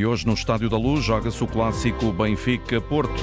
E 0.00 0.06
hoje 0.06 0.26
no 0.26 0.32
Estádio 0.32 0.70
da 0.70 0.78
Luz 0.78 1.04
joga-se 1.04 1.44
o 1.44 1.46
clássico 1.46 2.10
Benfica-Porto. 2.10 3.22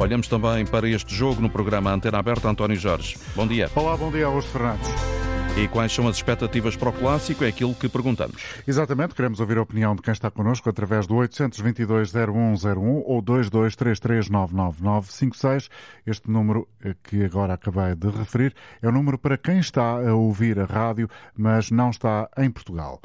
Olhamos 0.00 0.26
também 0.26 0.66
para 0.66 0.88
este 0.88 1.14
jogo 1.14 1.40
no 1.40 1.48
programa 1.48 1.92
Antena 1.92 2.18
Aberta 2.18 2.48
António 2.48 2.76
Jorge. 2.76 3.16
Bom 3.36 3.46
dia. 3.46 3.70
Olá, 3.76 3.96
bom 3.96 4.10
dia, 4.10 4.26
Augusto 4.26 4.50
Fernandes. 4.50 5.17
E 5.58 5.66
quais 5.66 5.92
são 5.92 6.06
as 6.06 6.14
expectativas 6.14 6.76
para 6.76 6.90
o 6.90 6.92
clássico? 6.92 7.42
É 7.42 7.48
aquilo 7.48 7.74
que 7.74 7.88
perguntamos. 7.88 8.40
Exatamente, 8.64 9.12
queremos 9.12 9.40
ouvir 9.40 9.58
a 9.58 9.62
opinião 9.62 9.96
de 9.96 10.02
quem 10.02 10.12
está 10.12 10.30
connosco 10.30 10.70
através 10.70 11.04
do 11.04 11.16
822-0101 11.16 13.02
ou 13.04 13.20
2233-99956. 13.20 15.68
Este 16.06 16.30
número 16.30 16.68
eh, 16.80 16.94
que 17.02 17.24
agora 17.24 17.54
acabei 17.54 17.96
de 17.96 18.08
referir 18.08 18.54
é 18.80 18.86
o 18.86 18.92
número 18.92 19.18
para 19.18 19.36
quem 19.36 19.58
está 19.58 19.98
a 19.98 20.14
ouvir 20.14 20.60
a 20.60 20.64
rádio, 20.64 21.10
mas 21.36 21.72
não 21.72 21.90
está 21.90 22.30
em 22.38 22.52
Portugal. 22.52 23.00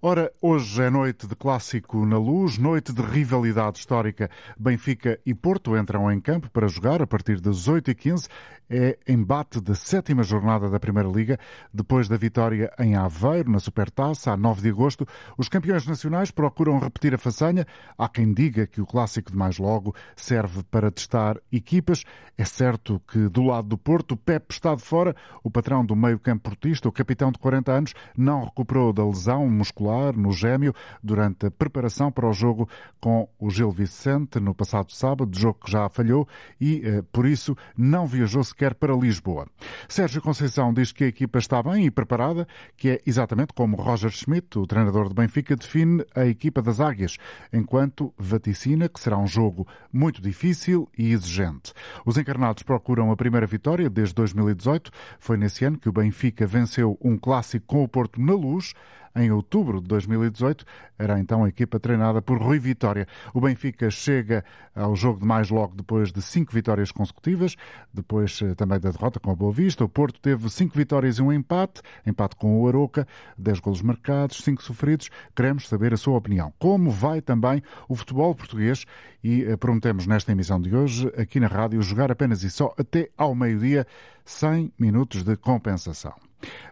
Ora, 0.00 0.32
hoje 0.40 0.80
é 0.80 0.88
noite 0.88 1.26
de 1.26 1.34
clássico 1.34 2.06
na 2.06 2.18
luz, 2.18 2.56
noite 2.56 2.92
de 2.92 3.02
rivalidade 3.02 3.80
histórica. 3.80 4.30
Benfica 4.56 5.18
e 5.26 5.34
Porto 5.34 5.76
entram 5.76 6.12
em 6.12 6.20
campo 6.20 6.48
para 6.50 6.68
jogar 6.68 7.02
a 7.02 7.06
partir 7.06 7.40
das 7.40 7.68
8h15 7.68 8.28
é 8.68 8.98
embate 9.06 9.60
da 9.60 9.74
sétima 9.74 10.22
jornada 10.22 10.68
da 10.68 10.80
Primeira 10.80 11.08
Liga. 11.08 11.38
Depois 11.72 11.95
da 12.04 12.18
vitória 12.18 12.70
em 12.78 12.94
Aveiro, 12.94 13.50
na 13.50 13.58
Supertaça, 13.58 14.30
a 14.30 14.36
9 14.36 14.60
de 14.60 14.68
agosto, 14.68 15.08
os 15.38 15.48
campeões 15.48 15.86
nacionais 15.86 16.30
procuram 16.30 16.78
repetir 16.78 17.14
a 17.14 17.18
façanha. 17.18 17.66
Há 17.96 18.06
quem 18.06 18.34
diga 18.34 18.66
que 18.66 18.82
o 18.82 18.86
clássico 18.86 19.30
de 19.30 19.36
mais 19.36 19.56
logo 19.56 19.94
serve 20.14 20.62
para 20.64 20.90
testar 20.90 21.38
equipas. 21.50 22.04
É 22.36 22.44
certo 22.44 23.00
que 23.10 23.30
do 23.30 23.42
lado 23.42 23.68
do 23.68 23.78
Porto, 23.78 24.14
Pep 24.14 24.52
está 24.52 24.74
de 24.74 24.82
fora. 24.82 25.16
O 25.42 25.50
patrão 25.50 25.82
do 25.84 25.96
meio-campo 25.96 26.50
portista, 26.50 26.86
o 26.86 26.92
capitão 26.92 27.32
de 27.32 27.38
40 27.38 27.72
anos, 27.72 27.94
não 28.14 28.44
recuperou 28.44 28.92
da 28.92 29.04
lesão 29.04 29.48
muscular 29.48 30.14
no 30.14 30.32
gêmeo 30.32 30.74
durante 31.02 31.46
a 31.46 31.50
preparação 31.50 32.12
para 32.12 32.28
o 32.28 32.32
jogo 32.34 32.68
com 33.00 33.26
o 33.38 33.48
Gil 33.48 33.70
Vicente 33.70 34.38
no 34.38 34.54
passado 34.54 34.92
sábado, 34.92 35.38
jogo 35.38 35.60
que 35.64 35.70
já 35.70 35.88
falhou 35.88 36.28
e, 36.60 36.82
eh, 36.84 37.02
por 37.10 37.24
isso, 37.26 37.56
não 37.76 38.06
viajou 38.06 38.44
sequer 38.44 38.74
para 38.74 38.94
Lisboa. 38.94 39.46
Sérgio 39.88 40.20
Conceição 40.20 40.74
diz 40.74 40.92
que 40.92 41.04
a 41.04 41.08
equipa 41.08 41.38
está 41.38 41.62
bem 41.62 41.85
e 41.86 41.90
preparada, 41.90 42.46
que 42.76 42.90
é 42.90 43.00
exatamente 43.06 43.52
como 43.54 43.76
Roger 43.76 44.10
Schmidt, 44.10 44.58
o 44.58 44.66
treinador 44.66 45.08
de 45.08 45.14
Benfica, 45.14 45.56
define 45.56 46.04
a 46.14 46.26
equipa 46.26 46.60
das 46.60 46.80
Águias, 46.80 47.16
enquanto 47.52 48.12
vaticina 48.18 48.88
que 48.88 49.00
será 49.00 49.16
um 49.16 49.26
jogo 49.26 49.66
muito 49.92 50.20
difícil 50.20 50.88
e 50.96 51.12
exigente. 51.12 51.72
Os 52.04 52.16
encarnados 52.16 52.62
procuram 52.62 53.10
a 53.10 53.16
primeira 53.16 53.46
vitória 53.46 53.88
desde 53.88 54.14
2018. 54.14 54.90
Foi 55.18 55.36
nesse 55.36 55.64
ano 55.64 55.78
que 55.78 55.88
o 55.88 55.92
Benfica 55.92 56.46
venceu 56.46 56.98
um 57.00 57.16
clássico 57.16 57.66
com 57.66 57.82
o 57.82 57.88
Porto 57.88 58.20
na 58.20 58.34
luz 58.34 58.74
em 59.16 59.30
outubro 59.30 59.80
de 59.80 59.88
2018. 59.88 60.64
Era 60.98 61.18
então 61.18 61.44
a 61.44 61.48
equipa 61.48 61.80
treinada 61.80 62.22
por 62.22 62.38
Rui 62.38 62.58
Vitória. 62.58 63.08
O 63.34 63.40
Benfica 63.40 63.90
chega 63.90 64.44
ao 64.74 64.94
jogo 64.94 65.20
de 65.20 65.26
mais 65.26 65.50
logo 65.50 65.74
depois 65.74 66.12
de 66.12 66.22
cinco 66.22 66.52
vitórias 66.52 66.92
consecutivas, 66.92 67.56
depois 67.92 68.40
eh, 68.42 68.54
também 68.54 68.78
da 68.78 68.90
derrota 68.90 69.18
com 69.18 69.30
a 69.30 69.34
Boa 69.34 69.52
Vista. 69.52 69.84
O 69.84 69.88
Porto 69.88 70.20
teve 70.20 70.48
cinco 70.50 70.76
vitórias 70.76 71.18
e 71.18 71.22
um 71.22 71.32
empate, 71.32 71.80
empate 72.06 72.36
com 72.36 72.60
o 72.60 72.68
Aroca, 72.68 73.06
dez 73.36 73.58
golos 73.58 73.82
marcados, 73.82 74.38
cinco 74.38 74.62
sofridos. 74.62 75.10
Queremos 75.34 75.66
saber 75.68 75.94
a 75.94 75.96
sua 75.96 76.16
opinião. 76.16 76.52
Como 76.58 76.90
vai 76.90 77.20
também 77.20 77.62
o 77.88 77.96
futebol 77.96 78.34
português? 78.34 78.84
E 79.24 79.44
eh, 79.44 79.56
prometemos 79.56 80.06
nesta 80.06 80.32
emissão 80.32 80.60
de 80.60 80.74
hoje, 80.74 81.10
aqui 81.16 81.40
na 81.40 81.46
rádio, 81.46 81.80
jogar 81.82 82.12
apenas 82.12 82.42
e 82.42 82.50
só 82.50 82.74
até 82.78 83.10
ao 83.16 83.34
meio-dia, 83.34 83.86
100 84.24 84.72
minutos 84.78 85.22
de 85.22 85.36
compensação. 85.36 86.25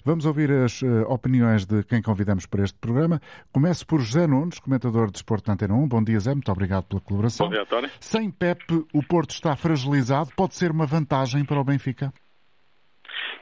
Vamos 0.04 0.26
ouvir 0.26 0.50
as 0.50 0.82
uh, 0.82 1.02
opiniões 1.08 1.64
de 1.66 1.82
quem 1.84 2.02
convidamos 2.02 2.46
para 2.46 2.62
este 2.62 2.78
programa. 2.78 3.20
Começo 3.52 3.86
por 3.86 4.00
José 4.00 4.26
Nunes, 4.26 4.58
comentador 4.58 5.06
de 5.06 5.12
Desporto 5.12 5.48
na 5.48 5.54
Antena 5.54 5.74
1. 5.74 5.88
Bom 5.88 6.02
dia, 6.02 6.18
Zé. 6.20 6.32
Muito 6.32 6.50
obrigado 6.52 6.84
pela 6.84 7.00
colaboração. 7.00 7.46
Bom 7.46 7.52
dia, 7.52 7.62
António. 7.62 7.90
Sem 8.00 8.30
Pep, 8.30 8.62
o 8.92 9.02
Porto 9.02 9.30
está 9.30 9.56
fragilizado. 9.56 10.30
Pode 10.36 10.54
ser 10.54 10.70
uma 10.70 10.86
vantagem 10.86 11.44
para 11.44 11.60
o 11.60 11.64
Benfica? 11.64 12.12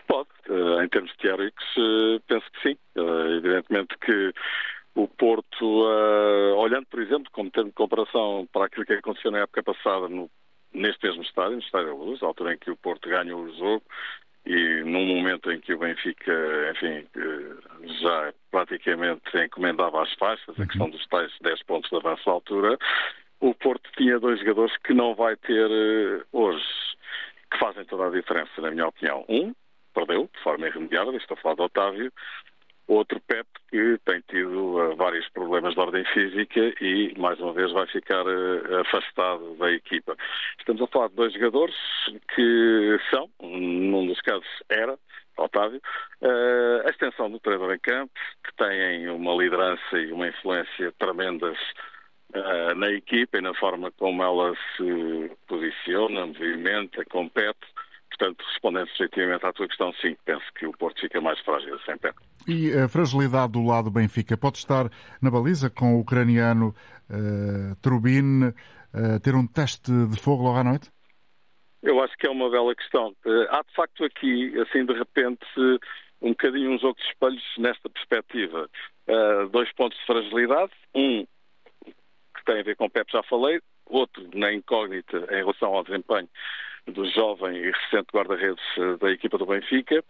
Pode. 0.07 0.29
Uh, 0.49 0.83
em 0.83 0.89
termos 0.89 1.15
teóricos, 1.17 1.65
uh, 1.77 2.21
penso 2.27 2.47
que 2.53 2.69
sim. 2.69 2.79
evidentemente 3.37 3.97
que 3.99 4.33
o 4.95 5.09
Porto, 5.09 5.65
olhando, 6.59 6.87
por 6.87 7.01
exemplo, 7.01 7.31
como 7.33 7.51
termo 7.51 7.71
de 7.71 7.75
comparação 7.75 8.47
para 8.53 8.67
aquilo 8.67 8.85
que 8.85 8.93
aconteceu 8.93 9.31
na 9.31 9.39
época 9.39 9.63
passada 9.63 10.07
no 10.07 10.31
neste 10.73 11.07
mesmo 11.07 11.23
estádio, 11.23 11.57
no 11.57 11.63
Estádio 11.63 11.89
da 11.89 11.95
Luz, 11.95 12.23
a 12.23 12.27
altura 12.27 12.55
em 12.55 12.59
que 12.59 12.71
o 12.71 12.77
Porto 12.77 13.09
ganhou 13.09 13.43
o 13.43 13.57
jogo, 13.57 13.83
e 14.45 14.83
num 14.85 15.07
momento 15.07 15.51
em 15.53 15.61
que 15.61 15.73
o 15.73 15.79
Benfica, 15.79 16.33
enfim, 16.73 17.07
já 18.01 18.33
praticamente 18.51 19.23
encomendava 19.37 20.03
as 20.03 20.13
faixas, 20.15 20.59
a 20.59 20.67
questão 20.67 20.91
dos 20.91 21.07
tais 21.07 21.33
10 21.41 21.63
pontos 21.63 21.91
de 21.91 21.97
avanço 21.97 22.29
à 22.29 22.33
altura, 22.33 22.79
o 23.41 23.55
Porto 23.55 23.91
tinha 23.97 24.19
dois 24.19 24.39
jogadores 24.41 24.77
que 24.79 24.95
não 24.95 25.15
vai 25.15 25.37
ter 25.37 25.71
eh, 25.71 26.25
hoje, 26.33 26.65
que 27.51 27.59
fazem 27.59 27.85
toda 27.85 28.07
a 28.07 28.11
diferença, 28.11 28.61
na 28.61 28.71
minha 28.71 28.87
opinião. 28.87 29.25
Um, 29.29 29.53
perdeu, 29.93 30.29
de 30.33 30.43
forma 30.43 30.69
irremediável, 30.69 31.17
estou 31.17 31.37
a 31.37 31.41
falar 31.41 31.55
do 31.57 31.65
Otávio, 31.65 32.13
Outro 32.89 33.21
Pep 33.21 33.47
que 33.73 33.99
tem 34.05 34.21
tido 34.29 34.77
uh, 34.77 34.97
vários 34.97 35.27
problemas 35.31 35.73
de 35.75 35.81
ordem 35.81 36.05
física 36.13 36.61
e, 36.81 37.15
mais 37.17 37.41
uma 37.41 37.55
vez, 37.55 37.73
vai 37.73 37.87
ficar 37.87 38.25
uh, 38.27 38.81
afastado 38.81 39.57
da 39.57 39.73
equipa. 39.73 40.15
Estamos 40.59 40.83
a 40.83 40.87
falar 40.89 41.09
de 41.09 41.15
dois 41.15 41.33
jogadores 41.33 41.75
que 42.35 42.99
são, 43.11 43.31
num 43.41 44.07
dos 44.07 44.21
casos 44.21 44.47
era, 44.69 44.99
Otávio, 45.39 45.81
uh, 46.21 46.87
a 46.87 46.91
extensão 46.91 47.31
do 47.31 47.41
treinador 47.41 47.75
em 47.75 47.79
campo, 47.79 48.13
que 48.45 48.55
têm 48.57 49.09
uma 49.09 49.35
liderança 49.35 49.99
e 49.99 50.13
uma 50.13 50.29
influência 50.29 50.93
tremendas 50.99 51.59
na 52.77 52.91
equipa 52.91 53.37
e 53.37 53.43
na 53.43 53.53
forma 53.53 53.91
como 53.91 54.23
ela 54.23 54.55
se 54.75 55.31
posiciona, 55.47 56.25
movimenta, 56.25 57.05
compete 57.05 57.59
Portanto, 58.23 58.45
respondendo 58.47 58.89
efetivamente 58.95 59.45
à 59.45 59.53
tua 59.53 59.67
questão, 59.67 59.93
sim, 59.95 60.17
penso 60.25 60.45
que 60.55 60.65
o 60.65 60.73
Porto 60.73 61.01
fica 61.01 61.21
mais 61.21 61.41
frágil 61.41 61.77
sem 61.81 61.99
pé. 61.99 62.13
E 62.47 62.73
a 62.73 62.89
fragilidade 62.89 63.53
do 63.53 63.67
lado 63.67 63.87
do 63.87 63.91
Benfica 63.91 64.37
pode 64.37 64.59
estar 64.59 64.89
na 65.21 65.29
baliza 65.29 65.69
com 65.69 65.97
o 65.97 66.01
ucraniano 66.01 66.73
uh, 67.11 67.75
Trubin 67.83 68.45
uh, 68.45 69.21
ter 69.25 69.35
um 69.35 69.45
teste 69.45 69.91
de 70.07 70.21
fogo 70.21 70.45
logo 70.45 70.57
à 70.57 70.63
noite? 70.63 70.89
Eu 71.83 72.01
acho 72.01 72.17
que 72.17 72.29
é 72.29 72.31
uma 72.31 72.49
bela 72.49 72.73
questão. 72.77 73.09
Uh, 73.27 73.49
há 73.51 73.61
de 73.63 73.75
facto 73.75 74.05
aqui, 74.05 74.57
assim 74.61 74.87
de 74.87 74.93
repente, 74.93 75.45
um 76.21 76.29
bocadinho 76.29 76.71
um 76.71 76.79
jogo 76.79 76.95
de 77.01 77.09
espelhos 77.09 77.43
nesta 77.59 77.91
perspectiva. 77.91 78.71
Uh, 79.09 79.49
dois 79.49 79.73
pontos 79.73 79.99
de 79.99 80.07
fragilidade. 80.07 80.71
Um 80.95 81.27
que 81.85 82.45
tem 82.47 82.61
a 82.61 82.63
ver 82.63 82.77
com 82.77 82.85
o 82.85 82.91
Pep, 82.91 83.11
já 83.11 83.23
falei. 83.25 83.61
Outro 83.87 84.31
na 84.33 84.53
incógnita 84.53 85.27
em 85.29 85.39
relação 85.39 85.75
ao 85.75 85.83
desempenho 85.83 86.29
do 86.87 87.05
jovem 87.07 87.57
e 87.57 87.71
recente 87.71 88.09
guarda-redes 88.13 88.65
eh, 88.77 88.97
da 88.99 89.11
equipa 89.11 89.39
do 89.39 89.47
Benfica. 89.47 90.05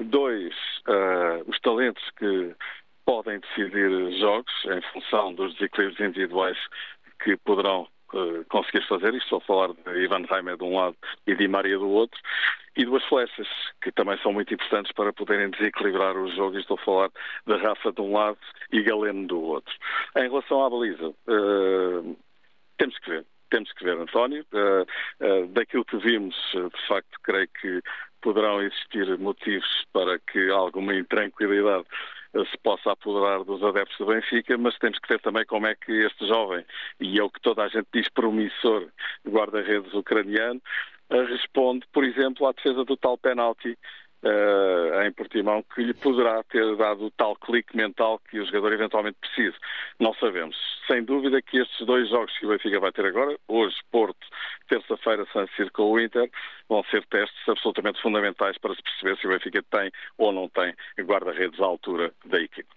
Dois, 0.00 0.54
uh, 0.86 1.42
os 1.48 1.58
talentos 1.60 2.02
que 2.16 2.54
podem 3.04 3.40
decidir 3.40 4.12
jogos 4.18 4.52
em 4.66 4.80
função 4.92 5.34
dos 5.34 5.54
desequilíbrios 5.54 5.98
individuais 5.98 6.58
que 7.20 7.36
poderão 7.38 7.88
uh, 8.12 8.44
conseguir 8.48 8.86
fazer. 8.86 9.12
Estou 9.14 9.38
a 9.38 9.40
falar 9.40 9.68
de 9.72 10.04
Ivan 10.04 10.24
Reimer 10.30 10.56
de 10.56 10.62
um 10.62 10.76
lado 10.76 10.96
e 11.26 11.34
de 11.34 11.48
Maria 11.48 11.78
do 11.78 11.88
outro. 11.88 12.20
E 12.76 12.84
duas 12.84 13.04
flechas, 13.06 13.48
que 13.82 13.90
também 13.90 14.16
são 14.18 14.32
muito 14.32 14.54
importantes 14.54 14.92
para 14.92 15.12
poderem 15.12 15.50
desequilibrar 15.50 16.16
o 16.16 16.30
jogo. 16.30 16.56
Estou 16.58 16.78
a 16.80 16.84
falar 16.84 17.10
de 17.44 17.56
Rafa 17.56 17.90
de 17.90 18.00
um 18.00 18.12
lado 18.12 18.38
e 18.70 18.82
Galeno 18.82 19.26
do 19.26 19.40
outro. 19.40 19.74
Em 20.16 20.28
relação 20.28 20.64
à 20.64 20.70
baliza, 20.70 21.08
uh, 21.08 22.16
temos 22.76 22.96
que 22.98 23.10
ver 23.10 23.26
temos 23.48 23.72
que 23.72 23.84
ver, 23.84 23.98
António. 23.98 24.44
Uh, 24.52 24.82
uh, 25.24 25.46
daquilo 25.48 25.84
que 25.84 25.96
vimos, 25.98 26.36
uh, 26.54 26.70
de 26.70 26.86
facto, 26.86 27.18
creio 27.22 27.48
que 27.60 27.82
poderão 28.20 28.62
existir 28.62 29.18
motivos 29.18 29.86
para 29.92 30.18
que 30.18 30.50
alguma 30.50 30.94
intranquilidade 30.94 31.86
se 32.50 32.58
possa 32.58 32.92
apoderar 32.92 33.42
dos 33.44 33.62
adeptos 33.62 33.96
do 33.96 34.06
Benfica, 34.06 34.58
mas 34.58 34.76
temos 34.78 34.98
que 34.98 35.08
ver 35.08 35.20
também 35.20 35.46
como 35.46 35.66
é 35.66 35.74
que 35.74 35.92
este 35.92 36.26
jovem, 36.26 36.64
e 37.00 37.18
é 37.18 37.22
o 37.22 37.30
que 37.30 37.40
toda 37.40 37.62
a 37.62 37.68
gente 37.68 37.88
diz 37.92 38.08
promissor, 38.10 38.88
guarda-redes 39.26 39.94
ucraniano, 39.94 40.60
responde, 41.10 41.86
por 41.90 42.04
exemplo, 42.04 42.46
à 42.46 42.52
defesa 42.52 42.84
do 42.84 42.96
tal 42.98 43.16
penalti 43.16 43.78
uh, 44.22 45.02
em 45.02 45.12
Portimão 45.12 45.64
que 45.74 45.82
lhe 45.82 45.94
poderá 45.94 46.42
ter 46.44 46.76
dado 46.76 47.06
o 47.06 47.10
tal 47.10 47.36
clique 47.36 47.76
mental 47.76 48.20
que 48.30 48.40
o 48.40 48.46
jogador 48.46 48.72
eventualmente 48.72 49.18
precisa. 49.20 49.56
Não 49.98 50.14
sabemos. 50.14 50.56
Sem 50.86 51.04
dúvida 51.04 51.42
que 51.42 51.58
estes 51.58 51.86
dois 51.86 52.08
jogos 52.08 52.36
que 52.38 52.46
o 52.46 52.48
Benfica 52.48 52.80
vai 52.80 52.92
ter 52.92 53.04
agora, 53.04 53.38
hoje 53.46 53.76
Porto, 53.90 54.26
terça-feira 54.68 55.26
San 55.32 55.46
Siro 55.54 55.70
com 55.72 55.92
o 55.92 56.00
Inter, 56.00 56.30
vão 56.68 56.82
ser 56.84 57.04
testes 57.06 57.48
absolutamente 57.48 58.00
fundamentais 58.00 58.56
para 58.58 58.74
se 58.74 58.82
perceber 58.82 59.18
se 59.18 59.26
o 59.26 59.30
Benfica 59.30 59.62
tem 59.70 59.90
ou 60.16 60.32
não 60.32 60.48
tem 60.48 60.74
guarda-redes 61.04 61.60
à 61.60 61.64
altura 61.64 62.12
da 62.26 62.40
equipe. 62.40 62.68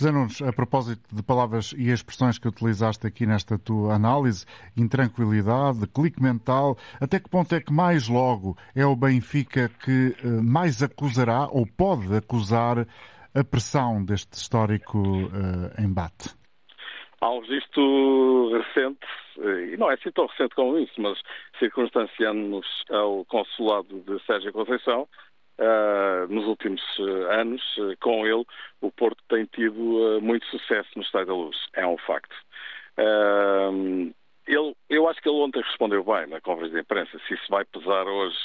Zé 0.00 0.10
Nunes, 0.10 0.40
a 0.42 0.52
propósito 0.52 1.02
de 1.14 1.22
palavras 1.22 1.74
e 1.76 1.90
expressões 1.90 2.38
que 2.38 2.48
utilizaste 2.48 3.06
aqui 3.06 3.26
nesta 3.26 3.58
tua 3.58 3.94
análise, 3.94 4.46
intranquilidade, 4.76 5.86
clique 5.88 6.22
mental, 6.22 6.76
até 7.00 7.20
que 7.20 7.28
ponto 7.28 7.54
é 7.54 7.60
que 7.60 7.72
mais 7.72 8.08
logo 8.08 8.56
é 8.74 8.84
o 8.84 8.96
Benfica 8.96 9.68
que 9.84 10.14
eh, 10.24 10.26
mais 10.42 10.69
mais 10.70 10.82
acusará 10.82 11.48
ou 11.50 11.66
pode 11.66 12.14
acusar 12.14 12.86
a 13.34 13.44
pressão 13.44 14.04
deste 14.04 14.34
histórico 14.34 14.98
uh, 14.98 15.82
embate? 15.82 16.30
Há 17.20 17.30
um 17.30 17.40
registro 17.40 18.52
recente, 18.52 19.06
e 19.72 19.76
não 19.76 19.90
é 19.90 19.94
assim 19.94 20.10
tão 20.12 20.26
recente 20.26 20.54
como 20.54 20.78
isso, 20.78 20.94
mas 20.98 21.18
circunstanciando-nos 21.58 22.66
ao 22.88 23.24
consulado 23.26 24.00
de 24.00 24.24
Sérgio 24.24 24.52
Conceição, 24.52 25.08
Uh, 25.62 26.26
nos 26.32 26.46
últimos 26.46 26.80
uh, 27.00 27.32
anos, 27.32 27.60
uh, 27.76 27.94
com 28.00 28.26
ele, 28.26 28.46
o 28.80 28.90
Porto 28.90 29.22
tem 29.28 29.44
tido 29.44 30.18
muito 30.22 30.46
sucesso 30.46 30.88
no 30.96 31.02
Estádio 31.02 31.26
da 31.26 31.34
Luz. 31.34 31.56
É 31.74 31.86
um 31.86 31.98
facto. 31.98 32.34
Ele, 34.50 34.74
eu 34.88 35.08
acho 35.08 35.22
que 35.22 35.28
ele 35.28 35.38
ontem 35.38 35.62
respondeu 35.62 36.02
bem 36.02 36.26
na 36.26 36.40
conferência 36.40 36.74
de 36.74 36.80
imprensa. 36.80 37.20
Se 37.28 37.34
isso 37.34 37.44
vai 37.48 37.64
pesar 37.64 38.04
hoje, 38.06 38.36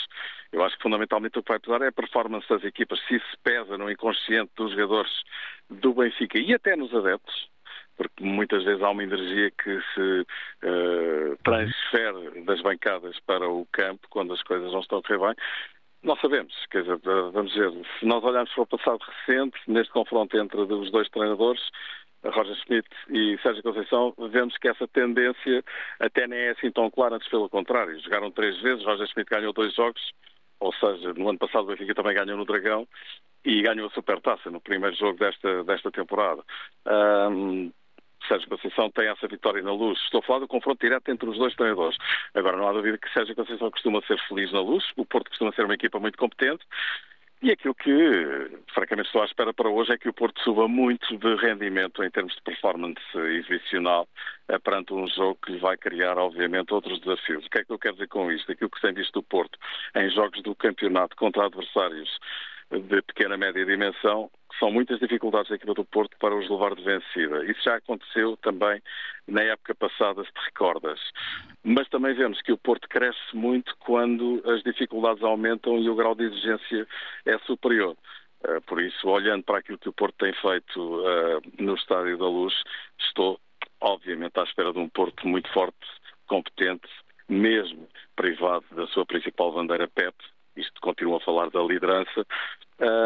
eu 0.52 0.64
acho 0.64 0.78
que 0.78 0.84
fundamentalmente 0.84 1.40
o 1.40 1.44
que 1.44 1.50
vai 1.50 1.60
pesar 1.60 1.82
é 1.82 1.88
a 1.88 1.92
performance 1.92 2.48
das 2.48 2.64
equipas. 2.64 3.00
Se 3.08 3.16
isso 3.16 3.38
pesa 3.44 3.76
no 3.76 3.90
inconsciente 3.90 4.52
dos 4.56 4.72
jogadores 4.72 5.12
do 5.68 5.96
Benfica 5.96 6.38
e 6.38 6.54
até 6.54 6.76
nos 6.76 6.94
adeptos, 6.94 7.50
porque 7.98 8.24
muitas 8.24 8.64
vezes 8.64 8.84
há 8.84 8.90
uma 8.92 9.04
energia 9.04 9.50
que 9.50 9.82
se 9.94 10.22
uh, 10.64 11.38
transfere 11.44 12.42
das 12.44 12.62
bancadas 12.62 13.20
para 13.22 13.50
o 13.50 13.66
campo 13.72 14.08
quando 14.10 14.34
as 14.34 14.44
coisas 14.44 14.72
não 14.72 14.82
estão 14.82 15.00
a 15.00 15.02
correr 15.02 15.18
bem. 15.18 15.36
Não 16.04 16.16
sabemos, 16.18 16.54
quer 16.70 16.84
dizer, 16.84 17.00
vamos 17.32 17.52
dizer, 17.52 17.72
se 18.00 18.06
nós 18.06 18.24
olharmos 18.24 18.54
para 18.54 18.62
o 18.62 18.68
passado 18.68 19.00
recente, 19.00 19.60
neste 19.66 19.92
confronto 19.92 20.38
entre 20.38 20.62
os 20.62 20.92
dois 20.92 21.10
treinadores, 21.10 21.64
Roger 22.32 22.56
Schmidt 22.56 22.88
e 23.10 23.38
Sérgio 23.42 23.64
Conceição, 23.64 24.14
vemos 24.32 24.58
que 24.58 24.68
essa 24.68 24.88
tendência 24.88 25.64
até 26.00 26.28
nem 26.28 26.40
é 26.40 26.50
assim 26.52 26.72
tão 26.72 26.90
clara, 26.90 27.16
antes 27.16 27.30
pelo 27.30 27.50
contrário. 27.50 28.00
Jogaram 28.02 28.32
três 28.32 28.60
vezes, 28.62 28.86
Roger 28.86 29.08
Schmidt 29.08 29.30
ganhou 29.30 29.54
dois 29.54 29.74
jogos, 29.74 30.02
ou 30.60 30.74
seja, 30.74 31.14
no 31.14 31.30
ano 31.30 31.40
passado 31.40 31.64
o 31.64 31.68
Benfica 31.68 31.94
também 31.94 32.16
ganhou 32.16 32.38
no 32.38 32.46
Dragão 32.46 32.88
e 33.44 33.62
ganhou 33.62 33.88
a 33.88 33.92
Supertaça 33.92 34.50
no 34.50 34.60
primeiro 34.60 34.96
jogo 34.96 35.20
desta, 35.20 35.64
desta 35.64 35.92
temporada. 35.92 36.44
Um, 36.88 37.72
Sérgio 38.28 38.50
Conceição 38.50 38.90
tem 38.90 39.08
essa 39.08 39.28
vitória 39.28 39.62
na 39.62 39.72
luz. 39.72 40.00
Estou 40.00 40.20
a 40.20 40.24
falar 40.24 40.40
do 40.40 40.48
confronto 40.48 40.80
direto 40.84 41.10
entre 41.10 41.30
os 41.30 41.38
dois 41.38 41.54
treinadores. 41.56 41.96
Agora, 42.34 42.58
não 42.58 42.68
há 42.68 42.74
dúvida 42.74 42.98
que 42.98 43.12
Sérgio 43.14 43.36
Conceição 43.36 43.70
costuma 43.70 44.02
ser 44.02 44.20
feliz 44.28 44.52
na 44.52 44.62
luz, 44.62 44.84
o 44.98 45.06
Porto 45.06 45.30
costuma 45.30 45.52
ser 45.52 45.66
uma 45.66 45.76
equipa 45.76 46.00
muito 46.00 46.18
competente 46.18 46.66
e 47.42 47.52
aquilo 47.52 47.76
que, 47.76 48.50
francamente, 48.74 49.08
estou 49.08 49.22
à 49.22 49.26
espera 49.26 49.54
para 49.54 49.70
hoje 49.70 49.92
é 49.92 49.98
que 49.98 50.10
o 50.10 50.14
Porto 50.14 50.42
suba 50.42 50.68
muito 50.68 51.18
de 51.18 51.36
rendimento 51.36 52.04
em 52.04 52.10
termos 52.10 52.34
de 52.34 52.42
performance 52.42 53.00
exibicional 53.16 54.08
eh, 54.48 54.58
perante 54.58 54.94
um 54.94 55.08
jogo 55.08 55.38
que 55.46 55.58
vai 55.58 55.78
criar, 55.78 56.18
obviamente, 56.18 56.74
outros 56.74 57.00
desafios. 57.02 57.46
O 57.46 57.50
que 57.50 57.60
é 57.60 57.64
que 57.64 57.72
eu 57.72 57.80
quero 57.80 57.96
dizer 57.96 58.08
com 58.08 58.32
isto? 58.32 58.52
Aquilo 58.52 58.70
que 58.70 58.82
tem 58.82 58.94
visto 58.94 59.14
do 59.14 59.24
Porto 59.24 59.60
em 59.96 60.10
jogos 60.10 60.42
do 60.42 60.56
campeonato 60.56 61.16
contra 61.16 61.46
adversários 61.46 62.10
de 62.72 63.02
pequena 63.04 63.38
média 63.38 63.66
dimensão, 63.66 64.30
são 64.60 64.72
muitas 64.72 65.00
dificuldades 65.00 65.50
da 65.50 65.56
equipa 65.56 65.74
do 65.74 65.86
Porto 65.86 66.18
para 66.18 66.36
os 66.36 66.50
levar 66.50 66.76
de 66.76 66.84
vencida. 66.84 67.46
Isso 67.46 67.62
já 67.64 67.76
aconteceu 67.76 68.38
também 68.38 68.82
na 69.28 69.42
época 69.42 69.76
passada, 69.76 70.24
se 70.24 70.32
te 70.32 70.46
recordas. 70.46 71.00
Mas 71.64 71.88
também 71.90 72.14
vemos 72.14 72.42
que 72.42 72.52
o 72.52 72.58
Porto 72.58 72.88
cresce 72.88 73.36
muito 73.36 73.76
quando 73.80 74.42
as 74.46 74.64
dificuldades 74.64 75.24
aumentam 75.24 75.78
e 75.80 75.90
o 75.90 75.96
grau 75.96 76.16
de 76.16 76.26
exigência 76.26 76.88
é 77.26 77.38
superior. 77.40 77.96
Eh, 78.48 78.60
por 78.62 78.82
isso, 78.82 79.08
olhando 79.10 79.44
para 79.44 79.60
aquilo 79.60 79.78
que 79.78 79.90
o 79.90 79.94
Porto 79.94 80.16
tem 80.20 80.34
feito 80.34 80.80
uh, 80.80 81.42
no 81.60 81.76
Estádio 81.76 82.18
da 82.18 82.28
Luz, 82.28 82.54
estou, 83.00 83.40
obviamente, 83.82 84.40
à 84.40 84.44
espera 84.44 84.72
de 84.72 84.80
um 84.80 84.90
Porto 84.90 85.28
muito 85.28 85.52
forte, 85.52 85.88
competente, 86.28 86.88
mesmo 87.28 87.88
privado 88.16 88.66
da 88.72 88.86
sua 88.88 89.06
principal 89.06 89.52
bandeira 89.52 89.88
PEP, 89.88 90.16
isto 90.56 90.82
continua 90.82 91.18
a 91.18 91.22
falar 91.22 91.50
da 91.50 91.62
liderança, 91.62 92.26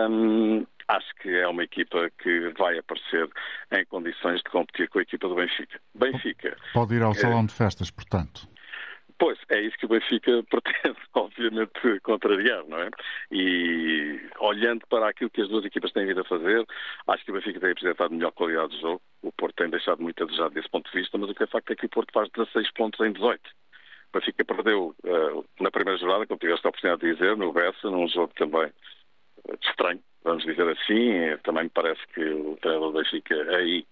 um, 0.10 0.66
acho 0.88 1.16
que 1.22 1.30
é 1.30 1.48
uma 1.48 1.64
equipa 1.64 2.10
que 2.22 2.50
vai 2.58 2.78
aparecer 2.78 3.30
em 3.72 3.86
condições 3.86 4.38
de 4.38 4.50
competir 4.50 4.90
com 4.90 5.00
a 5.00 5.04
equipa 5.04 5.28
do 5.28 5.36
Benfica. 5.36 5.80
Benfica. 5.94 6.58
Pode 6.74 6.96
ir 6.96 7.04
ao 7.04 7.12
é... 7.12 7.16
salão 7.16 7.46
de 7.46 7.54
festas, 7.54 7.92
portanto. 7.92 8.48
Pois, 9.20 9.38
é 9.50 9.60
isso 9.60 9.78
que 9.78 9.86
o 9.86 9.90
Benfica 9.90 10.44
pretende, 10.50 10.98
obviamente, 11.14 12.00
contrariar, 12.04 12.64
não 12.68 12.80
é? 12.80 12.90
E 13.30 14.20
olhando 14.40 14.88
para 14.88 15.10
aquilo 15.10 15.30
que 15.30 15.42
as 15.42 15.50
duas 15.50 15.66
equipas 15.66 15.92
têm 15.92 16.08
vindo 16.08 16.22
a 16.22 16.26
fazer, 16.26 16.66
acho 17.08 17.26
que 17.26 17.32
o 17.32 17.34
Benfica 17.34 17.60
tem 17.60 17.72
apresentado 17.72 18.14
melhor 18.14 18.32
qualidade 18.32 18.72
de 18.72 18.82
jogo. 18.82 19.02
O 19.22 19.32
Porto 19.34 19.56
tem 19.58 19.70
deixado 19.70 20.02
muito 20.02 20.24
a 20.24 20.26
desejar 20.26 20.50
desse 20.50 20.70
ponto 20.70 20.90
de 20.90 20.98
vista, 20.98 21.18
mas 21.18 21.30
o 21.30 21.36
que 21.36 21.44
é 21.44 21.48
facto 21.48 21.70
é 21.72 21.76
que 21.76 21.86
o 21.86 21.90
Porto 21.90 22.14
faz 22.14 22.30
16 22.30 22.72
pontos 22.72 23.06
em 23.06 23.12
18. 23.12 23.42
O 24.12 24.20
Benfica 24.20 24.44
perdeu 24.44 24.96
uh, 25.04 25.46
na 25.60 25.72
primeira 25.72 26.00
jornada, 26.00 26.26
como 26.26 26.40
tiveste 26.40 26.66
a 26.66 26.70
oportunidade 26.70 27.02
de 27.02 27.14
dizer, 27.14 27.38
no 27.38 27.54
Bessa, 27.54 27.90
num 27.90 28.08
jogo 28.08 28.34
também 28.36 28.66
uh, 28.66 29.58
estranho, 29.62 30.02
vamos 30.24 30.44
dizer 30.44 30.68
assim. 30.68 31.38
Também 31.44 31.64
me 31.64 31.70
parece 31.70 32.02
que 32.14 32.22
o 32.22 32.58
treinador 32.62 32.92
do 32.92 33.00
Benfica 33.00 33.36
aí 33.56 33.86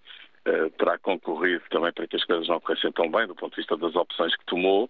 terá 0.78 0.96
concorrido 0.96 1.62
também 1.68 1.92
para 1.92 2.06
que 2.06 2.16
as 2.16 2.24
coisas 2.24 2.48
não 2.48 2.58
corressem 2.58 2.90
tão 2.92 3.10
bem, 3.10 3.26
do 3.26 3.34
ponto 3.34 3.50
de 3.50 3.56
vista 3.56 3.76
das 3.76 3.94
opções 3.94 4.34
que 4.34 4.46
tomou. 4.46 4.88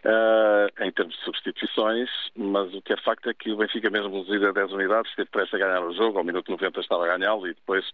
Uh, 0.00 0.84
em 0.84 0.90
termos 0.92 1.14
de 1.14 1.24
substituições, 1.24 2.08
mas 2.34 2.72
o 2.72 2.80
que 2.80 2.94
é 2.94 2.96
facto 2.96 3.28
é 3.28 3.34
que 3.34 3.52
o 3.52 3.56
Benfica, 3.58 3.90
mesmo 3.90 4.20
reduzido 4.20 4.48
a 4.48 4.52
10 4.52 4.72
unidades, 4.72 5.10
esteve 5.10 5.28
prestes 5.28 5.54
a 5.54 5.58
ganhar 5.58 5.84
o 5.84 5.92
jogo, 5.92 6.16
ao 6.16 6.24
minuto 6.24 6.50
90 6.50 6.80
estava 6.80 7.04
a 7.04 7.18
ganhá-lo 7.18 7.46
e 7.46 7.52
depois, 7.52 7.86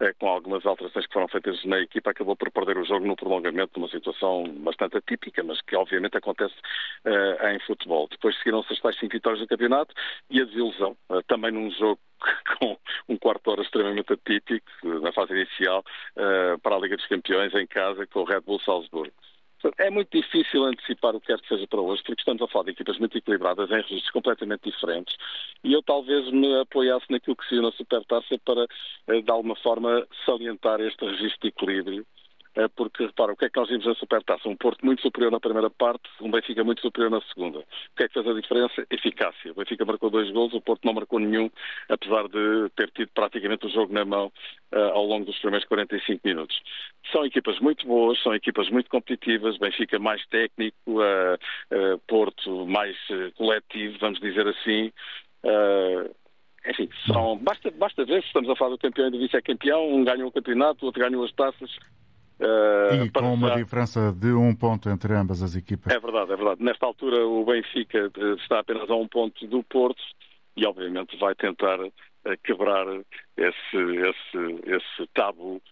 uh, 0.00 0.12
com 0.18 0.26
algumas 0.26 0.66
alterações 0.66 1.06
que 1.06 1.12
foram 1.12 1.28
feitas 1.28 1.64
na 1.64 1.78
equipa, 1.78 2.10
acabou 2.10 2.34
por 2.34 2.50
perder 2.50 2.76
o 2.78 2.84
jogo 2.84 3.06
no 3.06 3.14
prolongamento, 3.14 3.78
numa 3.78 3.88
situação 3.88 4.44
bastante 4.64 4.96
atípica, 4.96 5.44
mas 5.44 5.60
que 5.60 5.76
obviamente 5.76 6.16
acontece 6.16 6.54
uh, 7.04 7.46
em 7.46 7.60
futebol. 7.60 8.08
Depois 8.10 8.36
seguiram-se 8.38 8.72
as 8.72 8.80
tais 8.80 8.98
5 8.98 9.12
vitórias 9.12 9.40
do 9.40 9.46
campeonato 9.46 9.94
e 10.30 10.40
a 10.40 10.44
desilusão, 10.44 10.96
também 11.28 11.52
num 11.52 11.70
jogo 11.70 12.00
com 12.58 12.76
um 13.08 13.16
quarto 13.16 13.44
de 13.44 13.50
hora 13.50 13.62
extremamente 13.62 14.12
atípico, 14.12 14.66
na 14.82 15.12
fase 15.12 15.34
inicial, 15.34 15.84
para 16.62 16.74
a 16.74 16.78
Liga 16.80 16.96
dos 16.96 17.06
Campeões, 17.06 17.54
em 17.54 17.66
casa, 17.66 18.06
com 18.08 18.20
o 18.20 18.24
Red 18.24 18.40
Bull 18.40 18.60
Salzburgo. 18.60 19.14
É 19.78 19.88
muito 19.90 20.10
difícil 20.10 20.64
antecipar 20.64 21.16
o 21.16 21.20
que 21.20 21.28
quer 21.28 21.40
que 21.40 21.48
seja 21.48 21.66
para 21.66 21.80
hoje, 21.80 22.02
porque 22.04 22.20
estamos 22.20 22.42
a 22.42 22.48
falar 22.48 22.66
de 22.66 22.70
equipas 22.72 22.98
muito 22.98 23.16
equilibradas, 23.16 23.70
em 23.70 23.76
registros 23.76 24.10
completamente 24.10 24.70
diferentes, 24.70 25.16
e 25.62 25.72
eu 25.72 25.82
talvez 25.82 26.30
me 26.30 26.60
apoiasse 26.60 27.06
naquilo 27.10 27.36
que 27.36 27.48
se 27.48 27.60
na 27.60 27.72
Supertaça 27.72 28.38
para, 28.44 28.66
eh, 29.08 29.22
de 29.22 29.30
alguma 29.30 29.56
forma, 29.56 30.06
salientar 30.26 30.80
este 30.80 31.04
registro 31.04 31.40
de 31.40 31.48
equilíbrio 31.48 32.06
porque, 32.76 33.06
repara, 33.06 33.32
o 33.32 33.36
que 33.36 33.46
é 33.46 33.50
que 33.50 33.58
nós 33.58 33.68
vimos 33.68 33.84
na 33.84 33.94
Supertaça? 33.96 34.48
Um 34.48 34.56
Porto 34.56 34.86
muito 34.86 35.02
superior 35.02 35.32
na 35.32 35.40
primeira 35.40 35.68
parte, 35.68 36.08
um 36.20 36.30
Benfica 36.30 36.62
muito 36.62 36.82
superior 36.82 37.10
na 37.10 37.20
segunda. 37.22 37.58
O 37.58 37.64
que 37.96 38.04
é 38.04 38.08
que 38.08 38.14
fez 38.14 38.26
a 38.26 38.32
diferença? 38.32 38.86
Eficácia. 38.90 39.50
O 39.50 39.54
Benfica 39.56 39.84
marcou 39.84 40.08
dois 40.08 40.30
gols, 40.30 40.54
o 40.54 40.60
Porto 40.60 40.84
não 40.84 40.92
marcou 40.92 41.18
nenhum, 41.18 41.50
apesar 41.88 42.28
de 42.28 42.70
ter 42.76 42.90
tido 42.92 43.10
praticamente 43.12 43.66
o 43.66 43.70
jogo 43.70 43.92
na 43.92 44.04
mão 44.04 44.32
uh, 44.72 44.78
ao 44.92 45.04
longo 45.04 45.24
dos 45.24 45.38
primeiros 45.40 45.66
45 45.66 46.20
minutos. 46.24 46.60
São 47.10 47.26
equipas 47.26 47.58
muito 47.58 47.86
boas, 47.86 48.22
são 48.22 48.32
equipas 48.32 48.70
muito 48.70 48.88
competitivas, 48.88 49.58
Benfica 49.58 49.98
mais 49.98 50.24
técnico, 50.26 50.76
uh, 50.86 51.34
uh, 51.34 51.98
Porto 52.06 52.66
mais 52.66 52.96
coletivo, 53.36 53.98
vamos 54.00 54.20
dizer 54.20 54.46
assim. 54.46 54.92
enfim, 56.68 56.88
são, 57.06 57.36
basta, 57.38 57.70
basta 57.72 58.04
ver 58.04 58.22
se 58.22 58.28
estamos 58.28 58.48
a 58.48 58.54
falar 58.54 58.70
do 58.70 58.78
campeão 58.78 59.08
e 59.08 59.10
do 59.10 59.18
vice-campeão, 59.18 59.92
um 59.92 60.04
ganhou 60.04 60.28
o 60.28 60.32
campeonato, 60.32 60.84
o 60.84 60.86
outro 60.86 61.02
ganhou 61.02 61.24
as 61.24 61.32
taças, 61.32 61.76
Uh, 62.44 63.04
e 63.04 63.10
com 63.10 63.32
uma 63.32 63.56
diferença 63.56 64.12
de 64.12 64.32
um 64.32 64.54
ponto 64.54 64.90
entre 64.90 65.14
ambas 65.14 65.42
as 65.42 65.56
equipas. 65.56 65.92
É 65.92 65.98
verdade, 65.98 66.32
é 66.32 66.36
verdade. 66.36 66.62
Nesta 66.62 66.84
altura 66.84 67.26
o 67.26 67.42
Benfica 67.44 68.10
eh, 68.14 68.34
está 68.34 68.58
apenas 68.58 68.90
a 68.90 68.94
um 68.94 69.08
ponto 69.08 69.46
do 69.46 69.62
Porto 69.62 70.02
e 70.54 70.66
obviamente 70.66 71.16
vai 71.18 71.34
tentar 71.34 71.80
uh, 71.80 71.90
quebrar 72.44 72.86
esse, 73.36 73.76
esse, 73.76 74.60
esse 74.66 75.06
tabu 75.14 75.62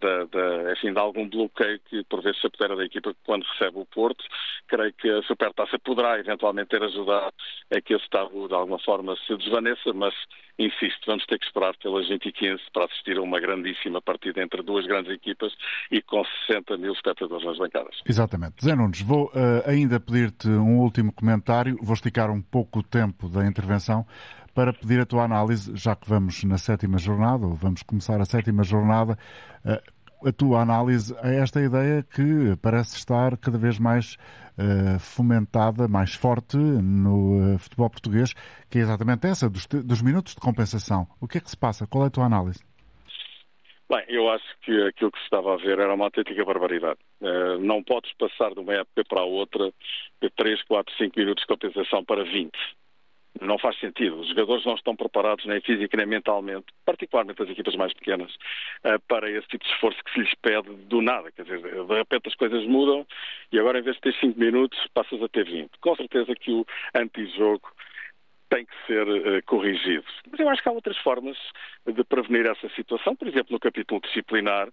da, 0.00 0.24
da, 0.24 0.72
enfim, 0.72 0.92
de 0.92 0.98
algum 0.98 1.28
bloqueio 1.28 1.80
que 1.88 2.02
por 2.04 2.22
vezes 2.22 2.40
se 2.40 2.46
apodera 2.46 2.76
da 2.76 2.84
equipa 2.84 3.14
quando 3.24 3.44
recebe 3.44 3.78
o 3.78 3.86
Porto. 3.86 4.24
Creio 4.68 4.92
que 4.94 5.10
a 5.10 5.22
Supertaça 5.22 5.78
poderá 5.78 6.18
eventualmente 6.18 6.68
ter 6.68 6.82
ajudado 6.82 7.32
a 7.74 7.80
que 7.80 7.94
esse 7.94 8.08
tabu 8.10 8.48
de 8.48 8.54
alguma 8.54 8.78
forma 8.78 9.16
se 9.26 9.36
desvaneça, 9.36 9.92
mas 9.94 10.14
insisto, 10.58 11.06
vamos 11.06 11.24
ter 11.26 11.38
que 11.38 11.46
esperar 11.46 11.76
pelas 11.78 12.08
20 12.08 12.26
e 12.26 12.32
15 12.32 12.62
para 12.72 12.84
assistir 12.84 13.16
a 13.16 13.22
uma 13.22 13.40
grandíssima 13.40 14.00
partida 14.00 14.42
entre 14.42 14.62
duas 14.62 14.86
grandes 14.86 15.12
equipas 15.12 15.52
e 15.90 16.00
com 16.00 16.24
60 16.46 16.76
mil 16.76 16.92
espectadores 16.92 17.44
nas 17.44 17.58
bancadas. 17.58 17.96
Exatamente. 18.08 18.64
Zé 18.64 18.74
Nunes, 18.74 19.00
vou 19.00 19.26
uh, 19.26 19.68
ainda 19.68 19.98
pedir-te 19.98 20.48
um 20.48 20.78
último 20.78 21.12
comentário, 21.12 21.76
vou 21.82 21.94
esticar 21.94 22.30
um 22.30 22.40
pouco 22.40 22.80
o 22.80 22.82
tempo 22.82 23.28
da 23.28 23.46
intervenção 23.46 24.06
para 24.54 24.72
pedir 24.72 25.00
a 25.00 25.06
tua 25.06 25.24
análise, 25.24 25.74
já 25.74 25.96
que 25.96 26.08
vamos 26.08 26.42
na 26.44 26.56
sétima 26.56 26.96
jornada, 26.96 27.44
ou 27.44 27.54
vamos 27.54 27.82
começar 27.82 28.20
a 28.20 28.24
sétima 28.24 28.62
jornada, 28.62 29.18
eh, 29.64 29.82
a 30.24 30.32
tua 30.32 30.60
análise 30.60 31.14
a 31.20 31.28
esta 31.28 31.60
ideia 31.60 32.02
que 32.02 32.56
parece 32.62 32.96
estar 32.96 33.36
cada 33.36 33.58
vez 33.58 33.78
mais 33.78 34.16
uh, 34.56 34.98
fomentada, 34.98 35.86
mais 35.86 36.14
forte 36.14 36.56
no 36.56 37.56
uh, 37.56 37.58
futebol 37.58 37.90
português, 37.90 38.32
que 38.70 38.78
é 38.78 38.80
exatamente 38.80 39.26
essa, 39.26 39.50
dos, 39.50 39.66
dos, 39.66 40.00
minutos 40.00 40.34
de 40.34 40.40
compensação. 40.40 41.06
O 41.20 41.28
que 41.28 41.38
é 41.38 41.40
que 41.42 41.50
se 41.50 41.58
passa? 41.58 41.86
Qual 41.86 42.04
é 42.04 42.06
a 42.06 42.10
tua 42.10 42.24
análise? 42.24 42.64
Bem, 43.90 44.02
eu 44.08 44.30
acho 44.30 44.46
que 44.62 44.72
aquilo 44.86 45.12
que 45.12 45.18
se 45.18 45.24
estava 45.24 45.52
a 45.52 45.56
ver 45.58 45.78
era 45.78 45.94
uma 45.94 46.06
autêntica 46.06 46.42
barbaridade. 46.42 46.98
Não 47.60 47.82
podes 47.82 48.10
passar 48.14 48.54
de 48.54 48.60
uma 48.60 48.72
época 48.72 49.04
para 49.06 49.20
a 49.20 49.24
outra 49.24 49.70
de 50.22 50.30
3, 50.30 50.62
4, 50.62 50.94
5 50.96 51.18
minutos 51.18 51.42
de 51.42 51.46
compensação 51.48 52.02
para 52.02 52.24
20 52.24 52.50
Não 53.40 53.58
faz 53.58 53.78
sentido. 53.78 54.20
Os 54.20 54.28
jogadores 54.28 54.64
não 54.64 54.74
estão 54.74 54.94
preparados 54.94 55.44
nem 55.44 55.60
física 55.60 55.96
nem 55.96 56.06
mentalmente, 56.06 56.66
particularmente 56.84 57.42
as 57.42 57.48
equipas 57.48 57.74
mais 57.74 57.92
pequenas, 57.92 58.32
uh, 58.84 59.00
para 59.08 59.30
esse 59.30 59.46
tipo 59.48 59.64
de 59.64 59.70
esforço 59.72 60.02
que 60.04 60.12
se 60.12 60.20
lhes 60.20 60.34
pede 60.40 60.70
do 60.86 61.02
nada. 61.02 61.30
Quer 61.32 61.42
dizer, 61.42 61.60
de 61.60 61.94
repente 61.94 62.28
as 62.28 62.34
coisas 62.34 62.64
mudam 62.66 63.06
e 63.50 63.58
agora 63.58 63.78
em 63.78 63.82
vez 63.82 63.96
de 63.96 64.02
ter 64.02 64.14
5 64.14 64.38
minutos 64.38 64.78
passas 64.94 65.20
a 65.22 65.28
ter 65.28 65.44
20. 65.44 65.70
Com 65.80 65.96
certeza 65.96 66.34
que 66.34 66.52
o 66.52 66.64
antijogo 66.94 67.68
tem 68.50 68.64
que 68.64 68.86
ser 68.86 69.08
uh, 69.08 69.42
corrigido. 69.46 70.04
Mas 70.30 70.38
eu 70.38 70.48
acho 70.48 70.62
que 70.62 70.68
há 70.68 70.72
outras 70.72 70.96
formas 70.98 71.36
de 71.86 72.04
prevenir 72.04 72.46
essa 72.46 72.68
situação, 72.70 73.16
por 73.16 73.26
exemplo, 73.26 73.52
no 73.52 73.58
capítulo 73.58 74.00
disciplinar, 74.00 74.68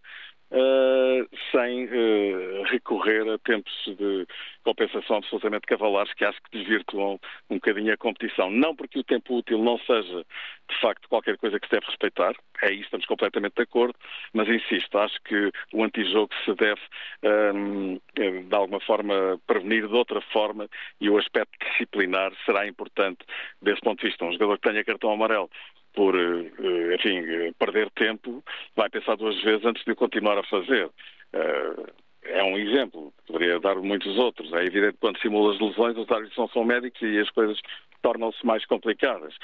uh, 0.52 1.38
sem 1.52 1.86
uh, 1.86 2.64
recorrer 2.64 3.28
a 3.30 3.38
tempos 3.40 3.74
de 3.86 4.28
compensação 4.64 5.18
absolutamente 5.18 5.66
cavalares 5.66 6.14
que 6.14 6.26
acho 6.26 6.40
que 6.44 6.58
desvirtuam 6.58 7.20
um 7.50 7.56
bocadinho 7.56 7.94
a 7.94 7.98
competição. 7.98 8.52
Não 8.52 8.76
porque 8.76 9.00
o 9.00 9.04
tempo 9.04 9.38
útil 9.38 9.58
não 9.58 9.78
seja, 9.80 10.26
de 10.70 10.80
facto, 10.80 11.10
qualquer 11.10 11.38
coisa 11.38 11.60
que 11.60 11.68
se 11.68 11.72
deve 11.72 11.88
respeitar, 11.88 12.36
é 12.62 12.72
isso, 12.72 12.84
estamos 12.84 13.06
completamente 13.06 13.56
de 13.56 13.64
acordo, 13.64 13.96
mas 14.34 14.48
insisto, 14.48 14.98
acho 14.98 15.20
que 15.24 15.52
o 15.74 15.84
antijogo 15.84 16.34
se 16.46 16.54
deve, 16.54 16.82
um, 17.24 18.00
de 18.16 18.56
alguma 18.56 18.80
forma, 18.82 19.40
prevenir 19.48 19.88
de 19.88 19.94
outra 19.94 20.22
forma 20.22 20.70
e 21.00 21.10
o 21.10 21.18
aspecto 21.18 21.58
disciplinar 21.66 22.32
será 22.46 22.68
importante 22.68 23.20
desse 23.62 23.82
ponto 23.82 24.02
de 24.02 24.08
vista. 24.08 24.26
Um 24.26 24.34
jogador 24.34 24.60
que 24.60 24.70
tenha 24.70 24.84
cartão 24.84 25.12
amarelo 25.12 25.50
por, 25.94 26.16
eh, 26.16 26.96
enfim, 26.96 27.54
perder 27.58 27.90
tempo, 27.92 28.44
vai 28.76 28.90
pensar 28.90 29.16
duas 29.16 29.42
vezes 29.42 29.66
antes 29.66 29.84
de 29.86 29.96
continuar 29.96 30.38
a 30.38 30.44
fazer. 30.44 30.90
Eh, 31.34 31.76
é 32.24 32.44
um 32.44 32.58
exemplo, 32.58 33.14
poderia 33.28 33.60
dar 33.60 33.76
muitos 33.76 34.18
outros. 34.18 34.54
É 34.54 34.66
evidente 34.66 34.94
que 34.94 35.00
quando 35.00 35.20
simula 35.20 35.54
as 35.54 35.60
lesões, 35.60 35.98
os 35.98 36.10
árbitros 36.10 36.38
não 36.38 36.48
são 36.50 36.64
médicos 36.64 37.02
e 37.02 37.20
as 37.20 37.30
coisas 37.32 37.60
tornam-se 38.02 38.46
mais 38.46 38.66
complicadas. 38.66 39.36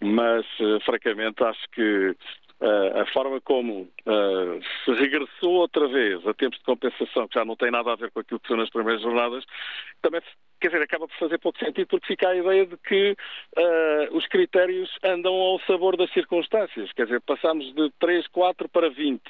Mas, 0.00 0.44
eh, 0.60 0.80
francamente, 0.84 1.42
acho 1.42 1.62
que 1.72 2.14
a 2.58 3.04
forma 3.12 3.38
como 3.42 3.86
se 4.82 4.90
regressou 4.94 5.56
outra 5.56 5.86
vez 5.88 6.26
a 6.26 6.32
tempos 6.32 6.58
de 6.58 6.64
compensação, 6.64 7.28
que 7.28 7.34
já 7.34 7.44
não 7.44 7.54
tem 7.54 7.70
nada 7.70 7.92
a 7.92 7.96
ver 7.96 8.10
com 8.10 8.20
aquilo 8.20 8.40
que 8.40 8.48
foi 8.48 8.56
nas 8.56 8.70
primeiras 8.70 9.02
jornadas, 9.02 9.44
também 10.00 10.22
quer 10.68 10.78
dizer, 10.78 10.82
acaba 10.82 11.08
por 11.08 11.16
fazer 11.16 11.38
pouco 11.38 11.58
sentido 11.58 11.86
porque 11.86 12.06
fica 12.06 12.28
a 12.28 12.36
ideia 12.36 12.66
de 12.66 12.76
que 12.76 13.16
uh, 13.56 14.16
os 14.16 14.26
critérios 14.26 14.90
andam 15.02 15.32
ao 15.32 15.60
sabor 15.60 15.96
das 15.96 16.12
circunstâncias. 16.12 16.92
Quer 16.92 17.04
dizer, 17.04 17.20
passamos 17.20 17.74
de 17.74 17.90
3, 17.98 18.26
4 18.28 18.68
para 18.68 18.90
20. 18.90 19.22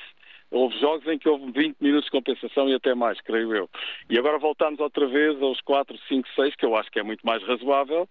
Houve 0.50 0.78
jogos 0.78 1.06
em 1.08 1.18
que 1.18 1.28
houve 1.28 1.50
20 1.52 1.76
minutos 1.80 2.06
de 2.06 2.10
compensação 2.10 2.68
e 2.68 2.74
até 2.74 2.94
mais, 2.94 3.20
creio 3.20 3.54
eu. 3.54 3.68
E 4.08 4.18
agora 4.18 4.38
voltamos 4.38 4.78
outra 4.80 5.06
vez 5.06 5.40
aos 5.42 5.60
4, 5.60 5.96
5, 6.08 6.28
6, 6.34 6.54
que 6.56 6.64
eu 6.64 6.76
acho 6.76 6.90
que 6.90 7.00
é 7.00 7.02
muito 7.02 7.26
mais 7.26 7.42
razoável, 7.42 8.08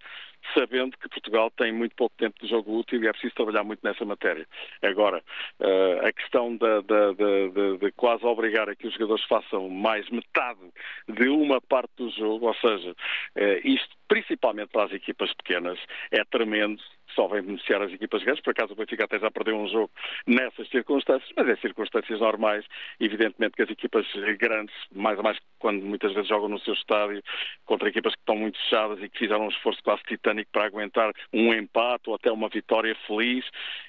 sabendo 0.54 0.98
que 0.98 1.10
Portugal 1.10 1.50
tem 1.52 1.72
muito 1.72 1.96
pouco 1.96 2.16
tempo 2.18 2.36
de 2.42 2.48
jogo 2.48 2.78
útil 2.78 3.02
e 3.02 3.08
é 3.08 3.12
preciso 3.12 3.34
trabalhar 3.34 3.64
muito 3.64 3.80
nessa 3.84 4.06
matéria. 4.06 4.46
Agora, 4.82 5.24
uh, 5.60 6.06
a 6.06 6.12
questão 6.12 6.56
de, 6.56 6.82
de, 6.84 7.50
de, 7.52 7.78
de, 7.78 7.92
quase 7.94 8.26
obrigar 8.26 8.70
a 8.70 8.76
que 8.76 8.88
os 8.88 8.94
jogadores 8.94 9.24
façam 9.26 9.70
mais 9.70 10.08
metade 10.10 10.60
de 11.08 11.28
uma 11.30 11.60
parte 11.62 11.92
do 11.98 12.10
jogo, 12.12 12.48
ou 12.48 12.56
seja, 12.56 12.92
uh, 12.92 13.68
isto 13.68 13.96
principalmente 14.08 14.70
para 14.70 14.86
as 14.86 14.92
equipas 14.92 15.34
pequenas, 15.34 15.80
é 16.12 16.24
tremendo 16.26 16.82
só 17.16 17.28
vem 17.28 17.42
beneficiar 17.42 17.82
as 17.82 17.92
equipas 17.92 18.24
grandes. 18.24 18.44
Por 18.44 18.52
acaso 18.52 18.74
o 18.74 18.76
Benfica 18.76 19.06
até 19.06 19.20
já 19.20 19.32
perdeu 19.32 19.58
um 19.58 19.68
jogo 19.68 19.90
nessas 20.28 20.68
circunstâncias, 20.70 21.32
mas 21.36 21.48
em 21.48 21.56
circunstâncias 21.62 22.20
normais, 22.20 22.66
evidentemente 23.00 23.56
que 23.56 23.64
as 23.64 23.70
equipas 23.70 24.06
grandes, 24.38 24.76
mais 24.94 25.18
ou 25.18 25.24
mais 25.24 25.38
quando 25.60 25.82
muitas 25.84 26.14
vezes 26.14 26.30
jogam 26.30 26.50
no 26.50 26.60
seu 26.60 26.74
estádio, 26.74 27.24
contra 27.66 27.90
equipas 27.90 28.14
que 28.14 28.22
estão 28.22 28.36
muito 28.36 28.58
fechadas 28.60 29.02
e 29.02 29.10
que 29.10 29.18
fizeram 29.18 29.46
um 29.46 29.50
esforço 29.50 29.82
quase 29.84 30.04
titânico 30.04 30.52
para 30.52 30.66
aguentar 30.66 31.12
um 31.34 31.54
empate 31.54 32.10
ou 32.10 32.16
até 32.16 32.32
uma 32.32 32.50
vitória 32.50 32.96
feliz 33.08 33.46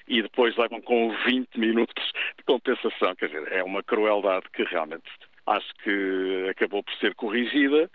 e 0.07 0.21
depois 0.21 0.55
levam 0.55 0.81
com 0.81 1.13
20 1.25 1.59
minutos 1.59 2.11
de 2.37 2.43
compensação. 2.45 3.15
Quer 3.15 3.27
dizer, 3.27 3.51
é 3.51 3.63
uma 3.63 3.83
crueldade 3.83 4.45
que 4.53 4.63
realmente 4.63 5.09
acho 5.45 5.73
que 5.83 6.47
acabou 6.49 6.83
por 6.83 6.93
ser 6.95 7.15
corrigida 7.15 7.89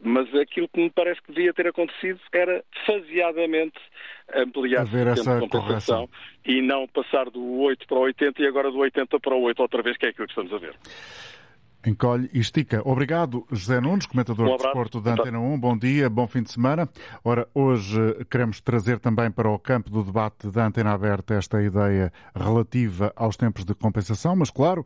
mas 0.00 0.32
aquilo 0.34 0.68
que 0.68 0.80
me 0.80 0.90
parece 0.90 1.20
que 1.22 1.32
devia 1.32 1.52
ter 1.54 1.68
acontecido 1.68 2.20
era 2.32 2.64
faseadamente 2.84 3.78
ampliar 4.34 4.84
o 4.84 4.88
tempo 4.88 5.14
de 5.14 5.48
compensação 5.48 6.06
correção. 6.06 6.08
e 6.44 6.60
não 6.60 6.86
passar 6.88 7.30
do 7.30 7.60
8 7.60 7.86
para 7.86 7.96
o 7.96 8.02
80 8.02 8.42
e 8.42 8.46
agora 8.46 8.70
do 8.70 8.78
80 8.78 9.18
para 9.20 9.34
o 9.34 9.42
8 9.42 9.60
outra 9.60 9.82
vez, 9.82 9.96
que 9.96 10.06
é 10.06 10.08
aquilo 10.10 10.26
que 10.26 10.32
estamos 10.32 10.52
a 10.52 10.58
ver. 10.58 10.74
Encolhe 11.86 12.28
e 12.34 12.40
estica. 12.40 12.82
Obrigado, 12.84 13.46
José 13.50 13.80
Nunes, 13.80 14.06
comentador 14.06 14.44
um 14.48 14.56
de 14.56 14.62
desporto 14.64 15.00
da 15.00 15.12
Antena 15.12 15.38
1. 15.38 15.60
Bom 15.60 15.78
dia, 15.78 16.10
bom 16.10 16.26
fim 16.26 16.42
de 16.42 16.50
semana. 16.50 16.88
Ora, 17.24 17.46
hoje 17.54 17.96
queremos 18.28 18.60
trazer 18.60 18.98
também 18.98 19.30
para 19.30 19.48
o 19.48 19.56
campo 19.56 19.88
do 19.88 20.02
debate 20.02 20.48
da 20.50 20.66
Antena 20.66 20.92
Aberta 20.92 21.34
esta 21.34 21.62
ideia 21.62 22.12
relativa 22.34 23.12
aos 23.14 23.36
tempos 23.36 23.64
de 23.64 23.72
compensação, 23.72 24.34
mas 24.34 24.50
claro, 24.50 24.84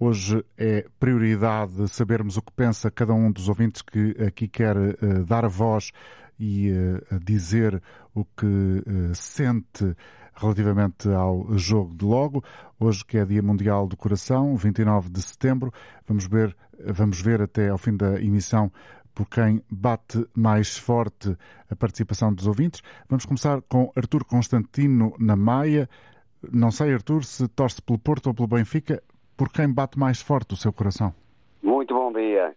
Hoje 0.00 0.44
é 0.56 0.86
prioridade 1.00 1.88
sabermos 1.88 2.36
o 2.36 2.42
que 2.42 2.52
pensa 2.52 2.88
cada 2.88 3.12
um 3.12 3.32
dos 3.32 3.48
ouvintes 3.48 3.82
que 3.82 4.14
aqui 4.24 4.46
quer 4.46 4.76
uh, 4.76 5.24
dar 5.26 5.44
a 5.44 5.48
voz 5.48 5.90
e 6.38 6.70
uh, 6.70 7.18
dizer 7.18 7.82
o 8.14 8.24
que 8.24 8.46
uh, 8.46 9.12
sente 9.12 9.96
relativamente 10.36 11.08
ao 11.08 11.58
jogo 11.58 11.96
de 11.96 12.04
logo. 12.04 12.44
Hoje 12.78 13.04
que 13.04 13.18
é 13.18 13.24
Dia 13.24 13.42
Mundial 13.42 13.88
do 13.88 13.96
Coração, 13.96 14.56
29 14.56 15.10
de 15.10 15.20
setembro, 15.20 15.72
vamos 16.06 16.28
ver, 16.28 16.56
vamos 16.86 17.20
ver 17.20 17.42
até 17.42 17.68
ao 17.68 17.76
fim 17.76 17.96
da 17.96 18.22
emissão 18.22 18.70
por 19.12 19.28
quem 19.28 19.60
bate 19.68 20.24
mais 20.32 20.78
forte 20.78 21.36
a 21.68 21.74
participação 21.74 22.32
dos 22.32 22.46
ouvintes. 22.46 22.82
Vamos 23.08 23.26
começar 23.26 23.60
com 23.62 23.90
Artur 23.96 24.24
Constantino 24.24 25.12
na 25.18 25.34
Maia. 25.34 25.90
Não 26.52 26.70
sei, 26.70 26.94
Artur, 26.94 27.24
se 27.24 27.48
torce 27.48 27.82
pelo 27.82 27.98
Porto 27.98 28.28
ou 28.28 28.34
pelo 28.34 28.46
Benfica 28.46 29.02
por 29.38 29.52
quem 29.52 29.72
bate 29.72 29.96
mais 29.96 30.20
forte 30.20 30.54
o 30.54 30.56
seu 30.56 30.72
coração? 30.72 31.14
Muito 31.62 31.94
bom 31.94 32.12
dia. 32.12 32.54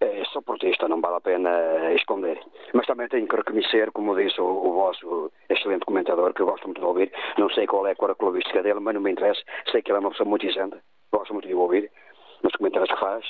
É, 0.00 0.24
sou 0.26 0.42
portista, 0.42 0.88
não 0.88 1.00
vale 1.00 1.16
a 1.16 1.20
pena 1.20 1.92
esconder. 1.94 2.38
Mas 2.74 2.84
também 2.86 3.08
tenho 3.08 3.28
que 3.28 3.36
reconhecer, 3.36 3.92
como 3.92 4.16
disse 4.16 4.38
o, 4.40 4.44
o 4.44 4.72
vosso 4.72 5.32
excelente 5.48 5.86
comentador, 5.86 6.34
que 6.34 6.42
eu 6.42 6.46
gosto 6.46 6.64
muito 6.64 6.80
de 6.80 6.86
ouvir. 6.86 7.12
Não 7.38 7.48
sei 7.50 7.66
qual 7.66 7.86
é 7.86 7.92
a 7.92 7.96
cor 7.96 8.14
clubística 8.16 8.62
dele, 8.62 8.80
mas 8.80 8.94
não 8.94 9.00
me 9.00 9.12
interessa. 9.12 9.40
Sei 9.70 9.80
que 9.80 9.90
ele 9.90 9.98
é 9.98 10.00
uma 10.00 10.10
pessoa 10.10 10.28
muito 10.28 10.44
isenta. 10.44 10.82
Gosto 11.12 11.32
muito 11.32 11.46
de 11.46 11.54
ouvir 11.54 11.90
nos 12.42 12.52
comentários 12.56 12.92
que 12.92 13.00
faz 13.00 13.24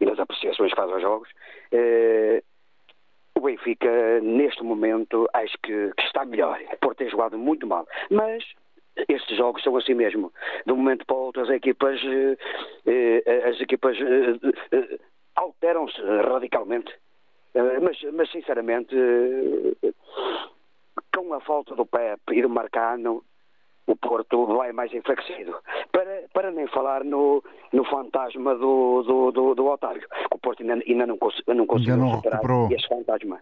e 0.00 0.06
nas 0.06 0.18
apreciações 0.18 0.70
que 0.70 0.76
faz 0.76 0.90
aos 0.90 1.02
jogos. 1.02 1.28
É, 1.70 2.42
o 3.36 3.40
Benfica, 3.42 4.20
neste 4.20 4.64
momento, 4.64 5.28
acho 5.34 5.56
que, 5.62 5.92
que 5.96 6.02
está 6.02 6.24
melhor, 6.24 6.58
por 6.80 6.94
ter 6.94 7.10
jogado 7.10 7.38
muito 7.38 7.66
mal. 7.66 7.86
Mas 8.10 8.42
estes 9.08 9.36
jogos 9.36 9.62
são 9.62 9.76
assim 9.76 9.94
mesmo. 9.94 10.32
De 10.66 10.72
um 10.72 10.76
momento 10.76 11.04
para 11.06 11.16
o 11.16 11.20
outro, 11.20 11.42
as 11.42 11.50
equipas, 11.50 12.00
eh, 12.04 13.22
eh, 13.24 13.48
as 13.48 13.60
equipas 13.60 13.96
eh, 14.00 14.98
alteram-se 15.36 16.00
radicalmente. 16.00 16.92
Mas, 17.82 18.00
mas, 18.12 18.30
sinceramente, 18.30 18.94
com 21.14 21.34
a 21.34 21.40
falta 21.40 21.74
do 21.74 21.86
Pep 21.86 22.20
e 22.32 22.42
do 22.42 22.48
Marcano, 22.48 23.24
o 23.86 23.96
Porto 23.96 24.46
vai 24.46 24.70
mais 24.72 24.92
enfraquecido. 24.92 25.56
Para, 25.90 26.24
para 26.32 26.50
nem 26.50 26.68
falar 26.68 27.02
no, 27.02 27.42
no 27.72 27.84
fantasma 27.86 28.54
do, 28.54 29.02
do, 29.02 29.32
do, 29.32 29.54
do 29.54 29.66
Otávio. 29.66 30.06
O 30.32 30.38
Porto 30.38 30.62
ainda, 30.62 30.74
ainda 30.86 31.06
não, 31.06 31.16
cons 31.16 31.42
não 31.48 31.66
conseguiu 31.66 31.94
ainda 31.94 32.06
não 32.06 32.20
recuperou. 32.20 32.68
esse 32.70 32.86
fantasma. 32.86 33.40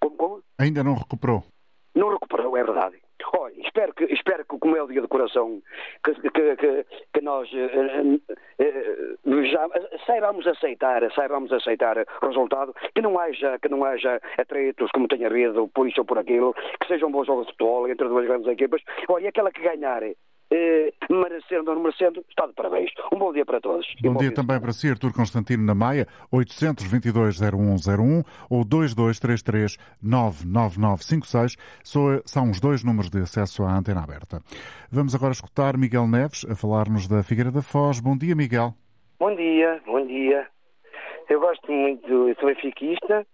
Como, 0.00 0.16
como? 0.16 0.42
Ainda 0.58 0.82
não 0.82 0.94
recuperou. 0.94 1.44
Não 1.94 2.10
recuperou, 2.10 2.56
é 2.56 2.64
verdade. 2.64 3.00
Espero 3.64 3.92
que, 3.94 4.04
espero 4.04 4.44
que 4.44 4.58
como 4.58 4.76
é 4.76 4.82
o 4.82 4.86
dia 4.86 5.00
do 5.00 5.08
coração, 5.08 5.62
que, 6.04 6.14
que, 6.14 6.56
que, 6.56 6.86
que 7.12 7.20
nós 7.20 7.48
uh, 7.52 8.20
uh, 8.58 9.44
já 9.44 9.68
saibamos 10.06 10.46
aceitar, 10.46 11.02
saibamos 11.12 11.52
aceitar 11.52 11.96
o 11.98 12.26
resultado, 12.26 12.74
que 12.94 13.02
não 13.02 13.18
haja, 13.18 13.58
que 13.58 13.68
não 13.68 13.84
haja 13.84 14.20
atritos 14.38 14.90
como 14.92 15.08
tenha 15.08 15.28
havido 15.28 15.68
por 15.68 15.88
isso 15.88 16.00
ou 16.00 16.06
por 16.06 16.18
aquilo, 16.18 16.54
que 16.54 16.88
sejam 16.88 17.10
bons 17.10 17.26
jogos 17.26 17.46
de 17.46 17.52
futebol 17.52 17.88
entre 17.88 18.08
duas 18.08 18.26
grandes 18.26 18.48
equipas. 18.48 18.82
Olha, 19.08 19.28
aquela 19.28 19.50
que 19.50 19.62
ganhar 19.62 20.02
eh, 20.52 20.92
merecendo 21.08 21.70
ou 21.70 21.76
não 21.76 21.84
merecendo, 21.84 22.24
está 22.28 22.44
de 22.46 22.54
parabéns. 22.54 22.90
Um 23.12 23.18
bom 23.18 23.32
dia 23.32 23.46
para 23.46 23.60
todos. 23.60 23.86
Bom, 24.02 24.14
bom 24.14 24.18
dia 24.18 24.34
também 24.34 24.60
para 24.60 24.72
si, 24.72 24.90
Artur 24.90 25.14
Constantino 25.14 25.64
na 25.64 25.76
Maia, 25.76 26.08
822-0101 26.32 28.24
ou 28.50 28.64
2233-99956 28.64 31.56
são 32.24 32.50
os 32.50 32.58
dois 32.60 32.82
números 32.82 33.10
de 33.10 33.20
acesso 33.20 33.62
à 33.62 33.76
antena 33.76 34.02
aberta. 34.02 34.42
Vamos 34.90 35.14
agora 35.14 35.30
escutar 35.32 35.76
Miguel 35.76 36.08
Neves 36.08 36.44
a 36.50 36.56
falar-nos 36.56 37.06
da 37.06 37.22
Figueira 37.22 37.52
da 37.52 37.62
Foz. 37.62 38.00
Bom 38.00 38.16
dia, 38.16 38.34
Miguel. 38.34 38.74
Bom 39.20 39.36
dia, 39.36 39.80
bom 39.86 40.04
dia. 40.04 40.48
Eu 41.28 41.38
gosto 41.38 41.70
muito, 41.70 42.28
eu 42.28 42.34
sou 42.36 42.48
benfiquista 42.48 43.24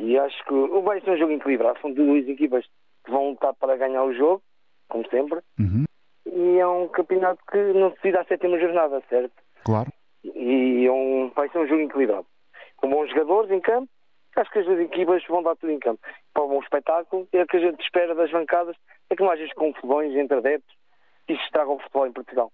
e 0.00 0.18
acho 0.18 0.44
que 0.46 0.54
vai 0.82 1.00
ser 1.00 1.12
um 1.12 1.16
jogo 1.16 1.30
equilibrado. 1.32 1.78
São 1.80 1.92
duas 1.92 2.26
equipas 2.26 2.64
que 3.04 3.12
vão 3.12 3.30
lutar 3.30 3.54
para 3.54 3.76
ganhar 3.76 4.02
o 4.02 4.12
jogo, 4.12 4.42
como 4.88 5.08
sempre. 5.08 5.38
Uhum 5.60 5.85
e 6.26 6.58
é 6.58 6.66
um 6.66 6.88
campeonato 6.88 7.40
que 7.50 7.58
não 7.72 7.90
decide 7.90 8.16
à 8.16 8.24
sétima 8.24 8.58
jornada, 8.58 9.02
certo? 9.08 9.32
Claro. 9.64 9.90
E 10.24 10.86
é 10.86 10.92
um, 10.92 11.30
vai 11.34 11.48
ser 11.48 11.58
um 11.58 11.66
jogo 11.66 11.82
equilibrado. 11.82 12.26
Com 12.76 12.90
bons 12.90 13.08
jogadores 13.10 13.50
em 13.50 13.60
campo, 13.60 13.88
acho 14.36 14.50
que 14.50 14.58
as 14.58 14.66
duas 14.66 14.80
equipas 14.80 15.24
vão 15.28 15.42
dar 15.42 15.56
tudo 15.56 15.72
em 15.72 15.78
campo. 15.78 16.00
para 16.34 16.44
um 16.44 16.48
bom 16.48 16.60
espetáculo, 16.60 17.26
é 17.32 17.42
o 17.42 17.46
que 17.46 17.56
a 17.56 17.60
gente 17.60 17.80
espera 17.82 18.14
das 18.14 18.30
bancadas, 18.30 18.76
é 19.08 19.16
que 19.16 19.22
não 19.22 19.30
haja 19.30 19.46
confusões 19.54 20.14
entre 20.14 20.36
adeptos 20.36 20.74
e 21.28 21.36
se 21.36 21.42
estraga 21.44 21.70
o 21.70 21.78
futebol 21.78 22.06
em 22.06 22.12
Portugal. 22.12 22.52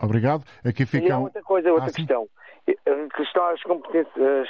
Obrigado. 0.00 0.44
Aqui 0.64 0.84
fica. 0.84 1.06
E 1.06 1.10
há 1.10 1.18
outra 1.18 1.42
coisa, 1.42 1.72
outra 1.72 1.90
ah, 1.90 1.92
questão. 1.92 2.28
A 2.68 3.16
questão 3.16 3.46
às 3.46 3.62
competências, 3.62 4.48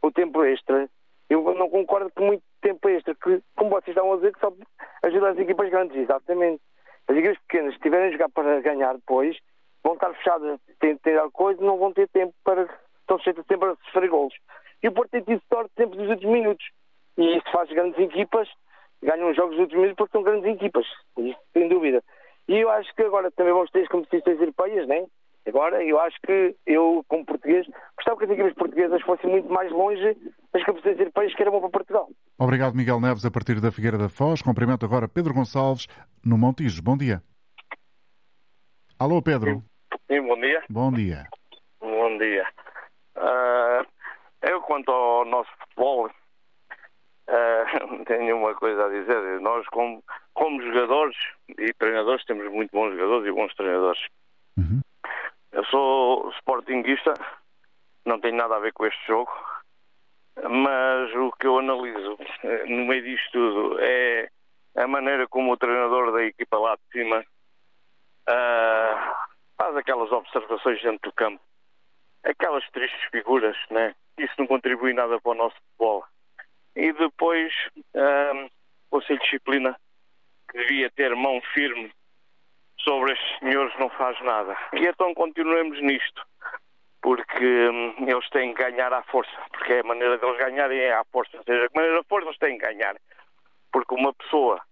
o 0.00 0.10
tempo 0.10 0.42
extra. 0.44 0.88
Eu 1.28 1.54
não 1.54 1.68
concordo 1.68 2.10
com 2.14 2.26
muito 2.26 2.42
tempo 2.60 2.88
extra, 2.88 3.14
que, 3.14 3.42
como 3.56 3.70
vocês 3.70 3.88
estavam 3.88 4.12
a 4.12 4.16
dizer, 4.16 4.32
que 4.32 4.40
só 4.40 4.52
ajuda 5.02 5.30
as 5.30 5.38
equipas 5.38 5.70
grandes, 5.70 5.96
exatamente. 5.96 6.60
As 7.08 7.16
equipas 7.16 7.38
pequenas, 7.46 7.70
se 7.72 7.76
estiverem 7.76 8.08
a 8.08 8.12
jogar 8.12 8.28
para 8.30 8.60
ganhar 8.60 8.94
depois, 8.94 9.36
vão 9.82 9.94
estar 9.94 10.12
fechadas, 10.14 10.60
têm 10.80 10.96
ter 10.98 11.16
alguma 11.16 11.32
coisa, 11.32 11.62
não 11.62 11.78
vão 11.78 11.92
ter 11.92 12.08
tempo 12.08 12.34
para. 12.44 12.68
estão 13.00 13.16
de 13.18 13.44
tempo 13.44 13.58
para 13.58 13.76
sofrer 13.86 14.08
golos. 14.08 14.34
E 14.82 14.88
o 14.88 14.92
Porto 14.92 15.10
tem 15.10 15.22
tido 15.22 15.42
sorte 15.52 15.72
sempre 15.76 15.98
dos 15.98 16.08
últimos 16.08 16.32
minutos. 16.32 16.64
E 17.16 17.36
isso 17.36 17.50
faz 17.52 17.68
grandes 17.70 17.98
equipas, 17.98 18.48
ganham 19.02 19.30
os 19.30 19.36
jogos 19.36 19.52
dos 19.52 19.60
últimos 19.60 19.82
minutos 19.82 19.96
porque 19.96 20.12
são 20.12 20.22
grandes 20.22 20.54
equipas. 20.54 20.86
Isso, 21.18 21.38
sem 21.52 21.68
dúvida. 21.68 22.02
E 22.48 22.58
eu 22.58 22.70
acho 22.70 22.92
que 22.94 23.02
agora 23.02 23.30
também 23.30 23.52
vamos 23.52 23.70
ter 23.70 23.82
as 23.82 23.88
competições 23.88 24.40
europeias, 24.40 24.88
né? 24.88 25.06
Agora, 25.46 25.82
eu 25.82 25.98
acho 26.00 26.16
que 26.24 26.54
eu, 26.66 27.04
como 27.08 27.24
português, 27.24 27.66
gostava 27.96 28.18
que 28.18 28.24
as 28.24 28.30
equipas 28.30 28.54
portuguesas 28.54 29.02
fossem 29.02 29.28
muito 29.28 29.52
mais 29.52 29.70
longe 29.72 30.16
das 30.52 30.64
competições 30.64 30.98
europeias 30.98 31.34
que 31.34 31.42
eram 31.42 31.60
para 31.60 31.68
Portugal. 31.68 32.08
Obrigado, 32.42 32.74
Miguel 32.74 32.98
Neves, 32.98 33.24
a 33.24 33.30
partir 33.30 33.60
da 33.60 33.70
Figueira 33.70 33.96
da 33.96 34.08
Foz. 34.08 34.42
Cumprimento 34.42 34.84
agora 34.84 35.06
Pedro 35.06 35.32
Gonçalves, 35.32 35.86
no 36.26 36.36
Montijo. 36.36 36.82
Bom 36.82 36.96
dia. 36.96 37.22
Alô, 38.98 39.22
Pedro. 39.22 39.62
Sim, 40.10 40.26
bom 40.26 40.40
dia. 40.40 40.64
Bom 40.68 40.92
dia. 40.92 41.28
Bom 41.78 42.18
dia. 42.18 42.44
Uh, 43.16 43.86
eu, 44.42 44.60
quanto 44.62 44.90
ao 44.90 45.24
nosso 45.24 45.48
futebol, 45.60 46.08
uh, 46.08 48.04
tenho 48.06 48.36
uma 48.36 48.56
coisa 48.56 48.86
a 48.86 48.88
dizer. 48.88 49.40
Nós, 49.40 49.64
como, 49.68 50.02
como 50.34 50.60
jogadores 50.64 51.16
e 51.56 51.72
treinadores, 51.74 52.24
temos 52.24 52.50
muito 52.50 52.72
bons 52.72 52.90
jogadores 52.90 53.28
e 53.28 53.32
bons 53.32 53.54
treinadores. 53.54 54.02
Uhum. 54.56 54.80
Eu 55.52 55.64
sou 55.66 56.28
sportinguista, 56.38 57.14
não 58.04 58.18
tem 58.18 58.32
nada 58.32 58.56
a 58.56 58.58
ver 58.58 58.72
com 58.72 58.84
este 58.84 59.06
jogo, 59.06 59.30
mas 60.36 61.14
o 61.14 61.32
que 61.32 61.46
eu 61.46 61.58
analiso 61.58 62.18
eh, 62.44 62.64
no 62.66 62.86
meio 62.86 63.02
disto 63.02 63.32
tudo 63.32 63.78
é 63.80 64.28
a 64.76 64.86
maneira 64.86 65.28
como 65.28 65.52
o 65.52 65.56
treinador 65.56 66.12
da 66.12 66.24
equipa 66.24 66.58
lá 66.58 66.76
de 66.76 66.82
cima 66.92 67.20
uh, 67.20 69.14
faz 69.56 69.76
aquelas 69.76 70.10
observações 70.10 70.82
dentro 70.82 71.10
do 71.10 71.14
campo, 71.14 71.40
aquelas 72.24 72.68
tristes 72.70 73.02
figuras, 73.10 73.56
né? 73.70 73.94
Isso 74.18 74.32
não 74.38 74.46
contribui 74.46 74.92
nada 74.92 75.20
para 75.20 75.32
o 75.32 75.34
nosso 75.34 75.56
futebol. 75.56 76.04
E 76.74 76.92
depois, 76.92 77.52
uh, 77.76 78.46
o 78.90 78.98
Conselho 78.98 79.18
de 79.18 79.24
Disciplina, 79.24 79.76
que 80.50 80.58
devia 80.58 80.90
ter 80.90 81.14
mão 81.14 81.40
firme 81.52 81.92
sobre 82.78 83.12
estes 83.12 83.38
senhores 83.38 83.78
não 83.78 83.88
faz 83.90 84.20
nada. 84.22 84.56
E 84.72 84.86
então 84.86 85.14
continuemos 85.14 85.80
nisto, 85.82 86.26
porque 87.02 87.68
hum, 87.68 87.94
eles 87.98 88.28
têm 88.30 88.54
que 88.54 88.62
ganhar 88.62 88.92
à 88.92 89.02
força, 89.02 89.36
porque 89.50 89.74
é 89.74 89.80
a 89.80 89.84
maneira 89.84 90.16
deles 90.18 90.38
ganharem 90.38 90.78
é 90.78 90.92
à 90.94 91.04
força. 91.04 91.36
Ou 91.36 91.42
seja, 91.42 91.66
a 91.66 91.78
maneira 91.78 92.02
força 92.04 92.28
eles 92.28 92.38
têm 92.38 92.56
que 92.56 92.64
ganhar. 92.64 92.96
Porque 93.72 93.94
uma 93.94 94.14
pessoa 94.14 94.62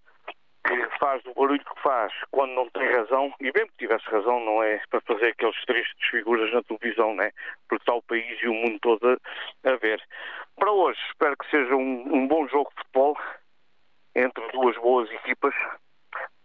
que 0.65 0.99
faz 0.99 1.25
o 1.27 1.35
barulho 1.35 1.65
que 1.65 1.83
faz 1.83 2.13
quando 2.31 2.53
não 2.53 2.69
tem 2.71 2.87
razão, 2.93 3.35
e 3.41 3.45
mesmo 3.45 3.69
que 3.69 3.79
tivesse 3.79 4.05
razão, 4.07 4.39
não 4.41 4.63
é 4.63 4.81
para 4.91 5.01
fazer 5.01 5.29
aqueles 5.29 5.65
tristes 5.65 6.09
figuras 6.09 6.53
na 6.53 6.63
televisão, 6.63 7.15
né? 7.15 7.33
porque 7.69 7.83
está 7.83 7.95
o 7.95 8.03
país 8.03 8.41
e 8.43 8.49
o 8.49 8.55
mundo 8.55 8.79
todo 8.81 9.09
a, 9.09 9.71
a 9.71 9.77
ver. 9.77 10.01
Para 10.57 10.71
hoje, 10.71 11.01
espero 11.09 11.37
que 11.37 11.51
seja 11.51 11.75
um, 11.75 12.15
um 12.15 12.29
bom 12.29 12.47
jogo 12.49 12.71
de 12.71 12.83
futebol 12.83 13.19
entre 14.15 14.47
duas 14.53 14.77
boas 14.77 15.11
equipas 15.11 15.55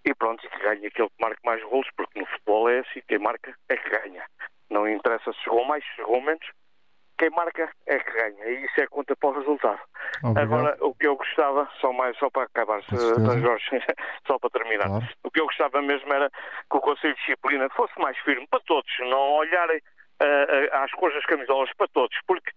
e 0.06 0.14
pronto, 0.14 0.46
e 0.46 0.50
que 0.50 0.60
ganhe 0.60 0.88
aquele 0.88 1.10
que 1.10 1.22
marque 1.22 1.42
mais 1.44 1.62
golos, 1.64 1.88
porque 1.98 2.20
no 2.20 2.26
futebol 2.28 2.70
é 2.70 2.80
assim, 2.80 3.02
quem 3.08 3.20
marca 3.20 3.56
é 3.70 3.78
que 3.78 3.90
ganha. 3.90 4.24
Não 4.70 4.88
interessa 4.88 5.32
se 5.32 5.40
chegou 5.40 5.66
mais, 5.66 5.84
se 5.84 5.96
chegou 5.96 6.22
menos, 6.22 6.46
quem 7.18 7.30
marca 7.30 7.72
é 7.88 8.00
que 8.00 8.12
ganha. 8.12 8.46
E 8.46 8.66
isso 8.66 8.82
é 8.82 8.88
conta 8.88 9.16
para 9.16 9.30
o 9.30 9.40
resultado. 9.40 9.80
Obrigado. 10.24 10.54
Agora, 10.54 10.78
o 10.82 10.94
que 10.94 11.08
eu 11.08 11.16
gostava, 11.16 11.70
só 11.80 11.94
mais 11.94 12.18
só 12.18 12.30
para 12.30 12.44
acabar, 12.44 12.82
Jorge, 12.82 13.66
só 14.28 14.38
para 14.38 14.50
terminar, 14.50 14.88
claro. 14.88 15.08
o 15.24 15.32
que 15.32 15.40
eu 15.40 15.46
gostava 15.46 15.82
mesmo 15.82 16.12
era 16.14 16.30
que 16.30 16.78
o 16.78 16.82
Conselho 16.82 17.14
de 17.16 17.20
Disciplina 17.22 17.70
fosse 17.70 17.98
mais 18.00 18.18
firme 18.20 18.46
para 18.48 18.60
todos, 18.62 18.92
não 19.00 19.34
olharem 19.34 19.78
uh, 19.78 20.76
às 20.84 20.92
cores 20.92 21.16
das 21.16 21.26
camisolas 21.26 21.72
para 21.78 21.88
todos, 21.88 22.18
porque 22.28 22.52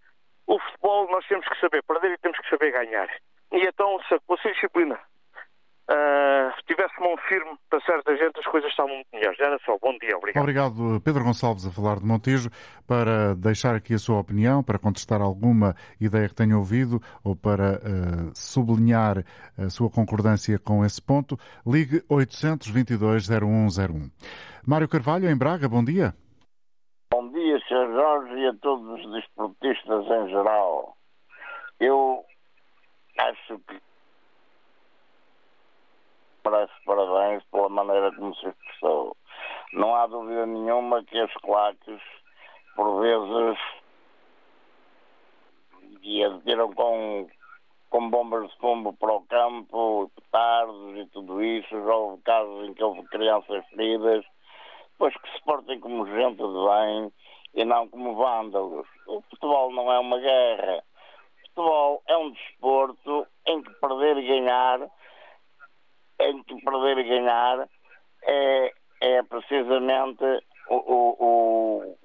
o 0.46 0.58
futebol 0.58 1.08
nós 1.10 1.26
temos 1.26 1.46
que 1.46 1.60
saber 1.60 1.82
perder 1.84 2.12
e 2.12 2.18
temos 2.18 2.38
que 2.38 2.48
saber 2.48 2.72
ganhar. 2.72 3.08
E 3.52 3.64
então, 3.64 4.00
se 4.08 4.14
o 4.14 4.20
Conselho 4.22 4.54
de 4.54 4.60
Disciplina 4.60 4.98
Uh, 5.90 6.52
se 6.54 6.62
tivesse 6.66 7.00
mão 7.00 7.16
firme 7.28 7.56
para 7.70 7.80
certa 7.80 8.14
gente, 8.14 8.38
as 8.38 8.44
coisas 8.46 8.68
estavam 8.70 8.94
muito 8.94 9.08
melhores. 9.10 9.40
Era 9.40 9.58
só. 9.64 9.78
Bom 9.80 9.96
dia, 9.98 10.18
obrigado. 10.18 10.42
Obrigado, 10.42 11.00
Pedro 11.02 11.24
Gonçalves, 11.24 11.66
a 11.66 11.70
falar 11.70 11.98
de 11.98 12.04
Montijo, 12.04 12.50
para 12.86 13.34
deixar 13.34 13.74
aqui 13.74 13.94
a 13.94 13.98
sua 13.98 14.20
opinião, 14.20 14.62
para 14.62 14.78
contestar 14.78 15.22
alguma 15.22 15.74
ideia 15.98 16.28
que 16.28 16.34
tenha 16.34 16.58
ouvido 16.58 17.00
ou 17.24 17.34
para 17.34 17.78
uh, 17.78 18.30
sublinhar 18.34 19.24
a 19.56 19.70
sua 19.70 19.88
concordância 19.88 20.58
com 20.58 20.84
esse 20.84 21.00
ponto. 21.00 21.38
Ligue 21.66 22.02
822-0101. 22.02 24.10
Mário 24.66 24.88
Carvalho, 24.88 25.30
em 25.30 25.38
Braga, 25.38 25.70
bom 25.70 25.82
dia. 25.82 26.14
Bom 27.10 27.32
dia, 27.32 27.58
Sr. 27.60 27.94
Jorge, 27.94 28.34
e 28.34 28.46
a 28.46 28.52
todos 28.60 29.00
os 29.00 29.10
desportistas 29.12 30.04
em 30.04 30.28
geral. 30.28 30.98
Eu 31.80 32.22
acho 33.18 33.58
que 33.60 33.80
merece 36.50 36.72
parabéns 36.84 37.42
pela 37.50 37.68
maneira 37.68 38.12
como 38.12 38.34
se 38.36 38.48
expressou. 38.48 39.16
Não 39.72 39.94
há 39.94 40.06
dúvida 40.06 40.46
nenhuma 40.46 41.04
que 41.04 41.18
as 41.18 41.32
claques, 41.34 42.00
por 42.74 43.00
vezes, 43.00 43.58
tiram 46.44 46.72
com, 46.72 47.28
com 47.90 48.10
bombas 48.10 48.48
de 48.50 48.56
fumo 48.58 48.96
para 48.96 49.14
o 49.14 49.26
campo, 49.26 50.10
petardos 50.14 50.96
e 50.96 51.06
tudo 51.06 51.42
isso. 51.42 51.68
Já 51.68 51.94
houve 51.94 52.22
casos 52.22 52.68
em 52.68 52.74
que 52.74 52.82
houve 52.82 53.02
crianças 53.08 53.64
feridas, 53.68 54.24
pois 54.98 55.14
que 55.14 55.30
se 55.30 55.44
portem 55.44 55.78
como 55.80 56.06
gente 56.06 56.36
de 56.36 56.42
bem 56.42 57.12
e 57.54 57.64
não 57.64 57.88
como 57.88 58.14
vândalos. 58.14 58.86
O 59.06 59.20
futebol 59.22 59.70
não 59.72 59.92
é 59.92 59.98
uma 59.98 60.18
guerra. 60.18 60.82
O 60.82 61.48
futebol 61.48 62.02
é 62.06 62.16
um 62.16 62.30
desporto 62.30 63.26
em 63.46 63.62
que 63.62 63.70
perder 63.74 64.16
e 64.16 64.26
ganhar 64.26 64.88
entre 66.20 66.60
perder 66.62 66.98
e 66.98 67.04
ganhar 67.04 67.68
é, 68.22 68.72
é 69.00 69.22
precisamente 69.22 70.24
o, 70.70 70.74
o, 70.74 71.16
o, 71.18 71.96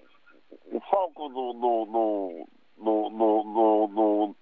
o 0.77 0.81
foco 0.89 1.29
do, 1.29 1.53
do, 1.53 1.85
do, 1.85 2.47
do, 2.77 3.09
do, 3.09 3.87
do, 3.87 4.35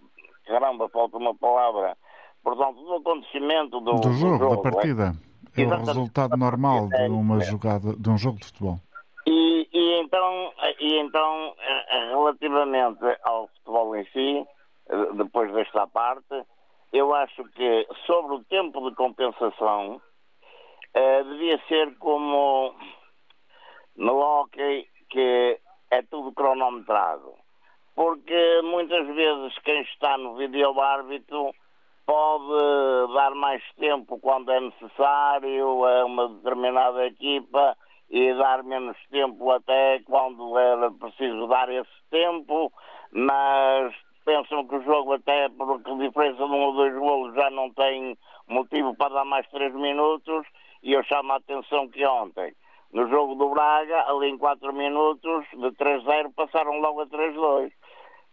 caramba, 0.45 0.89
falta 0.89 1.17
uma 1.17 1.33
palavra, 1.35 1.97
portanto, 2.43 2.83
do 2.83 2.95
acontecimento 2.95 3.79
do, 3.79 3.95
do 3.95 4.11
jogo, 4.13 4.37
jogo, 4.37 4.55
da 4.55 4.69
é? 4.69 4.71
partida. 4.71 5.13
É, 5.57 5.63
é 5.63 5.67
o 5.67 5.77
resultado 5.77 6.37
normal 6.37 6.87
de 6.87 7.09
uma 7.09 7.39
jogada, 7.41 7.93
de 7.93 8.09
um 8.09 8.17
jogo 8.17 8.39
de 8.39 8.45
futebol. 8.45 8.79
E, 9.27 9.67
e, 9.71 10.01
então, 10.01 10.51
e 10.79 10.97
então, 10.97 11.53
eh, 11.59 12.09
relativamente 12.09 13.03
ao 13.23 13.47
futebol 13.47 13.95
em 13.95 14.05
si, 14.05 14.47
eh, 14.89 15.13
depois 15.15 15.53
desta 15.53 15.85
parte, 15.87 16.43
eu 16.91 17.13
acho 17.13 17.43
que 17.51 17.87
sobre 18.05 18.35
o 18.35 18.43
tempo 18.43 18.89
de 18.89 18.95
compensação 18.95 20.01
uh, 20.95 21.23
devia 21.25 21.59
ser 21.67 21.97
como 21.97 22.75
no 23.95 24.17
hockey 24.17 24.87
que 25.09 25.59
é 25.89 26.01
tudo 26.03 26.31
cronometrado. 26.33 27.33
Porque 27.95 28.61
muitas 28.63 29.05
vezes 29.07 29.57
quem 29.59 29.81
está 29.81 30.17
no 30.17 30.35
vídeo 30.35 30.79
árbitro 30.79 31.53
pode 32.05 33.13
dar 33.13 33.35
mais 33.35 33.63
tempo 33.77 34.19
quando 34.19 34.51
é 34.51 34.59
necessário 34.59 35.85
a 35.85 36.05
uma 36.05 36.29
determinada 36.29 37.05
equipa 37.05 37.77
e 38.09 38.33
dar 38.33 38.63
menos 38.63 38.97
tempo 39.09 39.51
até 39.51 39.99
quando 39.99 40.57
era 40.57 40.91
preciso 40.91 41.47
dar 41.47 41.69
esse 41.69 41.89
tempo, 42.09 42.71
mas 43.11 43.93
pensam 44.25 44.67
que 44.67 44.75
o 44.75 44.83
jogo 44.83 45.13
até 45.13 45.49
por 45.49 45.79
diferença 45.97 46.37
de 46.37 46.43
um 46.43 46.61
ou 46.61 46.73
dois 46.73 46.93
golos 46.93 47.33
já 47.35 47.49
não 47.49 47.71
tem 47.71 48.17
motivo 48.47 48.95
para 48.95 49.15
dar 49.15 49.25
mais 49.25 49.47
três 49.49 49.73
minutos 49.73 50.45
e 50.83 50.93
eu 50.93 51.03
chamo 51.03 51.33
a 51.33 51.37
atenção 51.37 51.87
que 51.89 52.05
ontem 52.05 52.53
no 52.93 53.07
jogo 53.07 53.35
do 53.35 53.49
Braga, 53.49 54.03
ali 54.09 54.29
em 54.29 54.37
4 54.37 54.73
minutos, 54.73 55.45
de 55.53 55.71
3-0 55.71 56.33
passaram 56.35 56.79
logo 56.79 57.01
a 57.01 57.07
3-2. 57.07 57.71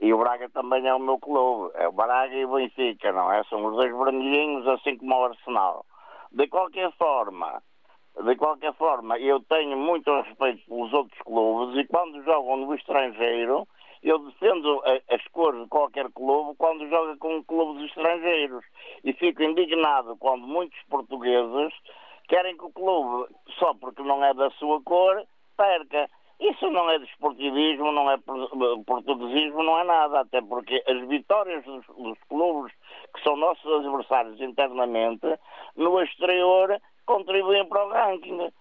E 0.00 0.12
o 0.12 0.18
Braga 0.18 0.48
também 0.50 0.86
é 0.86 0.94
o 0.94 0.98
meu 0.98 1.18
clube, 1.18 1.70
é 1.74 1.88
o 1.88 1.92
Braga 1.92 2.34
e 2.34 2.44
o 2.44 2.54
Benfica, 2.54 3.12
não 3.12 3.32
é? 3.32 3.42
São 3.44 3.64
os 3.64 3.74
dois 3.74 3.96
vermelhinhos, 3.96 4.66
assim 4.66 4.96
como 4.96 5.14
o 5.14 5.24
Arsenal. 5.24 5.86
De 6.32 6.46
qualquer 6.48 6.90
forma, 6.92 7.62
de 8.24 8.36
qualquer 8.36 8.74
forma, 8.74 9.18
eu 9.18 9.40
tenho 9.48 9.76
muito 9.76 10.10
respeito 10.22 10.64
pelos 10.66 10.92
outros 10.92 11.20
clubes 11.22 11.78
e 11.78 11.86
quando 11.86 12.22
jogam 12.24 12.56
no 12.58 12.74
estrangeiro, 12.74 13.66
eu 14.02 14.18
defendo 14.18 14.82
as 15.10 15.26
cores 15.28 15.62
de 15.62 15.68
qualquer 15.68 16.10
clube 16.12 16.56
quando 16.56 16.88
joga 16.88 17.16
com 17.16 17.42
clubes 17.44 17.84
estrangeiros 17.84 18.64
e 19.04 19.12
fico 19.12 19.42
indignado 19.42 20.16
quando 20.16 20.46
muitos 20.46 20.78
portugueses 20.88 21.72
querem 22.28 22.56
que 22.56 22.64
o 22.64 22.70
clube, 22.70 23.34
só 23.58 23.74
porque 23.74 24.02
não 24.02 24.22
é 24.24 24.32
da 24.34 24.50
sua 24.52 24.80
cor, 24.82 25.24
perca. 25.56 26.08
Isso 26.38 26.70
não 26.70 26.88
é 26.88 27.00
desportivismo, 27.00 27.90
não 27.90 28.08
é 28.08 28.16
portuguesismo, 28.86 29.62
não 29.64 29.76
é 29.80 29.84
nada, 29.84 30.20
até 30.20 30.40
porque 30.40 30.84
as 30.86 31.08
vitórias 31.08 31.64
dos, 31.64 31.84
dos 31.86 32.18
clubes 32.28 32.72
que 33.12 33.22
são 33.24 33.36
nossos 33.36 33.66
adversários 33.72 34.40
internamente, 34.40 35.26
no 35.74 36.00
exterior, 36.00 36.80
contribuem 37.04 37.66
para 37.66 37.84
o 37.84 37.88
ranking. 37.88 38.52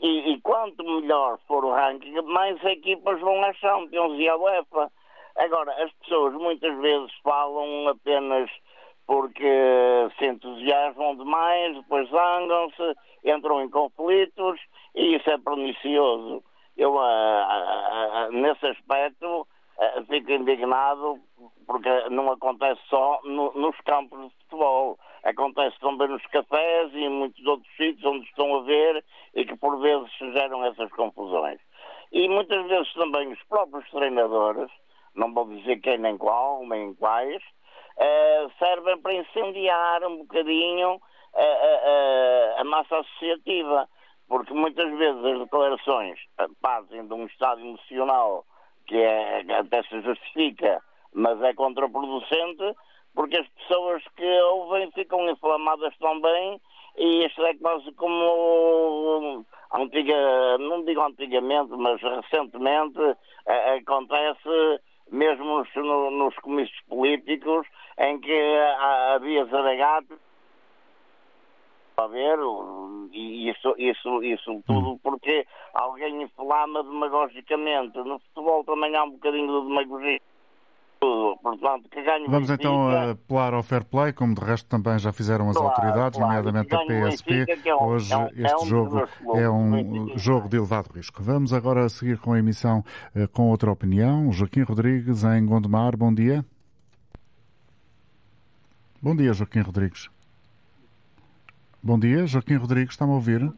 E, 0.00 0.32
e, 0.32 0.40
quanto 0.40 0.82
melhor 0.82 1.38
for 1.46 1.64
o 1.64 1.72
ranking, 1.72 2.20
mais 2.22 2.62
equipas 2.64 3.20
vão 3.20 3.42
à 3.44 3.52
Champions 3.54 4.18
e 4.18 4.28
à 4.28 4.36
UEFA. 4.36 4.90
Agora, 5.36 5.72
as 5.82 5.92
pessoas 5.94 6.34
muitas 6.34 6.76
vezes 6.78 7.12
falam 7.22 7.88
apenas 7.88 8.50
porque 9.06 10.08
se 10.18 10.26
entusiasmam 10.26 11.16
demais, 11.16 11.76
depois 11.76 12.08
zangam-se, 12.08 12.96
entram 13.24 13.62
em 13.62 13.70
conflitos 13.70 14.60
e 14.94 15.16
isso 15.16 15.28
é 15.30 15.38
pernicioso. 15.38 16.42
Eu, 16.76 16.96
nesse 18.30 18.66
aspecto, 18.66 19.46
fico 20.08 20.30
indignado 20.32 21.18
porque 21.66 21.88
não 22.10 22.30
acontece 22.30 22.80
só 22.88 23.20
no, 23.24 23.52
nos 23.52 23.76
campos 23.80 24.18
de 24.20 24.34
futebol, 24.44 24.98
acontece 25.24 25.78
também 25.80 26.08
nos 26.08 26.24
cafés 26.26 26.92
e 26.92 27.04
em 27.04 27.08
muitos 27.08 27.44
outros 27.46 27.76
sítios 27.76 28.04
onde 28.04 28.24
estão 28.26 28.56
a 28.56 28.62
ver 28.62 29.04
e 29.34 29.44
que 29.44 29.56
por 29.56 29.80
vezes 29.80 30.10
geram 30.18 30.64
essas 30.64 30.90
confusões. 30.92 31.58
E 32.12 32.28
muitas 32.28 32.66
vezes 32.66 32.92
também 32.94 33.32
os 33.32 33.42
próprios 33.44 33.88
treinadores, 33.90 34.70
não 35.14 35.32
vou 35.32 35.46
dizer 35.48 35.80
quem 35.80 35.98
nem 35.98 36.16
qual, 36.16 36.64
nem 36.66 36.94
quais, 36.94 37.42
uh, 37.42 38.52
servem 38.58 39.00
para 39.00 39.14
incendiar 39.14 40.04
um 40.04 40.18
bocadinho 40.18 41.00
a, 41.34 42.58
a, 42.58 42.60
a 42.60 42.64
massa 42.64 42.98
associativa, 42.98 43.88
porque 44.28 44.54
muitas 44.54 44.90
vezes 44.96 45.24
as 45.24 45.38
declarações 45.40 46.20
partem 46.60 47.06
de 47.06 47.14
um 47.14 47.26
estado 47.26 47.60
emocional 47.60 48.44
que 48.86 48.96
é, 48.96 49.44
até 49.58 49.82
se 49.84 50.00
justifica, 50.02 50.82
mas 51.12 51.40
é 51.42 51.54
contraproducente, 51.54 52.76
porque 53.14 53.36
as 53.36 53.48
pessoas 53.48 54.02
que 54.16 54.40
ouvem 54.42 54.90
ficam 54.92 55.28
inflamadas 55.28 55.96
também 55.98 56.60
e 56.96 57.26
isto 57.26 57.44
é 57.44 57.54
quase 57.54 57.90
como 57.92 59.44
antiga, 59.72 60.58
não 60.58 60.84
digo 60.84 61.00
antigamente, 61.02 61.72
mas 61.72 62.00
recentemente 62.00 63.00
é, 63.46 63.76
acontece 63.76 64.80
mesmo 65.10 65.58
nos, 65.58 65.68
nos 66.12 66.34
comícios 66.36 66.80
políticos 66.88 67.66
em 67.98 68.20
que 68.20 68.56
havia 69.14 69.44
zaragato 69.46 70.18
a 71.96 72.06
ver, 72.08 72.38
e 73.12 73.50
isso, 73.50 73.74
isso, 73.78 74.22
isso 74.24 74.62
tudo 74.66 74.92
hum. 74.92 74.98
porque 75.00 75.46
alguém 75.72 76.22
inflama 76.22 76.82
demagogicamente. 76.82 77.96
No 77.98 78.18
futebol 78.18 78.64
também 78.64 78.96
há 78.96 79.04
um 79.04 79.12
bocadinho 79.12 79.60
de 79.60 79.68
demagogia. 79.68 80.20
Portanto, 81.42 82.30
Vamos 82.30 82.48
Benfica, 82.48 82.54
então 82.54 83.10
apelar 83.10 83.54
ao 83.54 83.62
fair 83.62 83.84
play, 83.84 84.12
como 84.12 84.34
de 84.34 84.40
resto 84.40 84.66
também 84.68 84.98
já 84.98 85.12
fizeram 85.12 85.48
as 85.48 85.56
claro, 85.56 85.70
autoridades, 85.70 86.18
claro, 86.18 86.34
nomeadamente 86.34 86.74
a 86.74 86.78
PSP. 86.78 87.44
Benfica, 87.44 87.68
é 87.68 87.74
um, 87.74 87.82
Hoje 87.84 88.12
é 88.12 88.16
um, 88.16 88.26
este 88.26 88.42
é 88.42 88.56
um 88.56 88.66
jogo 88.66 89.08
é 89.34 89.50
um 89.50 90.18
jogo 90.18 90.48
de 90.48 90.56
elevado 90.56 90.90
risco. 90.94 91.22
Vamos 91.22 91.52
agora 91.52 91.88
seguir 91.88 92.18
com 92.18 92.32
a 92.32 92.38
emissão 92.38 92.84
uh, 93.14 93.28
com 93.28 93.50
outra 93.50 93.70
opinião. 93.70 94.32
Joaquim 94.32 94.62
Rodrigues, 94.62 95.24
em 95.24 95.44
Gondomar, 95.44 95.96
bom 95.96 96.12
dia. 96.12 96.44
Bom 99.00 99.14
dia, 99.14 99.32
Joaquim 99.32 99.60
Rodrigues. 99.60 100.08
Bom 101.82 101.98
dia, 101.98 102.26
Joaquim 102.26 102.56
Rodrigues, 102.56 102.94
está-me 102.94 103.12
a 103.12 103.14
ouvir? 103.14 103.52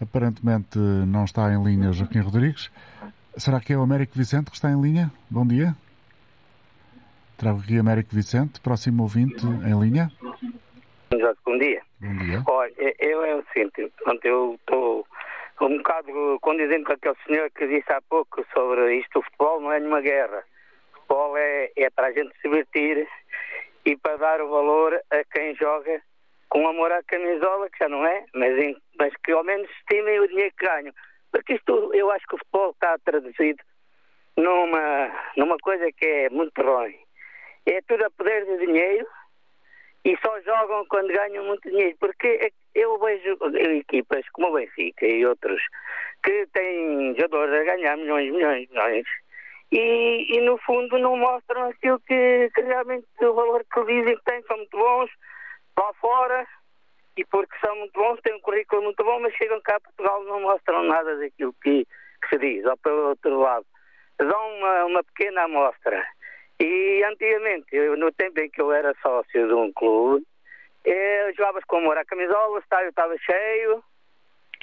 Aparentemente 0.00 0.78
não 0.78 1.24
está 1.24 1.52
em 1.52 1.62
linha 1.62 1.92
Joaquim 1.92 2.20
Rodrigues. 2.20 2.70
Será 3.36 3.60
que 3.60 3.72
é 3.72 3.76
o 3.76 3.82
Américo 3.82 4.12
Vicente 4.14 4.50
que 4.50 4.56
está 4.56 4.70
em 4.70 4.80
linha? 4.80 5.10
Bom 5.30 5.46
dia. 5.46 5.74
Trago 7.38 7.60
aqui 7.60 7.78
Américo 7.78 8.14
Vicente, 8.14 8.60
próximo 8.60 9.04
ouvinte 9.04 9.46
em 9.46 9.80
linha. 9.80 10.12
Bom 11.44 11.58
dia. 11.58 11.82
Bom 11.98 12.16
dia. 12.18 12.42
Olha, 12.46 12.94
eu 12.98 13.24
é 13.24 13.34
o 13.34 13.44
seguinte, 13.52 13.90
eu 14.24 14.54
estou 14.54 15.06
um 15.62 15.76
bocado 15.78 16.38
condizente 16.40 16.84
com 16.84 16.92
aquele 16.92 17.16
senhor 17.26 17.50
que 17.52 17.66
disse 17.66 17.90
há 17.90 18.02
pouco 18.02 18.44
sobre 18.52 18.96
isto, 18.96 19.18
o 19.18 19.22
futebol 19.22 19.60
não 19.60 19.72
é 19.72 19.80
nenhuma 19.80 20.02
guerra. 20.02 20.44
O 20.90 21.00
futebol 21.00 21.36
é, 21.38 21.70
é 21.76 21.90
para 21.90 22.08
a 22.08 22.12
gente 22.12 22.34
se 22.36 22.42
divertir 22.48 23.08
e 23.86 23.96
para 23.96 24.18
dar 24.18 24.42
o 24.42 24.50
valor 24.50 24.94
a 25.10 25.24
quem 25.32 25.54
joga 25.56 26.02
com 26.50 26.68
amor 26.68 26.92
à 26.92 27.02
camisola, 27.04 27.70
que 27.70 27.78
já 27.78 27.88
não 27.88 28.04
é, 28.04 28.26
mas, 28.34 28.58
em, 28.58 28.76
mas 28.98 29.14
que 29.24 29.32
ao 29.32 29.42
menos 29.42 29.70
estimem 29.70 30.20
o 30.20 30.28
dinheiro 30.28 30.52
que 30.58 30.66
ganham. 30.66 30.92
Porque 31.32 31.54
isto, 31.54 31.90
eu 31.94 32.10
acho 32.10 32.26
que 32.26 32.34
o 32.34 32.38
futebol 32.38 32.70
está 32.70 32.96
traduzido 33.04 33.64
numa, 34.36 35.10
numa 35.36 35.56
coisa 35.58 35.90
que 35.90 36.06
é 36.06 36.30
muito 36.30 36.60
ruim. 36.62 36.96
É 37.66 37.80
tudo 37.82 38.04
a 38.04 38.10
poder 38.10 38.44
de 38.44 38.66
dinheiro 38.66 39.06
e 40.04 40.16
só 40.18 40.40
jogam 40.42 40.84
quando 40.88 41.08
ganham 41.08 41.44
muito 41.44 41.68
dinheiro. 41.68 41.96
Porque 41.98 42.28
é 42.28 42.50
eu 42.74 42.98
vejo 42.98 43.38
equipas 43.78 44.26
como 44.30 44.48
o 44.48 44.52
Benfica 44.54 45.06
e 45.06 45.24
outros 45.26 45.62
que 46.22 46.46
têm 46.52 47.14
jogadores 47.16 47.54
a 47.54 47.64
ganhar 47.64 47.96
milhões, 47.96 48.32
milhões, 48.32 48.68
milhões. 48.70 49.06
E, 49.70 50.36
e 50.36 50.40
no 50.40 50.58
fundo 50.58 50.98
não 50.98 51.16
mostram 51.16 51.68
aquilo 51.70 52.00
que, 52.00 52.50
que 52.54 52.62
realmente 52.62 53.06
o 53.20 53.34
valor 53.34 53.64
que 53.72 53.84
dizem 53.84 54.16
que 54.16 54.24
têm, 54.24 54.42
são 54.42 54.56
muito 54.56 54.76
bons, 54.76 55.10
lá 55.78 55.92
fora 55.94 56.46
e 57.16 57.24
porque 57.26 57.56
são 57.64 57.76
muito 57.76 57.92
bons, 57.92 58.20
têm 58.20 58.34
um 58.34 58.40
currículo 58.40 58.82
muito 58.82 59.04
bom, 59.04 59.20
mas 59.20 59.34
chegam 59.34 59.60
cá 59.60 59.76
a 59.76 59.80
Portugal 59.80 60.24
não 60.24 60.40
mostram 60.40 60.82
nada 60.84 61.16
daquilo 61.18 61.54
que, 61.62 61.84
que, 61.84 62.28
se 62.28 62.38
diz. 62.38 62.64
Ou 62.64 62.76
pelo 62.78 63.08
outro 63.10 63.38
lado, 63.38 63.66
dão 64.18 64.56
uma, 64.56 64.84
uma 64.86 65.04
pequena 65.04 65.42
amostra. 65.42 66.02
E 66.58 67.02
antigamente, 67.04 67.66
eu, 67.72 67.96
no 67.96 68.12
tempo 68.12 68.40
em 68.40 68.48
que 68.48 68.62
eu 68.62 68.72
era 68.72 68.94
sócio 69.02 69.46
de 69.46 69.52
um 69.52 69.72
clube, 69.72 70.24
eu 70.84 71.34
jogava 71.34 71.60
com 71.66 71.78
amor 71.78 71.98
à 71.98 72.04
camisola, 72.04 72.56
o 72.56 72.58
estádio 72.58 72.88
estava 72.88 73.16
cheio 73.18 73.82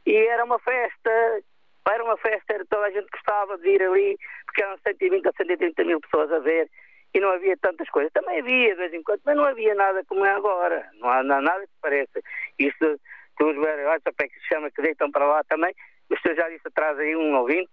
e 0.05 0.15
era 0.15 0.43
uma 0.43 0.59
festa. 0.59 1.43
Era 1.87 2.03
uma 2.03 2.17
festa, 2.17 2.63
toda 2.69 2.85
a 2.85 2.91
gente 2.91 3.09
gostava 3.09 3.57
de 3.57 3.67
ir 3.67 3.81
ali, 3.81 4.15
porque 4.45 4.61
eram 4.61 4.77
120 4.85 5.27
a 5.27 5.31
130 5.31 5.83
mil 5.85 5.99
pessoas 5.99 6.31
a 6.31 6.37
ver 6.37 6.69
e 7.13 7.19
não 7.19 7.29
havia 7.31 7.57
tantas 7.57 7.89
coisas. 7.89 8.11
Também 8.13 8.39
havia, 8.39 8.69
de 8.69 8.75
vez 8.75 8.93
em 8.93 9.03
quando, 9.03 9.21
mas 9.25 9.35
não 9.35 9.45
havia 9.45 9.73
nada 9.75 10.03
como 10.05 10.25
é 10.25 10.31
agora. 10.31 10.89
Não 10.95 11.09
há 11.09 11.23
nada 11.23 11.61
que 11.61 11.81
pareça. 11.81 12.21
Isso 12.57 12.99
que 13.37 13.43
os 13.43 13.55
velhos, 13.55 14.01
é 14.05 14.27
que 14.27 14.39
se 14.39 14.47
chama, 14.47 14.69
que 14.69 14.81
deitam 14.81 15.09
para 15.11 15.25
lá 15.25 15.43
também, 15.45 15.73
o 16.09 16.19
senhor 16.19 16.35
já 16.35 16.49
disse 16.49 16.67
atrás 16.67 16.99
aí 16.99 17.15
um 17.15 17.35
ouvinte, 17.37 17.69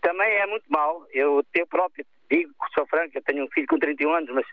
também 0.00 0.28
é 0.34 0.46
muito 0.46 0.66
mal. 0.68 1.06
Eu, 1.12 1.44
eu 1.54 1.66
próprio 1.66 2.04
digo, 2.30 2.52
sou 2.74 2.86
franco, 2.86 3.16
eu 3.16 3.22
tenho 3.22 3.44
um 3.44 3.50
filho 3.50 3.66
com 3.68 3.78
31 3.78 4.12
anos, 4.12 4.30
mas 4.30 4.46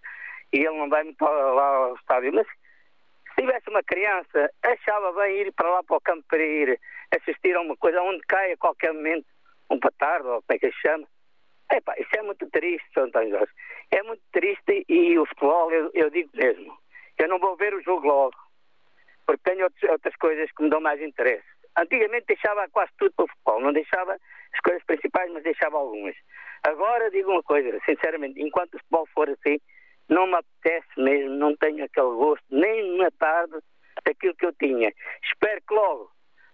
e 0.52 0.58
ele 0.60 0.78
não 0.78 0.88
vai 0.88 1.04
muito 1.04 1.24
lá 1.24 1.68
ao 1.68 1.96
estádio. 1.96 2.34
Mas 2.34 2.48
se 2.48 3.42
tivesse 3.42 3.70
uma 3.70 3.84
criança, 3.84 4.52
achava 4.62 5.12
bem 5.14 5.42
ir 5.42 5.54
para 5.54 5.70
lá 5.70 5.84
para 5.84 5.98
o 5.98 6.02
campo 6.02 6.24
para 6.28 6.44
ir 6.44 6.80
assistir 7.12 7.56
a 7.56 7.62
uma 7.62 7.76
coisa 7.76 8.02
onde 8.02 8.22
cai 8.28 8.52
a 8.52 8.58
qualquer 8.58 8.94
momento 8.94 9.26
um 9.70 9.80
patardo, 9.80 10.30
ou 10.30 10.44
como 10.44 10.56
é 10.56 10.60
que 10.60 10.72
se 10.72 10.82
chama. 10.82 11.08
Epá, 11.74 11.96
isso 11.98 12.10
é 12.16 12.22
muito 12.22 12.48
triste, 12.52 12.88
Sr. 12.94 13.06
António 13.06 13.32
Jorge. 13.32 13.52
É 13.90 14.04
muito 14.04 14.22
triste 14.32 14.86
e 14.88 15.18
o 15.18 15.26
futebol, 15.26 15.72
eu, 15.72 15.90
eu, 15.96 16.10
digo 16.12 16.30
mesmo, 16.36 16.78
eu 17.18 17.28
não 17.28 17.40
vou 17.40 17.56
ver 17.56 17.74
o 17.74 17.82
jogo 17.82 18.06
logo, 18.06 18.36
porque 19.26 19.42
tenho 19.44 19.64
outros, 19.64 19.90
outras 19.90 20.16
coisas 20.18 20.52
que 20.52 20.62
me 20.62 20.70
dão 20.70 20.80
mais 20.80 21.02
interesse. 21.02 21.44
Antigamente 21.76 22.28
deixava 22.28 22.70
quase 22.70 22.92
tudo 23.00 23.12
para 23.16 23.26
o 23.26 23.28
futebol, 23.28 23.62
não 23.62 23.74
deixava 23.74 24.14
as 24.14 24.60
coisas 24.60 24.84
principais, 24.84 25.32
mas 25.32 25.44
deixava 25.44 25.78
algumas. 25.78 26.16
Agora 26.62 27.10
digo 27.10 27.32
uma 27.32 27.42
coisa, 27.42 27.80
sinceramente, 27.86 28.40
enquanto 28.40 28.76
o 28.76 28.78
futebol 28.78 29.08
for 29.08 29.30
assim, 29.30 29.60
não 30.08 30.28
me 30.28 30.36
apetece 30.36 30.88
mesmo, 30.98 31.32
não 31.32 31.56
tenho 31.58 31.84
aquele 31.84 32.16
gosto, 32.16 32.46
nem 32.52 32.98
na 32.98 33.10
tarde, 33.18 33.58
daquilo 34.06 34.36
que 34.36 34.46
eu 34.46 34.54
tinha. 34.54 34.94
Espero 35.24 35.60
que 35.68 35.74
logo 35.74 36.12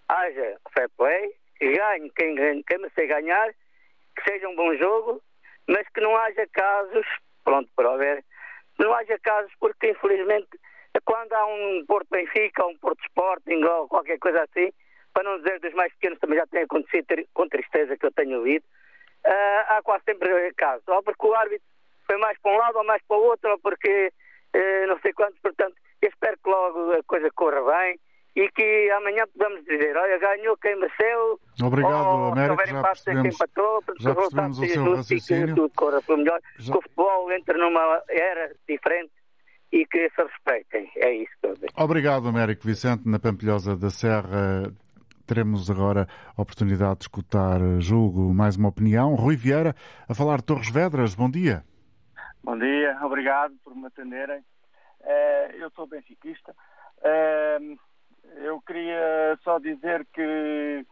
haja 0.07 0.57
fair 0.73 0.89
play, 0.97 1.33
ganhe 1.59 2.09
quem, 2.11 2.63
quem 2.63 2.77
me 2.77 2.89
sei 2.91 3.07
ganhar 3.07 3.53
que 4.19 4.31
seja 4.31 4.47
um 4.47 4.55
bom 4.55 4.75
jogo, 4.75 5.21
mas 5.67 5.87
que 5.89 6.01
não 6.01 6.15
haja 6.17 6.45
casos, 6.51 7.05
pronto, 7.43 7.69
para 7.75 7.95
ver, 7.97 8.23
não 8.77 8.93
haja 8.93 9.17
casos 9.19 9.51
porque 9.59 9.91
infelizmente 9.91 10.47
quando 11.05 11.33
há 11.33 11.45
um 11.45 11.85
Porto 11.87 12.07
Benfica, 12.09 12.65
um 12.65 12.77
Porto 12.77 13.01
Sporting 13.05 13.63
ou 13.63 13.87
qualquer 13.87 14.17
coisa 14.19 14.43
assim, 14.43 14.71
para 15.13 15.23
não 15.23 15.37
dizer 15.37 15.59
dos 15.59 15.73
mais 15.73 15.93
pequenos 15.93 16.19
também 16.19 16.37
já 16.37 16.47
tem 16.47 16.63
acontecido 16.63 17.07
com 17.33 17.47
tristeza 17.47 17.97
que 17.97 18.05
eu 18.05 18.11
tenho 18.11 18.37
ouvido, 18.37 18.63
uh, 19.25 19.63
há 19.67 19.81
quase 19.83 20.03
sempre 20.05 20.53
casos, 20.53 20.87
ou 20.87 21.03
porque 21.03 21.27
o 21.27 21.33
árbitro 21.33 21.67
foi 22.05 22.17
mais 22.17 22.37
para 22.39 22.51
um 22.51 22.57
lado 22.57 22.77
ou 22.77 22.83
mais 22.83 23.01
para 23.07 23.17
o 23.17 23.23
outro, 23.23 23.51
ou 23.51 23.59
porque 23.59 24.11
uh, 24.55 24.87
não 24.87 24.99
sei 24.99 25.13
quantos, 25.13 25.39
portanto, 25.39 25.75
eu 26.01 26.09
espero 26.09 26.37
que 26.43 26.49
logo 26.49 26.93
a 26.93 27.03
coisa 27.03 27.29
corra 27.31 27.61
bem 27.61 27.99
e 28.35 28.47
que 28.49 28.91
amanhã 28.91 29.25
podemos 29.27 29.63
dizer, 29.65 29.97
olha, 29.97 30.17
ganhou 30.19 30.55
quem 30.57 30.75
mereceu. 30.79 31.39
Obrigado, 31.61 31.93
ou, 31.93 32.31
Américo. 32.31 32.61
Se 32.63 32.71
já 32.71 32.81
percebemos, 32.81 33.21
quem 33.21 33.31
empatou, 33.31 33.83
já 33.99 34.15
percebemos 34.15 34.59
o 34.59 34.65
seu 34.65 34.95
raciocínio. 34.95 35.47
Que 35.47 35.53
tudo 35.55 35.71
corra 35.75 36.01
para 36.01 36.17
melhor, 36.17 36.39
já... 36.57 36.71
que 36.71 36.79
o 36.79 36.81
futebol 36.81 37.31
entre 37.31 37.57
numa 37.57 38.03
era 38.07 38.55
diferente 38.67 39.11
e 39.71 39.85
que 39.85 40.09
se 40.09 40.23
respeitem. 40.23 40.91
É 40.97 41.13
isso 41.13 41.31
que 41.41 41.47
eu 41.47 41.53
digo. 41.55 41.73
Obrigado, 41.75 42.27
Américo 42.27 42.65
Vicente, 42.65 43.07
na 43.07 43.19
Pampilhosa 43.19 43.75
da 43.75 43.89
Serra. 43.89 44.71
Teremos 45.27 45.69
agora 45.69 46.07
a 46.35 46.41
oportunidade 46.41 46.99
de 46.99 47.03
escutar, 47.03 47.59
julgo, 47.79 48.33
mais 48.33 48.55
uma 48.55 48.69
opinião. 48.69 49.13
Rui 49.13 49.35
Vieira, 49.35 49.75
a 50.07 50.15
falar 50.15 50.37
de 50.37 50.45
Torres 50.45 50.71
Vedras. 50.71 51.13
Bom 51.13 51.29
dia. 51.29 51.63
Bom 52.43 52.57
dia, 52.57 52.97
obrigado 53.03 53.53
por 53.63 53.75
me 53.75 53.85
atenderem. 53.85 54.41
Eu 55.59 55.69
sou 55.71 55.85
benfiquista. 55.85 56.55
Eu 58.35 58.61
queria 58.61 59.37
só 59.43 59.59
dizer 59.59 60.05
que 60.13 60.85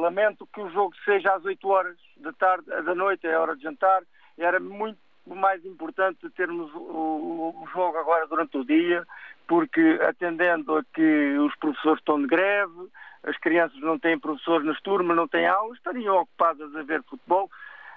lamento 0.00 0.46
que 0.52 0.60
o 0.60 0.70
jogo 0.70 0.94
seja 1.04 1.32
às 1.34 1.44
8 1.44 1.68
horas 1.68 1.96
da 2.16 2.32
tarde, 2.32 2.66
da 2.66 2.94
noite, 2.94 3.26
é 3.26 3.38
hora 3.38 3.54
de 3.54 3.62
jantar. 3.62 4.02
Era 4.36 4.58
muito 4.58 4.98
mais 5.26 5.64
importante 5.64 6.28
termos 6.30 6.72
o, 6.74 7.54
o, 7.62 7.68
jogo 7.72 7.96
agora 7.98 8.26
durante 8.26 8.56
o 8.56 8.64
dia, 8.64 9.06
porque 9.46 9.98
atendendo 10.02 10.76
a 10.76 10.84
que 10.92 11.38
os 11.38 11.54
professores 11.56 12.00
estão 12.00 12.20
de 12.20 12.26
greve, 12.26 12.88
as 13.22 13.36
crianças 13.38 13.78
não 13.80 13.98
têm 13.98 14.18
professores 14.18 14.66
nas 14.66 14.80
turmas, 14.80 15.16
não 15.16 15.28
têm 15.28 15.46
aulas, 15.46 15.76
estariam 15.76 16.16
ocupadas 16.16 16.74
a 16.74 16.82
ver 16.82 17.02
futebol. 17.04 17.48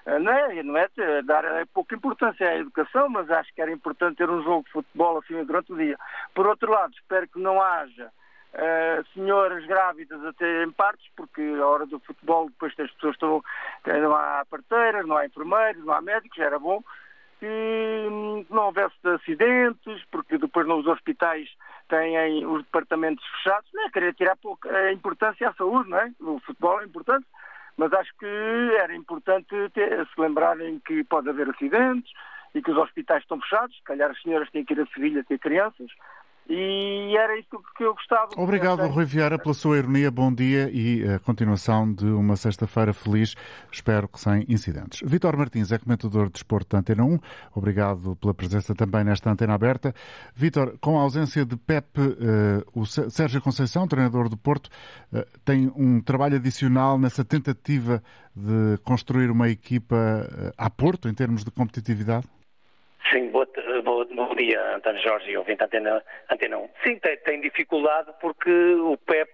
Não 0.06 0.32
é, 0.32 0.64
não 0.64 0.78
é 0.78 0.88
dar 1.24 1.46
é 1.46 1.66
pouca 1.66 1.96
importância 1.96 2.50
à 2.50 2.58
educação, 2.58 3.08
mas 3.10 3.30
acho 3.32 3.54
que 3.54 3.62
era 3.62 3.72
importante 3.72 4.18
ter 4.18 4.30
um 4.30 4.44
jogo 4.44 4.66
de 4.66 4.72
futebol 4.72 5.18
assim 5.18 5.42
durante 5.46 5.72
o 5.72 5.78
dia. 5.78 5.98
Por 6.34 6.46
outro 6.46 6.72
lado, 6.72 6.94
espero 6.94 7.28
que 7.28 7.40
não 7.40 7.62
haja 7.62 8.12
uh, 8.54 9.06
senhoras 9.14 9.66
grávidas 9.66 10.24
a 10.26 10.34
terem 10.34 10.72
partos, 10.72 11.10
porque 11.16 11.42
a 11.42 11.66
hora 11.66 11.86
do 11.86 12.00
futebol 12.00 12.50
depois 12.50 12.78
as 12.78 12.92
pessoas 12.92 13.16
estão, 13.16 13.44
não 13.86 14.14
há 14.14 14.46
parteiras, 14.50 15.06
não 15.06 15.16
há 15.16 15.26
enfermeiros, 15.26 15.86
não 15.86 15.94
há 15.94 16.02
médicos, 16.02 16.38
era 16.38 16.60
bom 16.60 16.84
que 17.44 18.46
não 18.50 18.68
houvesse 18.68 18.96
acidentes, 19.04 20.02
porque 20.10 20.38
depois 20.38 20.66
nos 20.66 20.88
hospitais 20.88 21.50
têm 21.90 22.46
os 22.46 22.64
departamentos 22.64 23.26
fechados. 23.36 23.70
Não 23.74 23.86
é 23.86 23.90
querer 23.90 24.14
tirar 24.14 24.38
a 24.70 24.94
importância 24.94 25.50
à 25.50 25.54
saúde, 25.54 25.90
não 25.90 25.98
é? 25.98 26.10
O 26.22 26.40
futebol 26.40 26.80
é 26.80 26.86
importante, 26.86 27.26
mas 27.78 27.92
acho 27.94 28.12
que 28.20 28.26
era 28.80 28.96
importante 28.96 29.56
ter, 29.74 30.06
se 30.08 30.22
lembrarem 30.22 30.80
que 30.86 31.04
pode 31.04 31.30
haver 31.30 31.50
acidentes 31.50 32.12
e 32.54 32.62
que 32.62 32.72
os 32.72 32.78
hospitais 32.78 33.24
estão 33.24 33.40
fechados. 33.42 33.76
Se 33.76 33.84
calhar 33.84 34.12
as 34.12 34.22
senhoras 34.22 34.50
têm 34.52 34.64
que 34.64 34.74
ir 34.74 34.82
a 34.82 34.86
Sevilha 34.88 35.24
ter 35.24 35.40
crianças. 35.40 35.90
E 36.50 37.16
era 37.16 37.38
isso 37.40 37.50
que 37.78 37.84
eu 37.84 37.94
gostava. 37.94 38.30
Obrigado, 38.36 38.86
Rui 38.88 39.06
Vieira, 39.06 39.40
pela 39.40 39.54
sua 39.54 39.78
ironia. 39.78 40.12
Bom 40.12 40.34
dia 40.34 40.70
e 40.72 41.04
a 41.08 41.20
continuação 41.20 41.92
de 41.92 42.06
uma 42.06 42.36
sexta-feira 42.36 42.94
feliz, 42.94 43.36
espero 43.72 44.08
que 44.08 44.20
sem 44.20 44.46
incidentes. 44.50 45.02
Vitor 45.10 45.38
Martins 45.38 45.72
é 45.72 45.78
comentador 45.78 46.26
de 46.26 46.34
desporto 46.34 46.76
da 46.76 46.80
Antena 46.80 47.04
1. 47.04 47.20
Obrigado 47.56 48.16
pela 48.18 48.34
presença 48.34 48.76
também 48.76 49.04
nesta 49.04 49.32
antena 49.32 49.54
aberta. 49.54 49.94
Vitor, 50.36 50.78
com 50.80 51.00
a 51.00 51.04
ausência 51.04 51.46
de 51.46 51.56
Pep, 51.56 51.88
uh, 52.00 52.80
o 52.80 52.86
Sérgio 52.86 53.42
Conceição, 53.42 53.88
treinador 53.88 54.28
do 54.28 54.36
Porto, 54.36 54.70
uh, 55.14 55.26
tem 55.46 55.72
um 55.76 56.02
trabalho 56.02 56.36
adicional 56.36 57.00
nessa 57.00 57.24
tentativa 57.24 58.04
de 58.36 58.78
construir 58.84 59.32
uma 59.32 59.50
equipa 59.50 59.96
uh, 59.96 60.54
a 60.58 60.70
Porto 60.70 61.08
em 61.08 61.14
termos 61.14 61.46
de 61.46 61.52
competitividade? 61.52 62.28
Sim, 63.12 63.30
boa, 63.32 63.46
boa, 63.84 64.06
bom 64.06 64.34
dia, 64.36 64.76
António 64.76 65.02
Jorge 65.02 65.32
e 65.32 65.38
ouvinte 65.38 65.64
Antena, 65.64 66.04
Antena 66.32 66.58
1. 66.58 66.70
Sim, 66.84 67.00
tem, 67.00 67.18
tem, 67.18 67.42
dificuldade 67.42 68.12
porque 68.20 68.50
o 68.50 68.98
Pep 68.98 69.30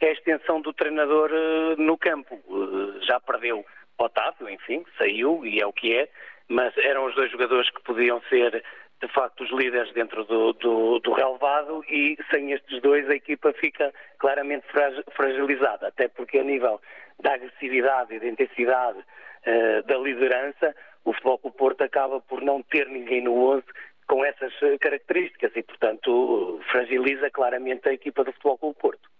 é 0.00 0.08
a 0.08 0.12
extensão 0.12 0.60
do 0.60 0.72
treinador 0.72 1.30
uh, 1.30 1.80
no 1.80 1.96
campo. 1.96 2.34
Uh, 2.48 3.00
já 3.02 3.20
perdeu 3.20 3.64
Otávio, 3.96 4.48
enfim, 4.48 4.84
saiu 4.98 5.46
e 5.46 5.60
é 5.60 5.66
o 5.66 5.72
que 5.72 5.96
é, 5.96 6.08
mas 6.48 6.76
eram 6.78 7.06
os 7.06 7.14
dois 7.14 7.30
jogadores 7.30 7.70
que 7.70 7.82
podiam 7.82 8.20
ser 8.28 8.62
de 9.00 9.08
facto 9.08 9.44
os 9.44 9.50
líderes 9.50 9.92
dentro 9.92 10.24
do, 10.24 10.52
do, 10.54 10.98
do 10.98 11.12
relevado 11.12 11.84
e 11.88 12.16
sem 12.30 12.52
estes 12.52 12.80
dois 12.80 13.08
a 13.08 13.14
equipa 13.14 13.52
fica 13.52 13.92
claramente 14.18 14.66
fragilizada, 15.12 15.88
até 15.88 16.08
porque 16.08 16.38
a 16.38 16.44
nível 16.44 16.80
da 17.20 17.34
agressividade 17.34 18.14
e 18.14 18.20
da 18.20 18.26
intensidade 18.26 18.98
uh, 18.98 19.82
da 19.86 19.96
liderança 19.98 20.74
o 21.04 21.12
Futebol 21.12 21.38
Clube 21.38 21.56
Porto 21.56 21.82
acaba 21.82 22.20
por 22.20 22.40
não 22.42 22.62
ter 22.62 22.88
ninguém 22.88 23.22
no 23.22 23.34
11 23.34 23.64
com 24.06 24.24
essas 24.24 24.52
eh, 24.62 24.78
características 24.78 25.52
e, 25.56 25.62
portanto, 25.62 26.60
fragiliza 26.70 27.30
claramente 27.30 27.88
a 27.88 27.92
equipa 27.92 28.24
do 28.24 28.32
Futebol 28.32 28.58
Clube 28.58 28.78
Porto. 28.80 29.14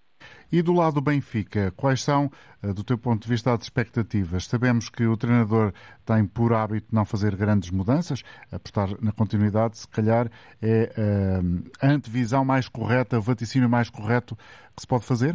E 0.53 0.62
do 0.62 0.73
lado 0.73 0.94
do 0.94 1.01
Benfica, 1.01 1.73
quais 1.77 2.03
são, 2.03 2.31
eh, 2.62 2.73
do 2.73 2.85
teu 2.85 2.97
ponto 2.97 3.23
de 3.23 3.29
vista, 3.29 3.53
as 3.53 3.62
expectativas? 3.62 4.47
Sabemos 4.47 4.88
que 4.88 5.05
o 5.05 5.16
treinador 5.16 5.73
tem 6.05 6.27
por 6.27 6.53
hábito 6.53 6.94
não 6.94 7.05
fazer 7.05 7.35
grandes 7.35 7.70
mudanças, 7.70 8.23
apostar 8.53 8.88
na 9.03 9.12
continuidade, 9.12 9.79
se 9.79 9.88
calhar 9.88 10.31
é 10.62 10.90
uh, 10.97 11.70
a 11.81 11.90
antevisão 11.90 12.44
mais 12.44 12.68
correta, 12.68 13.18
o 13.18 13.23
vaticínio 13.23 13.68
mais 13.68 13.90
correto 13.90 14.37
que 14.37 14.81
se 14.81 14.87
pode 14.87 15.05
fazer? 15.05 15.35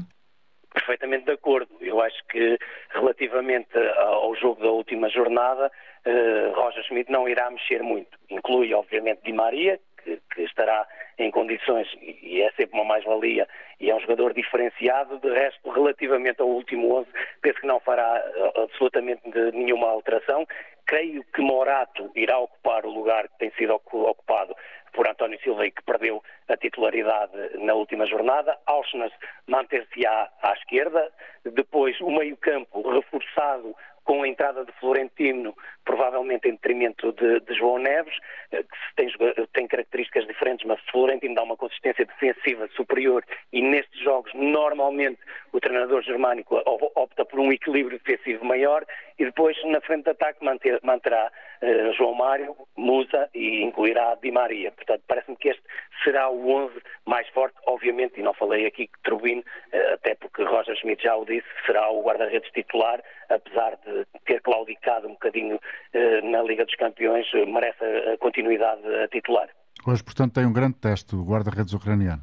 Perfeitamente 0.73 1.25
de 1.25 1.31
acordo. 1.31 1.69
Eu 1.81 2.01
acho 2.01 2.23
que 2.27 2.57
relativamente 2.91 3.77
ao 3.97 4.35
jogo 4.35 4.61
da 4.61 4.69
última 4.69 5.09
jornada, 5.09 5.71
uh, 6.05 6.51
Roger 6.53 6.83
Schmidt 6.83 7.11
não 7.11 7.27
irá 7.27 7.49
mexer 7.49 7.81
muito. 7.81 8.17
Inclui, 8.29 8.73
obviamente, 8.73 9.21
Di 9.23 9.33
Maria, 9.33 9.79
que, 10.03 10.21
que 10.33 10.43
estará 10.43 10.87
em 11.17 11.31
condições, 11.31 11.87
e 12.01 12.41
é 12.41 12.49
sempre 12.51 12.79
uma 12.79 12.85
mais-valia, 12.85 13.47
e 13.79 13.89
é 13.89 13.95
um 13.95 13.99
jogador 13.99 14.33
diferenciado. 14.33 15.19
De 15.19 15.29
resto, 15.29 15.69
relativamente 15.69 16.41
ao 16.41 16.47
último 16.47 16.95
11, 16.99 17.09
penso 17.41 17.59
que 17.59 17.67
não 17.67 17.79
fará 17.79 18.23
uh, 18.55 18.61
absolutamente 18.61 19.21
nenhuma 19.53 19.89
alteração. 19.89 20.47
Creio 20.85 21.23
que 21.33 21.41
Morato 21.41 22.09
irá 22.15 22.39
ocupar 22.39 22.85
o 22.85 22.89
lugar 22.89 23.27
que 23.27 23.37
tem 23.39 23.51
sido 23.51 23.75
ocupado 23.75 24.55
por 24.91 25.07
António 25.07 25.39
Silva 25.41 25.65
e 25.65 25.71
que 25.71 25.83
perdeu 25.83 26.23
a 26.47 26.57
titularidade 26.57 27.31
na 27.59 27.73
última 27.73 28.05
jornada. 28.05 28.57
Auschnas 28.65 29.11
manter-se-á 29.47 30.29
à 30.41 30.53
esquerda. 30.53 31.11
Depois, 31.43 31.99
o 32.01 32.11
meio-campo 32.11 32.89
reforçado 32.89 33.75
com 34.09 34.23
a 34.23 34.27
entrada 34.27 34.65
de 34.65 34.71
Florentino, 34.79 35.55
provavelmente 35.85 36.47
em 36.47 36.53
detrimento 36.53 37.13
de, 37.13 37.41
de 37.41 37.53
João 37.53 37.77
Neves, 37.77 38.17
eh, 38.51 38.63
que 38.63 38.95
tem, 38.95 39.07
tem, 39.53 39.67
características 39.67 40.25
diferentes, 40.25 40.65
mas 40.65 40.79
Florentino 40.89 41.35
dá 41.35 41.43
uma 41.43 41.55
consistência 41.55 42.07
defensiva 42.07 42.67
superior 42.75 43.23
e 43.53 43.61
nestes 43.61 44.01
jogos, 44.01 44.33
normalmente, 44.33 45.19
o 45.53 45.59
treinador 45.59 46.01
germânico 46.01 46.59
opta 46.95 47.23
por 47.23 47.39
um 47.39 47.51
equilíbrio 47.51 47.99
defensivo 47.99 48.43
maior 48.43 48.83
e 49.19 49.25
depois, 49.25 49.55
na 49.65 49.79
frente 49.81 50.05
de 50.05 50.09
ataque, 50.09 50.43
manter, 50.43 50.79
manterá 50.81 51.31
uh, 51.61 51.93
João 51.93 52.13
Mário, 52.13 52.55
Musa 52.77 53.29
e 53.33 53.63
incluirá 53.63 54.15
Di 54.21 54.31
Maria. 54.31 54.71
Portanto, 54.71 55.03
parece-me 55.07 55.37
que 55.37 55.49
este 55.49 55.63
será 56.03 56.29
o 56.29 56.49
11 56.49 56.73
mais 57.05 57.27
forte, 57.29 57.55
obviamente, 57.65 58.19
e 58.19 58.23
não 58.23 58.33
falei 58.33 58.65
aqui 58.65 58.87
que 58.87 59.01
Trubin, 59.03 59.39
uh, 59.39 59.93
até 59.93 60.15
porque 60.15 60.43
Roger 60.43 60.75
Schmidt 60.75 61.03
já 61.03 61.15
o 61.15 61.25
disse, 61.25 61.47
será 61.65 61.89
o 61.89 62.03
guarda-redes 62.03 62.51
titular, 62.51 63.01
apesar 63.29 63.77
de 63.85 64.05
ter 64.25 64.41
claudicado 64.41 65.07
um 65.07 65.13
bocadinho 65.13 65.55
uh, 65.55 66.29
na 66.29 66.41
Liga 66.41 66.65
dos 66.65 66.75
Campeões, 66.75 67.27
merece 67.47 67.83
a 67.83 68.17
continuidade 68.17 68.81
a 69.03 69.07
titular. 69.07 69.49
Hoje, 69.87 70.03
portanto, 70.03 70.33
tem 70.33 70.45
um 70.45 70.53
grande 70.53 70.75
teste, 70.75 71.15
o 71.15 71.23
guarda-redes 71.23 71.73
ucraniano. 71.73 72.21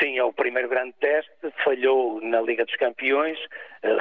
Sim, 0.00 0.18
é 0.18 0.24
o 0.24 0.32
primeiro 0.32 0.68
grande 0.68 0.94
teste, 1.00 1.30
falhou 1.62 2.20
na 2.20 2.40
Liga 2.40 2.64
dos 2.64 2.74
Campeões, 2.76 3.38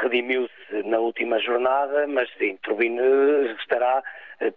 redimiu-se 0.02 0.84
na 0.86 1.00
última 1.00 1.38
jornada, 1.40 2.08
mas 2.08 2.30
sim, 2.38 2.58
Turbine 2.64 3.00
estará 3.60 4.02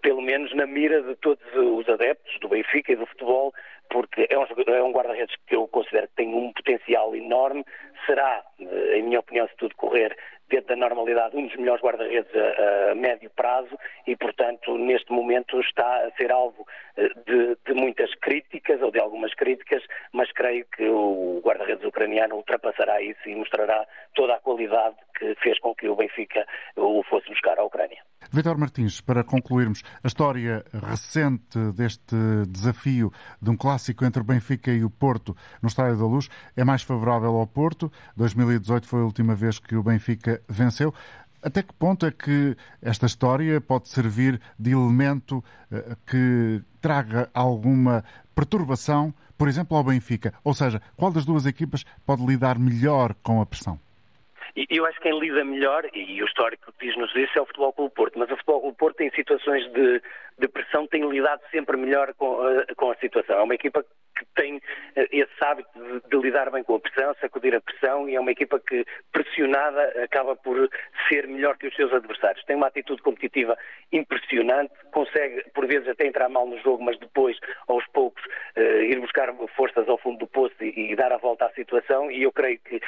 pelo 0.01 0.23
menos 0.23 0.55
na 0.55 0.67
mira 0.67 1.03
de 1.03 1.15
todos 1.17 1.45
os 1.55 1.89
adeptos 1.89 2.39
do 2.41 2.49
Benfica 2.49 2.93
e 2.93 2.97
do 2.97 3.07
futebol, 3.07 3.53
porque 3.91 4.27
é 4.31 4.39
um, 4.39 4.45
é 4.67 4.83
um 4.83 4.93
guarda-redes 4.93 5.35
que 5.47 5.55
eu 5.55 5.69
considero 5.69 6.09
que 6.09 6.17
tem 6.17 6.35
um 6.35 6.53
potencial 6.53 7.15
enorme, 7.15 7.65
será, 8.07 8.43
em 8.59 9.03
minha 9.03 9.21
opinião, 9.21 9.47
se 9.49 9.57
tudo 9.57 9.75
correr 9.77 10.17
dentro 10.49 10.69
da 10.69 10.77
normalidade, 10.77 11.37
um 11.37 11.47
dos 11.47 11.57
melhores 11.57 11.83
guarda-redes 11.83 12.31
a, 12.35 12.91
a, 12.91 12.95
médio 12.95 13.31
prazo 13.31 13.77
e, 14.07 14.17
portanto, 14.17 14.77
neste 14.77 15.11
momento 15.11 15.59
está 15.61 16.07
a 16.07 16.11
ser 16.13 16.31
alvo 16.31 16.67
eh, 16.97 17.09
de, 17.27 17.57
de, 17.67 17.75
muitas 17.75 18.15
críticas 18.17 18.81
ou 18.83 18.91
de 18.91 19.01
algumas 19.01 19.35
críticas, 19.35 19.83
mas 20.13 20.31
creio 20.33 20.67
que 20.77 20.87
o 20.89 21.41
guarda-redes 21.43 21.85
ucraniano 21.85 22.37
ultrapassará 22.37 23.01
isso 23.01 23.27
e 23.27 23.35
mostrará 23.35 23.87
toda 24.15 24.35
a 24.35 24.39
qualidade 24.39 24.97
que 25.19 25.35
fez 25.37 25.59
com 25.61 25.75
que 25.75 25.89
o 25.89 25.97
Benfica 25.97 26.47
o 26.77 27.03
fosse 27.05 27.29
buscar 27.29 27.59
à 27.59 27.65
Ucrânia. 27.65 27.99
Vitor 28.33 28.59
Martins, 28.59 29.01
para 29.01 29.23
concluirmos, 29.23 29.83
a 30.03 30.07
história 30.07 30.65
recente 30.73 31.59
deste 31.73 32.17
desafio 32.49 33.13
de 33.41 33.51
um 33.51 33.57
clássico 33.57 34.05
entre 34.05 34.23
o 34.23 34.25
Benfica 34.25 34.71
e 34.73 34.83
o 34.85 34.91
Porto 34.91 35.37
no 35.63 35.69
Estádio 35.69 35.99
da 35.99 36.07
Luz 36.07 36.29
é 36.57 36.65
mais 36.65 36.83
favorável 36.83 37.37
ao 37.37 37.47
Porto. 37.47 37.93
2018 38.17 38.89
foi 38.89 39.01
a 39.01 39.05
última 39.05 39.35
vez 39.35 39.59
que 39.59 39.77
o 39.77 39.83
Benfica 39.83 40.43
venceu. 40.49 40.93
Até 41.43 41.63
que 41.63 41.75
ponto 41.75 42.07
é 42.07 42.11
que 42.11 42.57
esta 42.81 43.05
história 43.05 43.61
pode 43.61 43.89
servir 43.89 44.41
de 44.59 44.73
elemento 44.73 45.45
uh, 45.71 45.95
que 46.07 46.63
traga 46.81 47.29
alguma 47.35 48.03
perturbação, 48.35 49.15
por 49.37 49.47
exemplo, 49.47 49.77
ao 49.77 49.85
Benfica? 49.85 50.33
Ou 50.43 50.55
seja, 50.55 50.81
qual 50.97 51.13
das 51.13 51.27
duas 51.27 51.45
equipas 51.45 51.85
pode 52.07 52.25
lidar 52.25 52.59
melhor 52.59 53.15
com 53.23 53.43
a 53.43 53.47
pressão? 53.47 53.79
E 54.57 54.67
eu 54.71 54.87
acho 54.87 54.97
que 54.99 55.09
quem 55.09 55.19
lida 55.19 55.45
melhor, 55.45 55.85
e 55.93 56.23
o 56.23 56.27
histórico 56.27 56.73
diz-nos 56.81 57.15
isso, 57.17 57.37
é 57.37 57.43
o 57.43 57.47
Futebol 57.47 57.73
Clube 57.73 57.95
Porto. 57.95 58.19
Mas 58.19 58.31
o 58.31 58.37
Futebol 58.37 58.61
Clube 58.61 58.77
Porto, 58.77 59.01
em 59.01 59.11
situações 59.11 59.65
de, 59.73 60.01
de 60.39 60.49
pressão, 60.49 60.87
tem 60.87 61.09
lidado 61.09 61.41
sempre 61.51 61.77
melhor 61.77 62.13
com, 62.15 62.27
uh, 62.27 62.75
com 62.77 62.91
a 62.91 62.97
situação. 62.97 63.39
É 63.39 63.43
uma 63.43 63.55
equipa 63.55 63.85
que 64.17 64.25
tem 64.37 64.61
eh, 64.95 65.09
esse 65.11 65.45
hábito 65.45 65.71
de, 65.75 66.09
de, 66.09 66.17
lidar 66.17 66.51
bem 66.51 66.63
com 66.63 66.77
a 66.77 66.81
pressão, 66.81 67.15
sacudir 67.21 67.55
a 67.55 67.61
pressão 67.61 68.09
e 68.09 68.15
é 68.15 68.21
uma 68.21 68.31
equipa 68.31 68.61
que, 68.61 68.85
pressionada, 69.13 69.83
acaba 70.05 70.37
por 70.37 70.71
ser 71.09 71.27
melhor 71.27 71.59
que 71.59 71.67
os 71.67 71.75
seus 71.75 71.93
adversários. 71.93 72.45
Tem 72.45 72.57
uma 72.57 72.69
atitude 72.69 73.03
competitiva 73.03 73.59
impressionante, 73.93 74.73
consegue, 74.93 75.43
por 75.53 75.67
vezes, 75.67 75.89
até 75.89 76.07
entrar 76.07 76.29
mal 76.29 76.47
no 76.47 76.59
jogo, 76.61 76.83
mas 76.85 76.99
depois, 76.99 77.37
aos 77.67 77.85
poucos, 77.89 78.23
uh, 78.57 78.61
ir 78.61 79.01
buscar 79.01 79.35
forças 79.57 79.89
ao 79.89 79.99
fundo 79.99 80.19
do 80.19 80.27
poço 80.27 80.55
e, 80.61 80.93
e, 80.93 80.97
dar 80.97 81.13
a 81.13 81.19
volta 81.19 81.47
à 81.47 81.51
situação. 81.51 82.11
E 82.11 82.23
eu 82.23 82.33
creio 82.33 82.59
que 82.61 82.81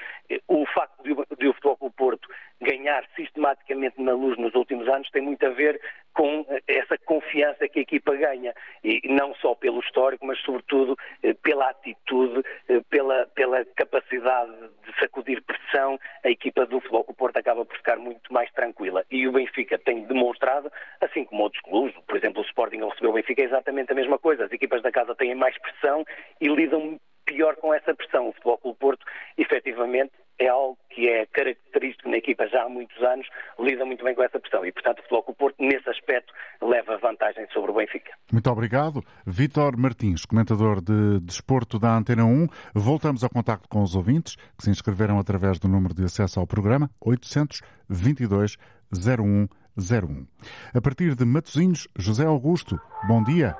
o 0.48 0.64
facto 0.66 1.02
de, 1.02 1.14
de 1.38 1.48
o 1.48 1.52
Futebol 1.54 1.76
Clube 1.76 1.96
Porto 1.96 2.28
ganhar 2.60 3.04
sistematicamente 3.14 4.00
na 4.00 4.12
luz 4.12 4.38
nos 4.38 4.54
últimos 4.54 4.88
anos 4.88 5.10
tem 5.10 5.22
muito 5.22 5.44
a 5.44 5.50
ver 5.50 5.80
com 6.16 6.46
essa 6.66 6.96
confiança 6.96 7.68
que 7.68 7.78
a 7.78 7.82
equipa 7.82 8.16
ganha. 8.16 8.54
E 8.82 9.02
não 9.04 9.34
só 9.34 9.54
pelo 9.54 9.80
histórico, 9.80 10.26
mas 10.26 10.40
sobretudo 10.40 10.96
eh, 11.22 11.34
pela 11.34 11.68
atitude, 11.68 12.42
eh, 12.68 12.80
pela, 12.88 13.26
pela 13.34 13.64
capacidade 13.76 14.50
de 14.84 14.98
sacudir 14.98 15.42
pressão, 15.42 16.00
a 16.24 16.30
equipa 16.30 16.64
do 16.64 16.80
Futebol 16.80 17.04
o 17.06 17.14
Porto 17.14 17.36
acaba 17.36 17.66
por 17.66 17.76
ficar 17.76 17.96
muito 17.98 18.32
mais 18.32 18.50
tranquila. 18.52 19.04
E 19.10 19.28
o 19.28 19.32
Benfica 19.32 19.78
tem 19.78 20.04
demonstrado, 20.04 20.72
assim 21.02 21.22
como 21.24 21.42
outros 21.42 21.62
clubes, 21.62 21.94
por 22.06 22.16
exemplo, 22.16 22.40
o 22.40 22.46
Sporting 22.46 22.80
ao 22.80 22.88
receber 22.88 23.08
o 23.08 23.12
Benfica 23.12 23.42
é 23.42 23.44
exatamente 23.44 23.92
a 23.92 23.94
mesma 23.94 24.18
coisa. 24.18 24.46
As 24.46 24.52
equipas 24.52 24.80
da 24.80 24.90
casa 24.90 25.14
têm 25.14 25.34
mais 25.34 25.56
pressão 25.58 26.02
e 26.40 26.48
lidam 26.48 26.98
pior 27.26 27.56
com 27.56 27.74
essa 27.74 27.94
pressão. 27.94 28.28
O 28.28 28.32
Futebol 28.32 28.58
Clube 28.58 28.78
Porto, 28.78 29.06
efetivamente, 29.36 30.12
é 30.38 30.48
algo 30.48 30.78
que 30.90 31.08
é 31.08 31.26
característico 31.26 32.08
na 32.08 32.16
equipa 32.16 32.46
já 32.48 32.64
há 32.64 32.68
muitos 32.68 33.00
anos, 33.02 33.26
lida 33.58 33.84
muito 33.84 34.04
bem 34.04 34.14
com 34.14 34.22
essa 34.22 34.38
pressão 34.38 34.64
e, 34.64 34.72
portanto, 34.72 34.98
o 34.98 35.02
Futebol 35.02 35.22
Clube 35.22 35.38
Porto, 35.38 35.56
nesse 35.58 35.88
aspecto, 35.88 36.32
leva 36.62 36.96
vantagem 36.98 37.46
sobre 37.52 37.70
o 37.70 37.74
Benfica. 37.74 38.12
Muito 38.32 38.50
obrigado. 38.50 39.02
Vítor 39.26 39.76
Martins, 39.76 40.24
comentador 40.24 40.80
de 40.80 41.20
Desporto 41.20 41.78
da 41.78 41.96
Antena 41.96 42.24
1. 42.24 42.46
Voltamos 42.74 43.24
ao 43.24 43.30
contacto 43.30 43.68
com 43.68 43.82
os 43.82 43.94
ouvintes 43.94 44.36
que 44.56 44.64
se 44.64 44.70
inscreveram 44.70 45.18
através 45.18 45.58
do 45.58 45.68
número 45.68 45.94
de 45.94 46.04
acesso 46.04 46.40
ao 46.40 46.46
programa 46.46 46.90
822 47.00 48.56
0101. 48.92 50.26
A 50.74 50.80
partir 50.80 51.14
de 51.14 51.24
Matosinhos, 51.24 51.88
José 51.98 52.24
Augusto, 52.24 52.80
bom 53.06 53.22
dia. 53.22 53.54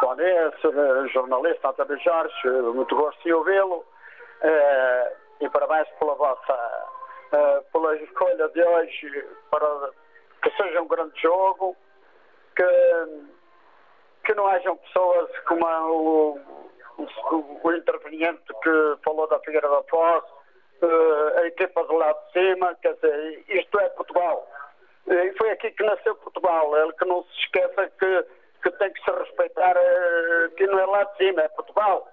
Bom 0.00 0.16
dia, 0.16 0.52
Sr. 0.62 1.08
jornalista 1.12 1.68
António 1.68 1.98
Jorge, 2.02 2.72
muito 2.74 2.96
gosto 2.96 3.22
de 3.22 3.32
ouvi-lo. 3.32 3.84
Uh, 4.42 5.27
e 5.40 5.48
parabéns 5.50 5.88
pela 5.98 6.14
vossa 6.14 6.88
uh, 7.32 7.62
pela 7.72 7.96
escolha 7.96 8.48
de 8.48 8.62
hoje 8.62 9.26
para 9.50 9.90
que 10.42 10.50
seja 10.56 10.82
um 10.82 10.88
grande 10.88 11.20
jogo, 11.20 11.76
que, 12.56 13.28
que 14.24 14.34
não 14.34 14.46
hajam 14.46 14.76
pessoas 14.76 15.30
como 15.46 15.66
o, 15.66 16.40
o, 16.98 17.60
o 17.62 17.72
interveniente 17.72 18.42
que 18.62 18.96
falou 19.04 19.26
da 19.28 19.38
Figueira 19.40 19.68
da 19.68 19.82
Foz, 19.84 20.24
uh, 20.82 21.38
a 21.38 21.46
equipa 21.46 21.84
do 21.84 21.94
lado 21.94 22.18
de 22.26 22.32
cima, 22.32 22.74
quer 22.82 22.94
dizer, 22.94 23.44
isto 23.48 23.80
é 23.80 23.88
Portugal. 23.90 24.48
E 25.06 25.32
foi 25.38 25.50
aqui 25.50 25.70
que 25.70 25.84
nasceu 25.84 26.14
Portugal. 26.16 26.76
Ele 26.76 26.92
que 26.92 27.04
não 27.06 27.24
se 27.24 27.38
esqueça 27.40 27.90
que, 27.98 28.26
que 28.62 28.70
tem 28.72 28.92
que 28.92 29.02
se 29.02 29.10
respeitar, 29.10 29.76
uh, 29.76 30.50
que 30.56 30.66
não 30.66 30.78
é 30.78 30.86
lá 30.86 31.04
de 31.04 31.16
cima, 31.16 31.42
é 31.42 31.48
Portugal. 31.48 32.08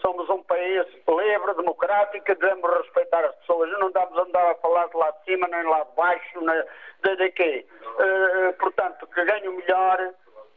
Somos 0.00 0.28
um 0.28 0.42
país 0.42 0.86
livre, 1.08 1.54
democrático, 1.54 2.34
devemos 2.34 2.70
respeitar 2.78 3.24
as 3.24 3.34
pessoas. 3.36 3.70
Não 3.78 3.90
damos 3.90 4.18
a 4.18 4.22
andar 4.22 4.50
a 4.50 4.54
falar 4.56 4.86
de 4.88 4.96
lá 4.96 5.10
de 5.10 5.24
cima, 5.24 5.48
nem 5.48 5.62
lá 5.64 5.82
de 5.84 5.96
baixo, 5.96 6.40
nem 6.40 6.62
de, 7.02 7.16
de 7.16 7.30
quê. 7.32 7.66
Uh, 7.82 8.52
portanto, 8.58 9.06
que 9.06 9.24
ganhe 9.24 9.48
o 9.48 9.56
melhor, 9.56 9.98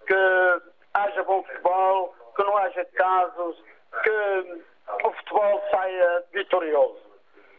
que 0.06 0.62
haja 0.94 1.24
bom 1.24 1.44
futebol, 1.44 2.16
que 2.36 2.44
não 2.44 2.58
haja 2.58 2.86
casos, 2.96 3.64
que 4.04 4.64
o 5.04 5.12
futebol 5.12 5.64
saia 5.72 6.24
vitorioso. 6.32 7.07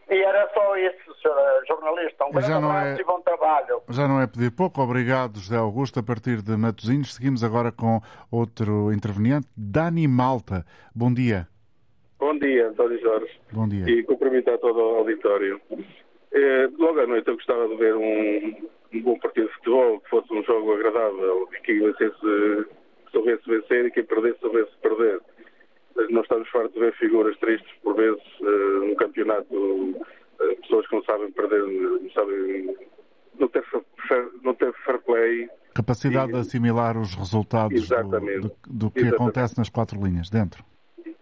E 0.09 0.23
era 0.23 0.49
só 0.53 0.75
isso, 0.77 1.13
Sr. 1.21 1.67
jornalista. 1.67 2.25
Um 2.25 2.31
grande 2.31 2.51
abraço 2.51 2.99
é, 2.99 3.01
e 3.01 3.03
bom 3.03 3.21
trabalho. 3.21 3.81
Já 3.89 4.07
não 4.07 4.19
é 4.19 4.25
pedir 4.25 4.51
pouco. 4.51 4.81
Obrigado, 4.81 5.37
José 5.37 5.57
Augusto. 5.57 5.99
A 5.99 6.03
partir 6.03 6.41
de 6.41 6.57
Matosinhos, 6.57 7.13
seguimos 7.13 7.43
agora 7.43 7.71
com 7.71 8.01
outro 8.31 8.91
interveniente, 8.91 9.47
Dani 9.55 10.07
Malta. 10.07 10.65
Bom 10.95 11.13
dia. 11.13 11.47
Bom 12.19 12.37
dia, 12.37 12.69
António 12.69 12.99
Jorge. 12.99 13.39
Bom 13.51 13.67
dia. 13.67 13.87
E 13.87 14.03
cumprimentar 14.03 14.57
todo 14.57 14.77
o 14.77 14.97
auditório. 14.97 15.61
É, 16.33 16.69
logo 16.77 16.99
à 16.99 17.07
noite 17.07 17.27
eu 17.27 17.35
gostava 17.35 17.67
de 17.67 17.75
ver 17.75 17.95
um, 17.95 18.69
um, 18.93 19.01
bom 19.01 19.17
partido 19.19 19.47
de 19.47 19.53
futebol, 19.55 19.99
que 20.01 20.09
fosse 20.09 20.33
um 20.33 20.43
jogo 20.43 20.73
agradável, 20.73 21.47
e 21.53 21.61
quem 21.61 21.79
vencesse 21.79 22.67
soubesse 23.11 23.41
vencer 23.47 23.85
e 23.85 23.91
quem 23.91 24.03
perdesse 24.03 24.39
soubesse 24.39 24.71
perder 24.81 25.21
nós 26.09 26.23
estamos 26.23 26.49
fartos 26.49 26.73
de 26.73 26.79
ver 26.79 26.93
figuras 26.95 27.37
tristes, 27.37 27.71
por 27.83 27.95
vezes, 27.95 28.23
uh, 28.41 28.87
no 28.87 28.95
campeonato, 28.95 29.53
uh, 29.53 30.05
pessoas 30.61 30.87
que 30.87 30.95
não 30.95 31.03
sabem 31.03 31.31
perder, 31.31 31.61
não 31.61 32.11
sabem. 32.11 32.75
não 33.39 33.47
ter 33.47 33.63
fair, 34.07 34.29
não 34.43 34.53
ter 34.53 34.73
fair 34.85 34.99
play. 35.01 35.49
Capacidade 35.73 36.29
e, 36.29 36.33
de 36.33 36.39
assimilar 36.39 36.97
os 36.97 37.13
resultados 37.15 37.87
do, 37.87 37.95
do, 37.95 38.51
do, 38.67 38.91
que 38.91 38.99
exatamente. 38.99 39.15
acontece 39.15 39.57
nas 39.57 39.69
quatro 39.69 39.99
linhas, 40.03 40.29
dentro. 40.29 40.63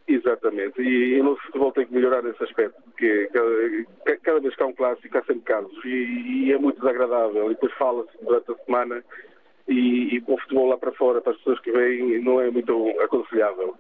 Exatamente, 0.08 0.82
e, 0.82 1.18
e 1.18 1.22
no 1.22 1.36
futebol 1.36 1.72
tem 1.74 1.86
que 1.86 1.94
melhorar 1.94 2.24
esse 2.26 2.42
aspecto, 2.42 2.82
porque 2.84 3.30
cada, 3.34 4.18
cada 4.20 4.40
vez 4.40 4.56
que 4.56 4.64
há 4.64 4.66
um 4.66 4.74
clássico 4.74 5.18
há 5.18 5.24
sempre 5.24 5.42
casos 5.42 5.84
e, 5.84 6.46
e 6.46 6.54
é 6.54 6.58
muito 6.58 6.80
desagradável. 6.80 7.48
E 7.52 7.56
depois 7.56 7.74
fala-se 7.74 8.12
durante 8.24 8.52
a 8.52 8.56
semana 8.66 9.04
e, 9.68 10.16
e 10.16 10.22
com 10.22 10.36
o 10.36 10.40
futebol 10.40 10.70
lá 10.70 10.78
para 10.78 10.94
fora, 10.94 11.22
para 11.22 11.34
as 11.34 11.38
pessoas 11.40 11.60
que 11.60 11.72
vêm, 11.72 12.22
não 12.22 12.40
é 12.40 12.50
muito 12.50 12.90
aconselhável 13.02 13.76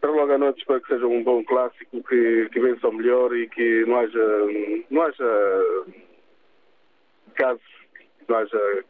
para 0.00 0.10
logo 0.10 0.32
à 0.32 0.38
noite 0.38 0.58
espero 0.58 0.80
que 0.80 0.88
seja 0.88 1.06
um 1.06 1.22
bom 1.22 1.44
clássico, 1.44 2.02
que, 2.02 2.48
que 2.50 2.60
vença 2.60 2.88
o 2.88 2.92
melhor 2.92 3.34
e 3.34 3.48
que 3.48 3.84
não 3.86 3.98
haja, 3.98 4.46
não 4.90 5.02
haja 5.02 5.86
casos, 7.34 7.62
não 8.28 8.36
haja 8.36 8.84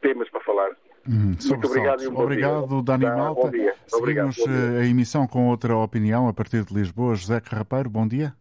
temas 0.00 0.28
para 0.30 0.40
falar. 0.40 0.70
Hum, 1.08 1.32
Muito 1.48 1.66
obrigado 1.66 2.10
um 2.10 2.20
Obrigado, 2.20 2.82
Dani 2.82 3.04
tá, 3.04 3.16
Malta. 3.16 3.40
Bom 3.42 3.50
dia. 3.50 3.74
Seguimos 3.86 4.38
obrigado. 4.38 4.76
Eh, 4.76 4.82
a 4.82 4.84
emissão 4.84 5.26
com 5.26 5.48
outra 5.48 5.74
opinião 5.74 6.28
a 6.28 6.34
partir 6.34 6.64
de 6.64 6.74
Lisboa. 6.74 7.14
José 7.14 7.40
Carrapeiro, 7.40 7.88
bom 7.88 8.06
dia. 8.06 8.34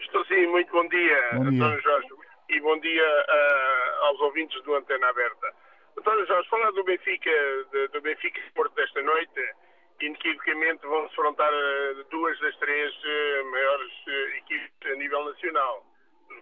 Estou 0.00 0.24
sim, 0.26 0.46
muito 0.48 0.70
bom 0.70 0.86
dia, 0.88 1.18
bom 1.32 1.50
dia. 1.50 1.64
António 1.64 1.82
Jorge. 1.82 2.08
E 2.50 2.60
bom 2.60 2.78
dia 2.78 3.02
uh, 3.02 4.04
aos 4.06 4.20
ouvintes 4.20 4.62
do 4.64 4.74
Antena 4.74 5.08
Aberta. 5.08 5.48
António 5.98 6.26
Jorge, 6.26 6.48
falar 6.50 6.70
do 6.72 6.84
Benfica, 6.84 7.30
do 7.92 8.00
Benfica 8.02 8.40
Porto 8.54 8.74
desta 8.74 9.00
noite, 9.02 9.40
inequivocamente 10.00 10.86
vão 10.86 11.08
se 11.08 11.14
frontar 11.14 11.52
duas 12.10 12.38
das 12.40 12.56
três 12.56 12.92
eh, 13.04 13.42
maiores 13.44 13.92
eh, 14.08 14.38
equipes 14.38 14.92
a 14.92 14.94
nível 14.96 15.24
nacional. 15.24 15.86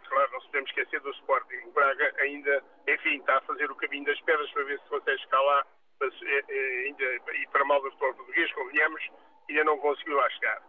Claro, 0.09 0.33
não 0.33 0.41
se 0.41 0.47
podemos 0.47 0.71
esquecer 0.71 1.01
do 1.01 1.11
Sporting. 1.11 1.67
O 1.67 1.73
Braga 1.73 2.15
ainda, 2.21 2.63
enfim, 2.89 3.17
está 3.19 3.39
a 3.39 3.41
fazer 3.43 3.71
o 3.71 3.77
caminho 3.77 4.05
das 4.05 4.21
pedras 4.23 4.51
para 4.51 4.65
ver 4.65 4.79
se 4.81 4.89
consegue 4.89 5.21
escalar, 5.21 5.67
mas 6.01 6.15
eh, 6.23 6.85
ainda, 6.87 7.05
e 7.35 7.47
para 7.51 7.65
mal 7.65 7.81
do 7.81 7.91
futebol 7.91 8.15
português, 8.15 8.53
convenhamos, 8.53 9.03
ainda 9.49 9.65
não 9.65 9.79
conseguiu 9.79 10.17
lá 10.17 10.29
chegar. 10.31 10.63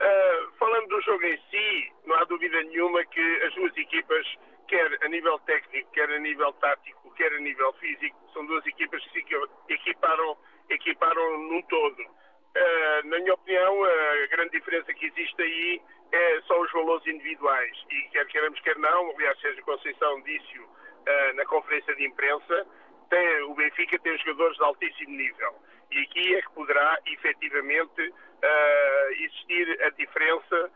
Uh, 0.00 0.52
falando 0.58 0.86
do 0.88 1.00
jogo 1.02 1.24
em 1.24 1.36
si, 1.50 1.92
não 2.06 2.14
há 2.16 2.24
dúvida 2.24 2.62
nenhuma 2.62 3.04
que 3.06 3.42
as 3.42 3.54
duas 3.54 3.76
equipas, 3.76 4.26
quer 4.68 4.98
a 5.02 5.08
nível 5.08 5.38
técnico, 5.40 5.90
quer 5.90 6.08
a 6.08 6.18
nível 6.20 6.52
tático, 6.54 7.12
quer 7.14 7.32
a 7.32 7.40
nível 7.40 7.72
físico, 7.74 8.16
são 8.32 8.46
duas 8.46 8.64
equipas 8.66 9.02
que 9.04 9.10
se 9.10 9.74
equiparam, 9.74 10.36
equiparam 10.70 11.38
num 11.38 11.62
todo. 11.62 12.00
Uh, 12.00 13.06
na 13.08 13.18
minha 13.18 13.34
opinião, 13.34 13.84
a 13.84 14.26
grande 14.28 14.50
diferença 14.50 14.94
que 14.94 15.06
existe 15.06 15.42
aí 15.42 15.82
é, 16.12 16.40
são 16.42 16.60
os 16.60 16.72
valores 16.72 17.06
individuais. 17.06 17.76
E 17.90 18.02
quer 18.10 18.26
queiramos, 18.26 18.60
quer 18.60 18.78
não, 18.78 19.10
aliás, 19.10 19.38
Sérgio 19.40 19.64
Conceição 19.64 20.20
disse-o 20.22 20.64
uh, 20.64 21.34
na 21.34 21.44
conferência 21.46 21.94
de 21.96 22.06
imprensa, 22.06 22.66
tem, 23.10 23.42
o 23.42 23.54
Benfica 23.54 23.98
tem 23.98 24.16
jogadores 24.18 24.56
de 24.56 24.57
altíssimo 24.68 25.16
nível. 25.16 25.54
E 25.90 26.00
aqui 26.00 26.34
é 26.36 26.42
que 26.42 26.50
poderá, 26.52 26.98
efetivamente, 27.06 28.08
uh, 28.08 29.12
existir 29.12 29.82
a 29.82 29.90
diferença. 29.90 30.70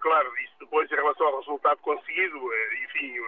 claro, 0.00 0.32
isso 0.44 0.54
depois 0.60 0.90
em 0.90 0.94
relação 0.94 1.26
ao 1.26 1.38
resultado 1.40 1.78
conseguido, 1.78 2.38
enfim, 2.84 3.18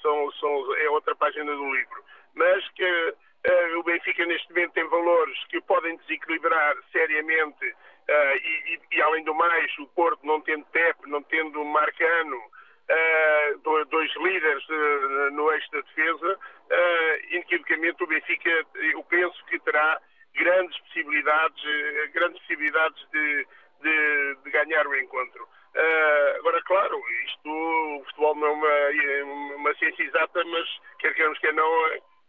são, 0.00 0.32
são, 0.32 0.76
é 0.76 0.90
outra 0.90 1.14
página 1.14 1.54
do 1.54 1.74
livro. 1.74 2.04
Mas 2.34 2.68
que 2.70 3.14
Uh, 3.44 3.78
o 3.80 3.82
Benfica 3.82 4.24
neste 4.24 4.48
momento 4.50 4.74
tem 4.74 4.88
valores 4.88 5.36
que 5.46 5.60
podem 5.62 5.96
desequilibrar 5.96 6.76
seriamente 6.92 7.66
uh, 7.66 8.36
e, 8.36 8.74
e, 8.74 8.96
e, 8.96 9.02
além 9.02 9.24
do 9.24 9.34
mais 9.34 9.76
o 9.80 9.86
Porto 9.88 10.24
não 10.24 10.40
tendo 10.42 10.64
Pep, 10.66 10.96
não 11.06 11.20
tendo 11.24 11.64
Marcano, 11.64 12.36
uh, 12.36 13.84
dois 13.86 14.14
líderes 14.14 14.64
uh, 14.68 15.30
no 15.32 15.50
eixo 15.50 15.72
da 15.72 15.80
defesa, 15.80 16.38
uh, 16.38 17.34
inequivocamente 17.34 18.04
o 18.04 18.06
Benfica, 18.06 18.64
eu 18.76 19.02
penso 19.04 19.44
que 19.46 19.58
terá 19.58 20.00
grandes 20.36 20.78
possibilidades, 20.82 21.64
grandes 22.12 22.38
possibilidades 22.42 23.08
de, 23.10 23.46
de, 23.82 24.36
de 24.44 24.50
ganhar 24.52 24.86
o 24.86 24.96
encontro. 24.96 25.42
Uh, 25.74 26.38
agora, 26.38 26.62
claro, 26.62 27.02
isto, 27.26 27.50
o 27.50 28.04
futebol 28.04 28.36
não 28.36 28.66
é 28.66 29.24
uma, 29.24 29.54
uma 29.56 29.74
ciência 29.74 30.04
exata, 30.04 30.44
mas 30.44 30.68
quer 31.00 31.12
queremos, 31.14 31.38
quer 31.40 31.52
não, 31.54 31.66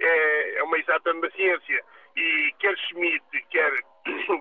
é, 0.03 0.57
é 0.57 0.63
uma 0.63 0.77
exata 0.77 1.11
uma 1.11 1.29
ciência. 1.31 1.83
E 2.15 2.53
quer 2.59 2.77
Schmidt, 2.77 3.23
quer, 3.49 3.71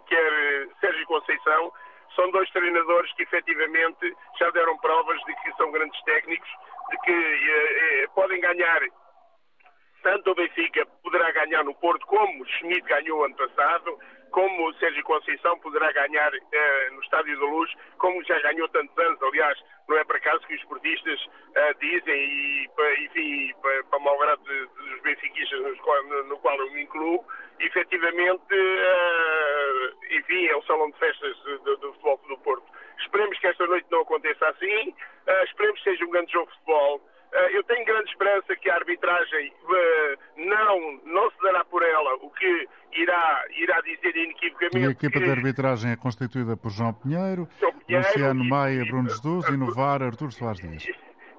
quer 0.08 0.68
Sérgio 0.80 1.06
Conceição, 1.06 1.72
são 2.14 2.30
dois 2.30 2.50
treinadores 2.50 3.12
que 3.14 3.22
efetivamente 3.22 4.14
já 4.38 4.50
deram 4.50 4.76
provas 4.78 5.18
de 5.24 5.34
que 5.36 5.52
são 5.56 5.70
grandes 5.70 6.00
técnicos, 6.02 6.50
de 6.90 6.98
que 6.98 7.12
eh, 7.12 8.02
eh, 8.02 8.06
podem 8.14 8.38
ganhar 8.40 8.82
tanto 10.02 10.32
o 10.32 10.34
Benfica 10.34 10.84
poderá 11.02 11.30
ganhar 11.30 11.64
no 11.64 11.74
Porto, 11.76 12.04
como 12.06 12.44
Schmidt 12.44 12.82
ganhou 12.82 13.24
ano 13.24 13.36
passado, 13.36 13.98
como 14.32 14.68
o 14.68 14.74
Sérgio 14.74 15.04
Conceição 15.04 15.58
poderá 15.60 15.92
ganhar 15.92 16.32
eh, 16.34 16.90
no 16.90 17.00
Estádio 17.02 17.38
da 17.38 17.46
Luz, 17.46 17.70
como 17.98 18.22
já 18.24 18.38
ganhou 18.40 18.68
tantos 18.70 18.98
anos. 18.98 19.22
Aliás, 19.22 19.56
não 19.88 19.96
é 19.96 20.04
por 20.04 20.16
acaso 20.16 20.44
que 20.46 20.54
os 20.54 20.60
esportistas 20.60 21.20
eh, 21.54 21.74
dizem, 21.74 22.16
e 22.16 22.70
enfim, 23.04 23.52
para, 23.62 23.84
para 23.84 23.98
malgrado 24.00 24.42
dos 24.42 25.02
benfiquistas 25.02 25.60
no, 25.60 26.24
no, 26.24 26.38
qual 26.38 26.56
eu 26.58 26.72
me 26.72 26.82
incluo, 26.82 27.24
efetivamente, 28.42 28.54
eh, 28.54 30.16
enfim, 30.18 30.46
é 30.46 30.56
o 30.56 30.62
salão 30.62 30.90
de 30.90 30.98
festas 30.98 31.36
do, 31.64 31.76
do 31.76 31.92
futebol 31.94 32.20
do 32.28 32.38
Porto. 32.38 32.64
Esperemos 33.00 33.38
que 33.38 33.46
esta 33.46 33.66
noite 33.66 33.86
não 33.90 34.00
aconteça 34.02 34.48
assim, 34.48 34.94
eh, 35.26 35.44
esperemos 35.44 35.80
que 35.82 35.90
seja 35.90 36.04
um 36.04 36.10
grande 36.10 36.32
jogo 36.32 36.50
de 36.50 36.56
futebol. 36.58 37.00
Eh, 37.32 37.56
eu 37.56 37.64
tenho 37.64 37.84
grande 37.84 38.10
esperança 38.10 38.56
que 38.56 38.70
a 38.70 38.74
arbitragem 38.74 39.52
não, 40.36 41.00
não 41.04 41.30
se 41.30 41.42
dará 41.42 41.64
por 41.64 41.82
ela, 41.82 42.14
o 42.16 42.30
que 42.30 42.68
irá, 42.92 43.44
irá 43.56 43.80
dizer 43.80 44.16
inequivocamente. 44.16 44.78
E 44.78 44.86
a 44.86 44.90
equipa 44.90 45.18
que... 45.18 45.24
de 45.24 45.30
arbitragem 45.30 45.92
é 45.92 45.96
constituída 45.96 46.56
por 46.56 46.70
João 46.70 46.92
Pinheiro, 46.92 47.48
João 47.58 47.72
Pinheiro 47.72 48.06
Luciano 48.06 48.44
e... 48.44 48.48
Maia, 48.48 48.84
Bruno 48.84 49.08
Jesus 49.08 49.48
e 49.48 49.56
no 49.56 49.72
VAR 49.74 50.02
Artur 50.02 50.32
Soares 50.32 50.60
Dias. 50.60 50.86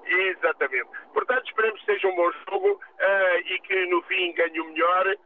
Exatamente. 0.06 0.88
Portanto, 1.12 1.46
esperemos 1.46 1.80
que 1.80 1.86
seja 1.86 2.08
um 2.08 2.16
bom 2.16 2.30
jogo 2.48 2.72
uh, 2.72 3.38
e 3.46 3.58
que 3.60 3.86
no 3.86 4.02
fim 4.02 4.32
ganhe 4.34 4.60
o 4.60 4.66
melhor, 4.66 5.06
uh, 5.06 5.16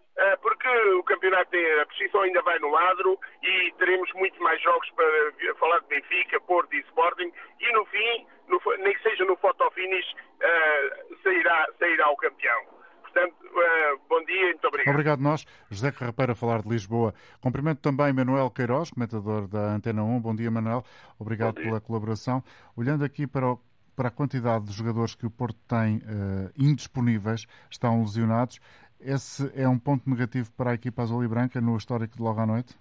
porque 0.43 0.69
o 0.69 1.03
campeonato 1.05 1.51
tem 1.51 1.81
a 1.81 1.87
posição 1.87 2.23
ainda 2.23 2.43
vai 2.43 2.59
no 2.59 2.71
ladro 2.71 3.19
e 3.43 3.73
teremos 3.79 4.13
muito 4.15 4.43
mais 4.43 4.61
jogos 4.63 4.91
para 4.91 5.55
falar 5.57 5.79
de 5.81 5.87
Benfica, 5.89 6.41
Porto 6.41 6.75
e 6.75 6.81
Sporting 6.81 7.33
e 7.61 7.73
no 7.73 7.85
fim, 7.87 8.27
no, 8.49 8.61
nem 8.79 8.95
que 8.95 9.03
seja 9.03 9.25
no 9.25 9.37
fotofinish, 9.37 10.13
uh, 10.13 11.17
sairá, 11.23 11.67
sairá 11.79 12.11
o 12.11 12.17
campeão. 12.17 12.79
Portanto, 13.03 13.35
uh, 13.47 14.01
bom 14.09 14.25
dia 14.25 14.43
e 14.43 14.53
muito 14.53 14.67
obrigado. 14.69 14.95
Obrigado 14.95 15.21
nós. 15.21 15.47
José 15.71 15.91
Carrapeira 15.93 16.33
a 16.33 16.37
falar 16.37 16.63
de 16.63 16.69
Lisboa. 16.69 17.15
Cumprimento 17.41 17.81
também 17.81 18.13
Manuel 18.13 18.51
Queiroz, 18.51 18.91
comentador 18.91 19.49
da 19.49 19.75
Antena 19.75 20.03
1. 20.03 20.21
Bom 20.21 20.35
dia, 20.35 20.51
Manuel. 20.51 20.85
Obrigado 21.19 21.55
dia. 21.55 21.65
pela 21.65 21.81
colaboração. 21.81 22.43
Olhando 22.77 23.05
aqui 23.05 23.27
para, 23.27 23.53
o, 23.53 23.61
para, 23.97 24.09
a 24.09 24.11
quantidade 24.11 24.67
de 24.67 24.73
jogadores 24.73 25.15
que 25.15 25.27
o 25.27 25.31
Porto 25.31 25.59
tem 25.67 25.97
uh, 25.97 26.53
indisponíveis, 26.57 27.47
estão 27.71 28.01
lesionados, 28.01 28.61
esse 29.01 29.51
é 29.55 29.69
um 29.69 29.79
ponto 29.79 30.09
negativo 30.09 30.51
para 30.57 30.71
a 30.71 30.75
equipa 30.75 31.03
azul 31.03 31.25
e 31.25 31.29
branca 31.29 31.61
no 31.61 31.77
histórico 31.77 32.17
de 32.17 32.23
logo 32.23 32.41
à 32.41 32.47
noite? 32.47 32.77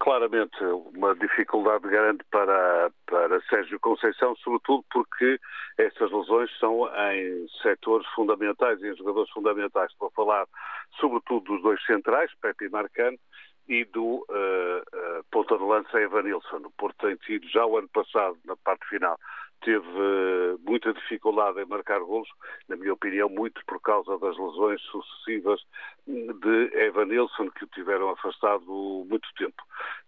claramente 0.00 0.56
uma 0.64 1.14
dificuldade 1.16 1.86
grande 1.88 2.24
para, 2.30 2.90
para 3.06 3.40
Sérgio 3.42 3.80
Conceição, 3.80 4.34
sobretudo 4.36 4.84
porque 4.90 5.38
essas 5.76 6.10
lesões 6.10 6.50
são 6.58 6.88
em 7.12 7.46
setores 7.62 8.06
fundamentais 8.14 8.82
em 8.82 8.96
jogadores 8.96 9.30
fundamentais. 9.30 9.90
Estou 9.90 10.08
a 10.08 10.12
falar 10.12 10.46
sobretudo 11.00 11.44
dos 11.44 11.62
dois 11.62 11.84
centrais, 11.84 12.30
Pepe 12.40 12.66
e 12.66 12.70
Marcano, 12.70 13.18
e 13.68 13.84
do 13.84 14.02
uh, 14.02 14.20
uh, 14.28 15.24
ponta 15.30 15.58
de 15.58 15.64
lança 15.64 16.00
Evanilson. 16.00 16.56
O 16.56 16.70
Porto 16.70 17.06
tem 17.06 17.16
tido 17.16 17.46
já 17.48 17.66
o 17.66 17.76
ano 17.76 17.88
passado, 17.88 18.38
na 18.44 18.56
parte 18.56 18.88
final, 18.88 19.18
teve 19.60 19.86
uh, 19.86 20.58
muita 20.66 20.92
dificuldade 20.92 21.60
em 21.60 21.66
marcar 21.66 22.00
golos, 22.00 22.28
na 22.68 22.76
minha 22.76 22.92
opinião, 22.92 23.28
muito 23.28 23.60
por 23.66 23.80
causa 23.80 24.18
das 24.18 24.36
lesões 24.36 24.80
sucessivas 24.82 25.60
de 26.06 26.70
Evanilson, 26.84 27.50
que 27.50 27.64
o 27.64 27.68
tiveram 27.68 28.10
afastado 28.10 28.64
muito 29.08 29.28
tempo. 29.36 29.62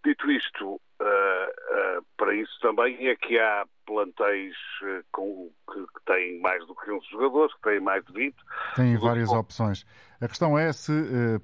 Dito 0.05 0.31
isto, 0.31 0.67
uh, 0.67 0.79
uh, 0.79 2.05
para 2.17 2.35
isso 2.35 2.59
também 2.61 3.09
é 3.09 3.17
que 3.17 3.39
há 3.39 3.67
plantéis 3.87 4.55
com, 5.11 5.51
que, 5.73 5.81
que, 5.81 6.05
têm 6.07 6.41
mais 6.41 6.65
do 6.67 6.75
que 6.77 6.91
11 6.91 7.07
jogadores, 7.11 7.55
que 7.55 7.63
têm 7.63 7.81
mais 7.81 8.05
de 8.05 8.13
20. 8.13 8.37
Têm 8.77 8.97
várias 8.97 9.31
opções. 9.31 9.85
A 10.21 10.29
questão 10.29 10.57
é 10.57 10.73
se, 10.73 10.93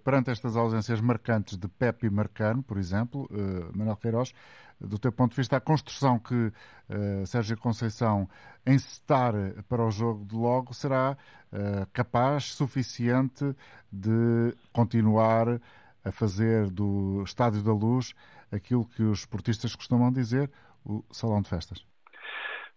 perante 0.04 0.30
estas 0.30 0.56
ausências 0.56 1.00
marcantes 1.00 1.58
de 1.58 1.66
Pepe 1.66 2.06
e 2.06 2.10
Marcano, 2.10 2.62
por 2.62 2.76
exemplo, 2.76 3.28
Manuel 3.74 3.96
Queiroz, 3.96 4.32
do 4.80 4.98
teu 4.98 5.12
ponto 5.12 5.30
de 5.30 5.36
vista, 5.36 5.56
a 5.56 5.60
construção 5.60 6.18
que 6.18 6.34
uh, 6.34 7.26
Sérgio 7.26 7.56
Conceição 7.56 8.28
encetar 8.66 9.32
para 9.68 9.84
o 9.84 9.90
jogo 9.90 10.24
de 10.24 10.34
logo 10.34 10.74
será 10.74 11.16
uh, 11.52 11.86
capaz, 11.92 12.52
suficiente 12.52 13.54
de 13.90 14.54
continuar 14.72 15.60
a 16.04 16.12
fazer 16.12 16.70
do 16.70 17.22
Estádio 17.24 17.62
da 17.62 17.72
Luz 17.72 18.14
aquilo 18.50 18.84
que 18.84 19.02
os 19.02 19.20
esportistas 19.20 19.74
costumam 19.74 20.12
dizer, 20.12 20.50
o 20.84 21.04
salão 21.10 21.42
de 21.42 21.48
festas? 21.48 21.84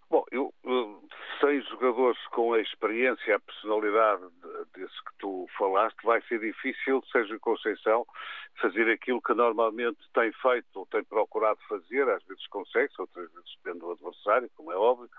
Bom, 0.10 0.24
eu, 0.32 0.49
sem 1.50 1.62
jogadores 1.62 2.20
com 2.28 2.54
a 2.54 2.60
experiência, 2.60 3.36
a 3.36 3.39
personalidade 3.39 4.22
desse 4.76 5.04
que 5.04 5.18
tu 5.18 5.47
falaste, 5.58 5.97
vai 6.04 6.22
ser 6.28 6.39
difícil, 6.39 7.04
Sérgio 7.12 7.39
Conceição, 7.39 8.06
fazer 8.62 8.88
aquilo 8.91 9.20
que 9.20 9.34
normalmente 9.34 9.97
tem 10.14 10.32
feito 10.34 10.68
ou 10.76 10.86
tem 10.86 11.04
procurado 11.04 11.60
fazer, 11.68 12.08
às 12.08 12.24
vezes 12.26 12.45
consegue, 12.47 12.93
outras 13.00 13.32
vezes 13.34 13.58
depende 13.64 13.80
do 13.80 13.91
adversário, 13.91 14.50
como 14.56 14.72
é 14.72 14.76
óbvio, 14.76 15.10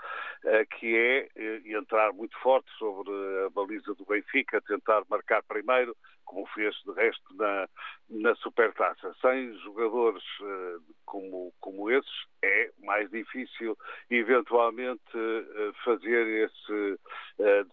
eh, 0.45 0.65
que 0.67 0.97
é 0.97 1.29
eh, 1.35 1.63
entrar 1.67 2.13
muito 2.13 2.39
forte 2.39 2.71
sobre 2.79 3.11
a 3.47 3.51
baliza 3.51 3.93
do 3.95 4.05
Benfica, 4.05 4.61
tentar 4.61 5.03
marcar 5.09 5.43
primeiro, 5.43 5.97
como 6.31 6.47
fez 6.47 6.77
de 6.87 6.93
resto 6.93 7.35
na, 7.35 7.69
na 8.09 8.35
Supertaça. 8.37 9.13
Sem 9.21 9.53
jogadores 9.59 10.23
eh, 10.41 10.77
como, 11.05 11.53
como 11.59 11.91
esses, 11.91 12.27
é 12.43 12.71
mais 12.85 13.11
difícil 13.11 13.77
eventualmente 14.09 15.03
fazer 15.85 16.49
esse, 16.49 17.01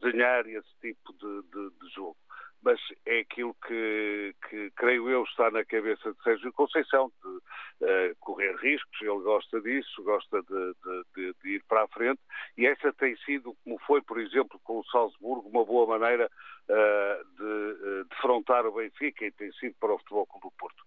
desenhar 0.01 0.47
esse 0.47 0.75
tipo 0.81 1.13
de, 1.13 1.41
de, 1.43 1.69
de 1.79 1.93
jogo 1.93 2.17
mas 2.63 2.79
é 3.05 3.19
aquilo 3.19 3.55
que, 3.65 4.35
que, 4.49 4.71
creio 4.71 5.09
eu 5.09 5.23
está 5.23 5.49
na 5.51 5.63
cabeça 5.63 6.11
de 6.11 6.23
Sérgio 6.23 6.51
Conceição, 6.53 7.11
de 7.21 7.27
uh, 7.27 8.15
correr 8.19 8.55
riscos, 8.57 9.01
ele 9.01 9.21
gosta 9.21 9.61
disso, 9.61 10.03
gosta 10.03 10.41
de, 10.41 10.73
de, 11.15 11.33
de, 11.41 11.49
ir 11.49 11.63
para 11.67 11.83
a 11.83 11.87
frente, 11.87 12.19
e 12.57 12.65
essa 12.65 12.91
tem 12.93 13.15
sido, 13.17 13.55
como 13.63 13.79
foi, 13.79 14.01
por 14.01 14.19
exemplo, 14.19 14.59
com 14.63 14.79
o 14.79 14.85
Salzburgo, 14.85 15.49
uma 15.49 15.65
boa 15.65 15.97
maneira 15.97 16.29
uh, 16.69 17.35
de 17.37 17.43
uh, 17.43 18.05
defrontar 18.09 18.65
o 18.65 18.73
Benfica 18.73 19.25
e 19.25 19.31
tem 19.31 19.51
sido 19.53 19.75
para 19.79 19.93
o 19.93 19.97
Futebol 19.99 20.25
Clube 20.25 20.47
do 20.47 20.51
Porto. 20.57 20.83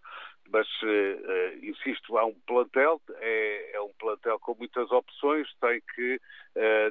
Mas, 0.52 0.66
insisto, 1.62 2.18
há 2.18 2.26
um 2.26 2.34
plantel, 2.44 3.00
é, 3.20 3.76
é, 3.76 3.80
um 3.80 3.92
plantel 3.96 4.19
com 4.54 4.58
muitas 4.58 4.90
opções, 4.90 5.48
tem 5.60 5.80
que, 5.94 6.20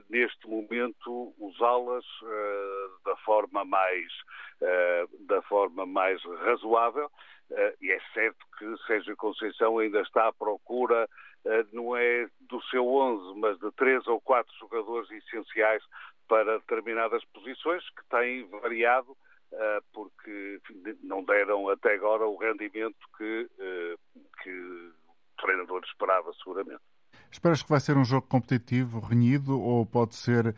neste 0.10 0.47
momento, 0.47 1.34
usá-las 1.38 2.05
da 3.03 3.16
forma 3.18 3.66
mais 3.66 4.07
uh, 4.62 5.26
da 5.26 5.41
forma 5.43 5.86
mais 5.86 6.22
razoável. 6.24 7.10
Uh, 7.49 7.74
e 7.82 7.91
é 7.91 7.99
certo 8.14 8.45
que 8.57 8.78
Sérgio 8.86 9.18
Conceição 9.18 9.80
ainda 9.80 10.01
está 10.01 10.28
à 10.28 10.34
procura, 10.34 11.10
uh, 11.45 11.76
não 11.76 11.95
é 11.95 12.28
do 12.41 12.62
seu 12.66 12.88
11, 12.88 13.39
mas 13.39 13.57
de 13.60 13.72
três 13.72 14.05
ou 14.07 14.22
quatro 14.22 14.53
jogadores 14.60 15.10
essenciais 15.10 15.84
para 16.28 16.60
determinadas 16.60 17.24
posições, 17.26 17.84
que 17.89 18.05
têm 18.10 18.47
variado 18.47 19.18
porque 19.93 20.62
não 21.01 21.24
deram 21.24 21.68
até 21.70 21.95
agora 21.95 22.24
o 22.24 22.38
rendimento 22.38 22.99
que, 23.18 23.49
que 24.43 24.51
o 24.51 25.41
treinador 25.41 25.82
esperava, 25.84 26.32
seguramente. 26.34 26.84
Esperas 27.32 27.62
que 27.62 27.70
vai 27.70 27.80
ser 27.80 27.98
um 27.98 28.04
jogo 28.04 28.28
competitivo, 28.28 29.00
renhido, 29.00 29.60
ou 29.60 29.86
pode 29.86 30.16
ser 30.16 30.56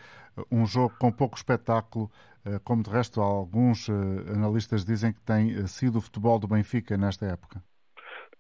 um 0.52 0.66
jogo 0.66 0.96
com 1.00 1.12
pouco 1.12 1.36
espetáculo, 1.36 2.10
eh, 2.46 2.60
como 2.64 2.82
de 2.82 2.90
resto 2.90 3.22
alguns 3.22 3.90
eh, 3.90 3.94
analistas 4.34 4.86
dizem 4.86 5.14
que 5.14 5.22
tem 5.22 5.52
eh, 5.52 5.68
sido 5.68 5.98
o 5.98 6.02
futebol 6.02 6.40
do 6.40 6.48
Benfica 6.48 6.98
nesta 6.98 7.26
época? 7.26 7.62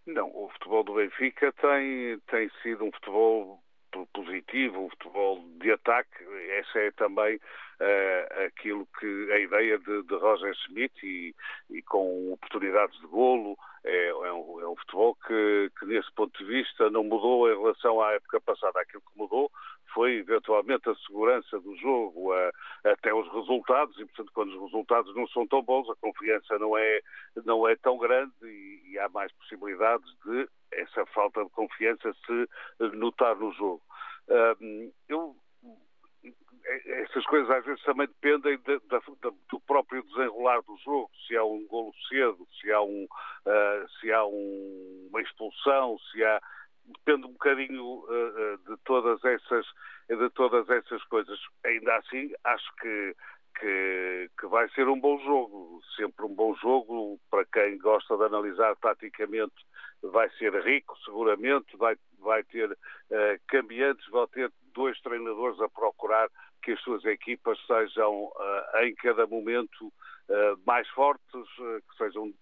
Não, 0.06 0.28
o 0.34 0.50
futebol 0.54 0.84
do 0.84 0.96
Benfica 0.96 1.52
tem, 1.54 2.20
tem 2.30 2.50
sido 2.64 2.86
um 2.86 2.92
futebol 2.92 3.62
positivo, 4.14 4.86
um 4.86 4.90
futebol 4.90 5.44
de 5.60 5.72
ataque. 5.72 6.24
Essa 6.60 6.80
é 6.80 6.92
também 6.92 7.40
uh, 7.82 8.46
aquilo 8.46 8.88
que 9.00 9.32
a 9.32 9.40
ideia 9.40 9.78
de, 9.80 10.04
de 10.04 10.16
Roger 10.16 10.54
Schmidt 10.56 10.94
e, 11.04 11.34
e, 11.70 11.82
com 11.82 12.32
oportunidades 12.34 12.98
de 13.00 13.08
golo. 13.08 13.58
É, 13.84 14.10
é, 14.10 14.32
um, 14.32 14.62
é 14.62 14.68
um, 14.68 14.76
futebol 14.76 15.16
que, 15.26 15.72
que, 15.80 15.86
nesse 15.88 16.12
ponto 16.14 16.38
de 16.38 16.46
vista, 16.46 16.92
não 16.92 17.04
mudou 17.04 17.52
em 17.52 17.58
relação 17.58 18.00
à 18.00 18.12
época 18.12 18.40
passada. 18.40 18.80
Aquilo 18.80 19.02
que 19.02 19.18
mudou 19.18 19.52
foi 19.92 20.18
eventualmente 20.18 20.88
a 20.88 20.96
segurança 20.96 21.60
do 21.60 21.76
jogo, 21.78 22.32
a, 22.32 22.52
até 22.84 23.12
os 23.12 23.28
resultados, 23.34 23.98
e 24.00 24.06
portanto 24.06 24.32
quando 24.34 24.50
os 24.50 24.62
resultados 24.66 25.16
não 25.16 25.28
são 25.30 25.48
tão 25.48 25.64
bons, 25.64 25.90
a 25.90 25.96
confiança 25.96 26.60
não 26.60 26.78
é, 26.78 27.02
não 27.44 27.68
é 27.68 27.76
tão 27.76 27.98
grande 27.98 28.32
e, 28.44 28.92
e 28.92 29.00
há 29.00 29.10
mais 29.10 29.32
possibilidades 29.34 30.08
de 30.26 30.48
essa 30.72 31.04
falta 31.08 31.44
de 31.44 31.50
confiança 31.50 32.14
se 32.26 32.88
notar 32.96 33.36
no 33.36 33.52
jogo. 33.52 33.82
eu 35.10 35.36
essas 36.66 37.26
coisas 37.26 37.50
às 37.50 37.66
vezes 37.66 37.84
também 37.84 38.08
dependem 38.08 38.58
de, 38.58 38.80
de, 38.80 38.80
de, 38.80 39.38
do 39.50 39.60
próprio 39.62 40.04
desenrolar 40.04 40.62
do 40.62 40.78
jogo, 40.78 41.10
se 41.28 41.36
há 41.36 41.44
um 41.44 41.66
golo 41.68 41.94
cedo, 42.10 42.48
se 42.60 42.72
há, 42.72 42.82
um, 42.82 43.04
uh, 43.06 43.90
se 44.00 44.12
há 44.12 44.26
um, 44.26 45.08
uma 45.10 45.22
expulsão, 45.22 45.98
se 46.12 46.24
há 46.24 46.42
depende 46.86 47.26
um 47.26 47.32
bocadinho 47.32 47.86
uh, 47.86 48.58
de 48.68 48.78
todas 48.84 49.24
essas 49.24 49.66
de 50.16 50.30
todas 50.32 50.70
essas 50.70 51.04
coisas. 51.06 51.40
Ainda 51.66 51.96
assim, 51.98 52.32
acho 52.44 52.76
que, 52.76 53.16
que, 53.60 54.30
que 54.40 54.48
vai 54.48 54.70
ser 54.70 54.88
um 54.88 55.00
bom 55.00 55.18
jogo, 55.20 55.82
sempre 55.96 56.26
um 56.26 56.34
bom 56.34 56.54
jogo 56.56 57.20
para 57.30 57.46
quem 57.46 57.78
gosta 57.78 58.18
de 58.18 58.24
analisar 58.24 58.76
taticamente. 58.78 59.56
Vai 60.04 60.30
ser 60.32 60.54
rico, 60.64 60.98
seguramente, 61.06 61.78
vai, 61.78 61.96
vai 62.20 62.44
ter 62.44 62.72
uh, 62.72 62.78
cambiantes, 63.48 64.06
vai 64.10 64.28
ter 64.28 64.52
dois 64.74 65.00
treinadores 65.02 65.60
a 65.62 65.70
procurar 65.70 66.28
que 66.62 66.72
as 66.72 66.82
suas 66.82 67.04
equipas 67.06 67.58
sejam 67.66 68.26
uh, 68.26 68.78
em 68.84 68.94
cada 68.96 69.26
momento 69.28 69.88
uh, 69.88 70.60
mais 70.66 70.88
fortes, 70.90 71.34
uh, 71.60 71.82
que 71.90 71.98
sejam 71.98 72.34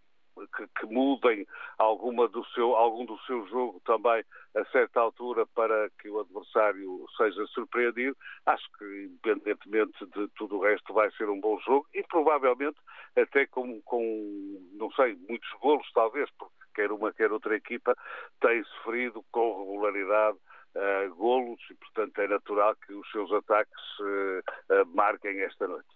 que, 0.56 0.68
que, 0.80 0.86
mudem 0.86 1.46
alguma 1.78 2.28
do 2.28 2.46
seu, 2.48 2.76
algum 2.76 3.06
do 3.06 3.18
seu 3.22 3.46
jogo 3.48 3.82
também 3.86 4.24
a 4.56 4.66
certa 4.72 5.02
altura 5.02 5.46
para 5.48 5.90
que 6.00 6.10
o 6.10 6.20
adversário 6.20 7.06
seja 7.18 7.46
surpreendido. 7.48 8.16
Acho 8.46 8.66
que, 8.78 9.10
independentemente 9.26 10.06
de 10.06 10.28
tudo 10.36 10.58
o 10.58 10.64
resto, 10.64 10.94
vai 10.94 11.12
ser 11.12 11.30
um 11.30 11.40
bom 11.40 11.60
jogo 11.60 11.86
e 11.94 12.04
provavelmente 12.04 12.78
até 13.18 13.46
com, 13.48 13.82
com 13.82 14.60
não 14.74 14.92
sei, 14.92 15.18
muitos 15.28 15.50
golos, 15.60 15.90
talvez, 15.94 16.30
porque 16.38 16.56
quer 16.74 16.92
uma, 16.92 17.12
quer 17.12 17.32
outra 17.32 17.56
equipa 17.56 17.96
tem 18.40 18.64
sofrido 18.64 19.24
com 19.32 19.60
regularidade 19.60 20.38
uh, 20.80 21.16
golos 21.16 21.60
e, 21.70 21.76
portanto, 21.76 22.20
é 22.20 22.28
natural 22.28 22.76
que 22.76 22.94
os 22.94 23.10
seus 23.12 23.32
ataques 23.32 23.82
uh, 24.00 24.96
marquem 24.96 25.42
esta 25.42 25.68
noite. 25.68 25.88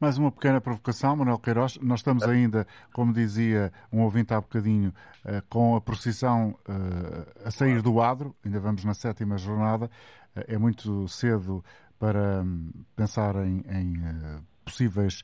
Mais 0.00 0.18
uma 0.18 0.30
pequena 0.30 0.60
provocação, 0.60 1.16
Manuel 1.16 1.38
Queiroz. 1.38 1.78
Nós 1.78 2.00
estamos 2.00 2.24
ainda, 2.24 2.66
como 2.92 3.14
dizia 3.14 3.72
um 3.90 4.02
ouvinte 4.02 4.34
há 4.34 4.40
bocadinho, 4.40 4.92
com 5.48 5.74
a 5.74 5.80
procissão 5.80 6.54
a 7.42 7.50
sair 7.50 7.80
do 7.80 7.98
adro, 8.02 8.36
ainda 8.44 8.60
vamos 8.60 8.84
na 8.84 8.92
sétima 8.92 9.38
jornada. 9.38 9.90
É 10.34 10.58
muito 10.58 11.08
cedo 11.08 11.64
para 11.98 12.42
hum, 12.42 12.70
pensar 12.94 13.36
em, 13.36 13.64
em 13.70 13.94
possíveis 14.66 15.22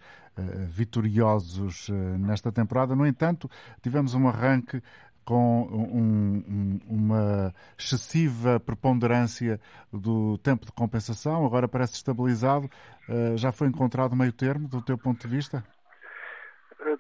vitoriosos 0.68 1.90
nesta 2.18 2.50
temporada. 2.50 2.96
No 2.96 3.06
entanto, 3.06 3.50
tivemos 3.82 4.14
um 4.14 4.26
arranque 4.26 4.82
com 5.24 5.62
um, 5.70 6.44
um, 6.48 6.80
uma 6.88 7.54
excessiva 7.78 8.58
preponderância 8.60 9.60
do 9.92 10.38
tempo 10.38 10.66
de 10.66 10.72
compensação, 10.72 11.44
agora 11.44 11.68
parece 11.68 11.94
estabilizado. 11.94 12.68
Uh, 13.08 13.36
já 13.36 13.52
foi 13.52 13.68
encontrado 13.68 14.16
meio 14.16 14.32
termo, 14.32 14.68
do 14.68 14.82
teu 14.82 14.96
ponto 14.98 15.20
de 15.20 15.28
vista? 15.28 15.64
Uh, 16.80 16.98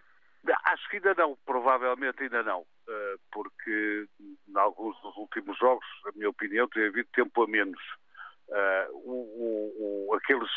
acho 0.66 0.88
que 0.90 0.96
ainda 0.96 1.14
não, 1.14 1.36
provavelmente 1.44 2.22
ainda 2.22 2.42
não, 2.42 2.60
uh, 2.60 3.20
porque 3.30 4.06
em 4.48 4.58
alguns 4.58 5.00
dos 5.02 5.16
últimos 5.16 5.58
jogos, 5.58 5.86
na 6.04 6.12
minha 6.12 6.30
opinião, 6.30 6.68
tem 6.68 6.86
havido 6.86 7.08
tempo 7.12 7.42
a 7.42 7.46
menos. 7.46 7.80
O, 9.04 10.10
o, 10.10 10.14
aqueles 10.14 10.50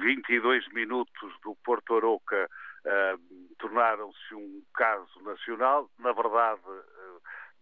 22 0.00 0.66
minutos 0.72 1.30
do 1.42 1.54
Porto 1.62 1.94
Aroca 1.94 2.48
tornaram-se 3.58 4.34
um 4.34 4.62
caso 4.72 5.20
nacional. 5.22 5.90
Na 5.98 6.12
verdade, 6.12 6.62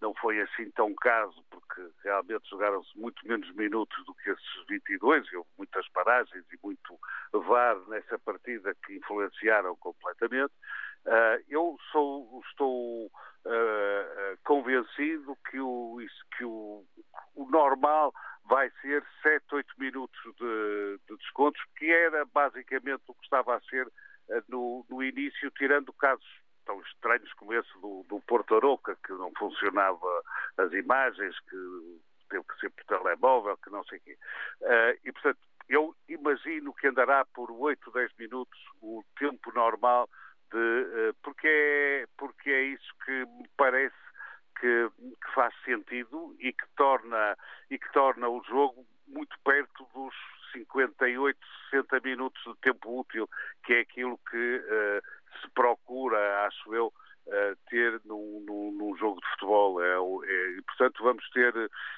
não 0.03 0.13
foi 0.15 0.41
assim 0.41 0.69
tão 0.73 0.93
caso, 0.97 1.43
porque 1.49 1.81
realmente 2.03 2.51
jogaram-se 2.51 2.99
muito 2.99 3.27
menos 3.27 3.49
minutos 3.55 4.05
do 4.05 4.13
que 4.17 4.31
esses 4.31 4.67
22, 4.69 5.27
e 5.29 5.37
houve 5.37 5.49
muitas 5.57 5.89
paragens 5.91 6.45
e 6.53 6.59
muito 6.63 6.99
VAR 7.33 7.79
nessa 7.89 8.19
partida 8.19 8.75
que 8.85 8.97
influenciaram 8.97 9.77
completamente. 9.77 10.53
Uh, 11.07 11.39
eu 11.49 11.77
sou, 11.93 12.43
estou 12.51 13.07
uh, 13.07 14.39
convencido 14.45 15.39
que, 15.49 15.61
o, 15.61 15.99
que 16.37 16.45
o, 16.45 16.85
o, 17.37 17.49
normal 17.49 18.13
vai 18.45 18.71
ser 18.83 19.05
7, 19.23 19.45
8 19.53 19.75
minutos 19.79 20.21
de, 20.37 20.99
de 21.09 21.17
descontos, 21.17 21.63
que 21.77 21.91
era 21.91 22.25
basicamente 22.27 23.03
o 23.07 23.15
que 23.15 23.25
estava 23.25 23.57
a 23.57 23.61
ser 23.63 23.87
no, 24.49 24.85
no 24.89 25.03
início, 25.03 25.51
tirando 25.53 25.93
casos 25.93 26.42
tão 26.65 26.81
estranhos 26.83 27.33
como 27.35 27.55
esse 27.55 27.73
do, 27.81 28.05
do 28.09 28.21
Porto 28.21 28.55
Aroca, 28.55 28.97
que 29.05 29.13
não 29.13 29.33
funcionava 29.39 30.23
as 30.59 30.73
imagens, 30.73 31.39
que 31.41 32.01
teve 32.29 32.45
que 32.45 32.61
ser 32.61 32.71
por 32.71 32.85
telemóvel, 32.85 33.57
que 33.59 33.71
não 33.71 33.85
sei 33.85 33.99
o 33.99 34.01
quê. 34.01 34.19
Uh, 34.61 34.99
e, 35.05 35.13
portanto, 35.13 35.39
eu 35.69 35.95
imagino 36.09 36.73
que 36.75 36.89
andará 36.89 37.25
por 37.25 37.51
8, 37.51 37.91
10 37.91 38.13
minutos 38.19 38.59
o 38.81 39.05
tempo 39.19 39.53
normal, 39.55 40.09
de, 40.51 40.57
uh, 40.57 41.15
porque, 41.23 41.47
é, 41.49 42.07
porque 42.17 42.51
é 42.51 42.63
isso 42.65 42.95
que 43.05 43.13
me 43.27 43.49
parece 43.57 43.95
que, 44.59 44.91
que, 44.99 45.35
faz 45.35 45.55
sentido 45.65 46.35
e 46.39 46.53
que, 46.53 46.67
torna, 46.77 47.37
e 47.71 47.79
que 47.79 47.93
torna 47.93 48.29
o 48.29 48.43
jogo 48.45 48.87
muito 49.07 49.37
perto 49.45 49.87
dos 49.95 50.15
58, 50.53 51.39
60 51.71 52.01
minutos 52.01 52.43
de 52.45 52.61
tempo 52.61 53.01
útil, 53.01 53.29
que 53.65 53.75
é 53.75 53.81
aquilo 53.81 54.19
que 54.31 54.37
uh, 54.37 55.22
se 55.41 55.49
procura, 55.51 56.47
acho 56.47 56.75
eu, 56.75 56.87
uh, 57.27 57.57
ter 57.69 58.01
num, 58.05 58.45
num, 58.47 58.73
num, 58.73 58.97
jogo 58.97 59.21
de 59.21 59.29
futebol. 59.33 59.83
É, 59.83 59.95
é, 59.95 60.51
e, 60.59 60.63
portanto, 60.63 61.03
vamos 61.03 61.29
ter, 61.31 61.53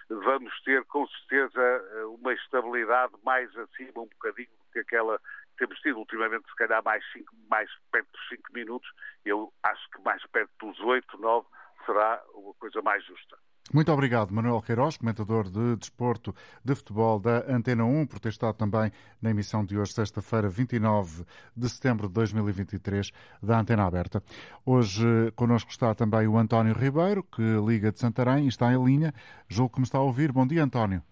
vamos 0.09 0.63
ter 0.63 0.85
com 0.85 1.07
certeza 1.07 1.61
eh, 1.61 2.05
uma 2.05 2.33
estabilidade 2.33 3.13
mais 3.25 3.49
acima 3.57 4.03
um 4.03 4.09
bocadinho 4.09 4.49
do 4.49 4.73
que 4.73 4.79
aquela 4.81 5.19
que 5.19 5.59
temos 5.59 5.79
tido 5.81 5.99
ultimamente, 5.99 6.49
se 6.49 6.57
calhar 6.57 6.83
mais, 6.85 7.05
cinco, 7.13 7.35
mais 7.49 7.71
perto 7.93 8.11
dos 8.13 8.29
5 8.29 8.53
minutos. 8.53 8.91
Eu 9.25 9.53
acho 9.63 9.91
que 9.91 10.03
mais 10.03 10.25
perto 10.27 10.51
dos 10.61 10.81
8, 10.81 11.19
9 11.19 11.47
será 11.87 12.23
uma 12.35 12.55
coisa 12.55 12.83
mais 12.83 13.05
justa. 13.05 13.39
Muito 13.73 13.91
obrigado, 13.91 14.31
Manuel 14.31 14.61
Queiroz, 14.61 14.99
comentador 14.99 15.45
de 15.45 15.77
desporto 15.77 16.35
de 16.63 16.75
futebol 16.75 17.19
da 17.19 17.45
Antena 17.49 17.85
1, 17.85 18.07
por 18.07 18.21
ter 18.21 18.29
estado 18.29 18.55
também 18.57 18.93
na 19.23 19.31
emissão 19.31 19.65
de 19.65 19.79
hoje, 19.79 19.93
sexta-feira, 19.93 20.49
29 20.49 21.25
de 21.57 21.69
setembro 21.69 22.07
de 22.07 22.15
2023, 22.15 23.11
da 23.43 23.59
Antena 23.59 23.87
Aberta. 23.87 24.23
Hoje 24.67 25.33
connosco 25.35 25.71
está 25.71 25.95
também 25.95 26.29
o 26.29 26.37
António 26.37 26.75
Ribeiro, 26.75 27.25
que 27.25 27.43
liga 27.67 27.91
de 27.91 27.99
Santarém 27.99 28.45
e 28.45 28.49
está 28.49 28.73
em 28.73 28.85
linha. 28.85 29.15
Julgo 29.49 29.75
que 29.75 29.81
me 29.81 29.85
está 29.85 29.99
a 29.99 30.03
ouvir. 30.03 30.31
Bom 30.31 30.47
dia, 30.47 30.63
António. 30.63 31.03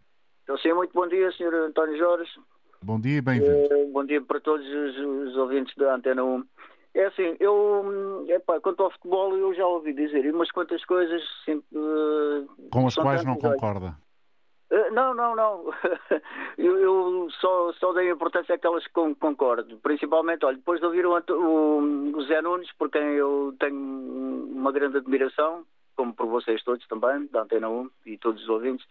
Então, 0.44 0.58
sim, 0.58 0.72
muito 0.74 0.92
bom 0.92 1.08
dia, 1.08 1.32
Sr. 1.32 1.54
António 1.68 1.96
Jorge. 1.96 2.30
Bom 2.82 3.00
dia 3.00 3.18
e 3.18 3.20
bem-vindo. 3.20 3.74
Uh, 3.74 3.92
bom 3.92 4.04
dia 4.04 4.20
para 4.20 4.40
todos 4.40 4.66
os, 4.66 5.28
os 5.28 5.36
ouvintes 5.36 5.74
da 5.76 5.94
Antena 5.94 6.22
1. 6.22 6.44
É 6.94 7.06
assim, 7.06 7.36
eu, 7.40 8.24
epá, 8.28 8.60
quanto 8.60 8.82
ao 8.82 8.90
futebol, 8.90 9.34
eu 9.34 9.54
já 9.54 9.66
ouvi 9.66 9.94
dizer 9.94 10.32
umas 10.32 10.50
quantas 10.50 10.84
coisas 10.84 11.22
sempre. 11.44 11.66
Com 12.70 12.86
as 12.86 12.94
quais 12.94 13.24
não 13.24 13.36
concorda? 13.36 13.96
Uh, 14.70 14.92
não, 14.92 15.14
não, 15.14 15.34
não. 15.34 15.64
eu, 16.58 16.78
eu, 16.78 17.28
só, 17.40 17.72
só 17.74 17.92
dei 17.94 18.10
importância 18.10 18.54
àquelas 18.54 18.86
que 18.86 18.92
concordo. 18.92 19.78
Principalmente, 19.78 20.44
olha, 20.44 20.56
depois 20.56 20.80
de 20.80 20.86
ouvir 20.86 21.06
o, 21.06 21.14
o, 21.14 22.16
o 22.16 22.22
Zé 22.24 22.42
Nunes, 22.42 22.70
por 22.78 22.90
quem 22.90 23.02
eu 23.02 23.54
tenho 23.58 23.76
uma 23.76 24.70
grande 24.70 24.98
admiração, 24.98 25.64
como 25.96 26.14
por 26.14 26.26
vocês 26.26 26.62
todos 26.62 26.86
também, 26.88 27.26
da 27.26 27.42
Antena 27.42 27.70
1 27.70 27.90
e 28.06 28.18
todos 28.18 28.42
os 28.42 28.48
ouvintes. 28.48 28.86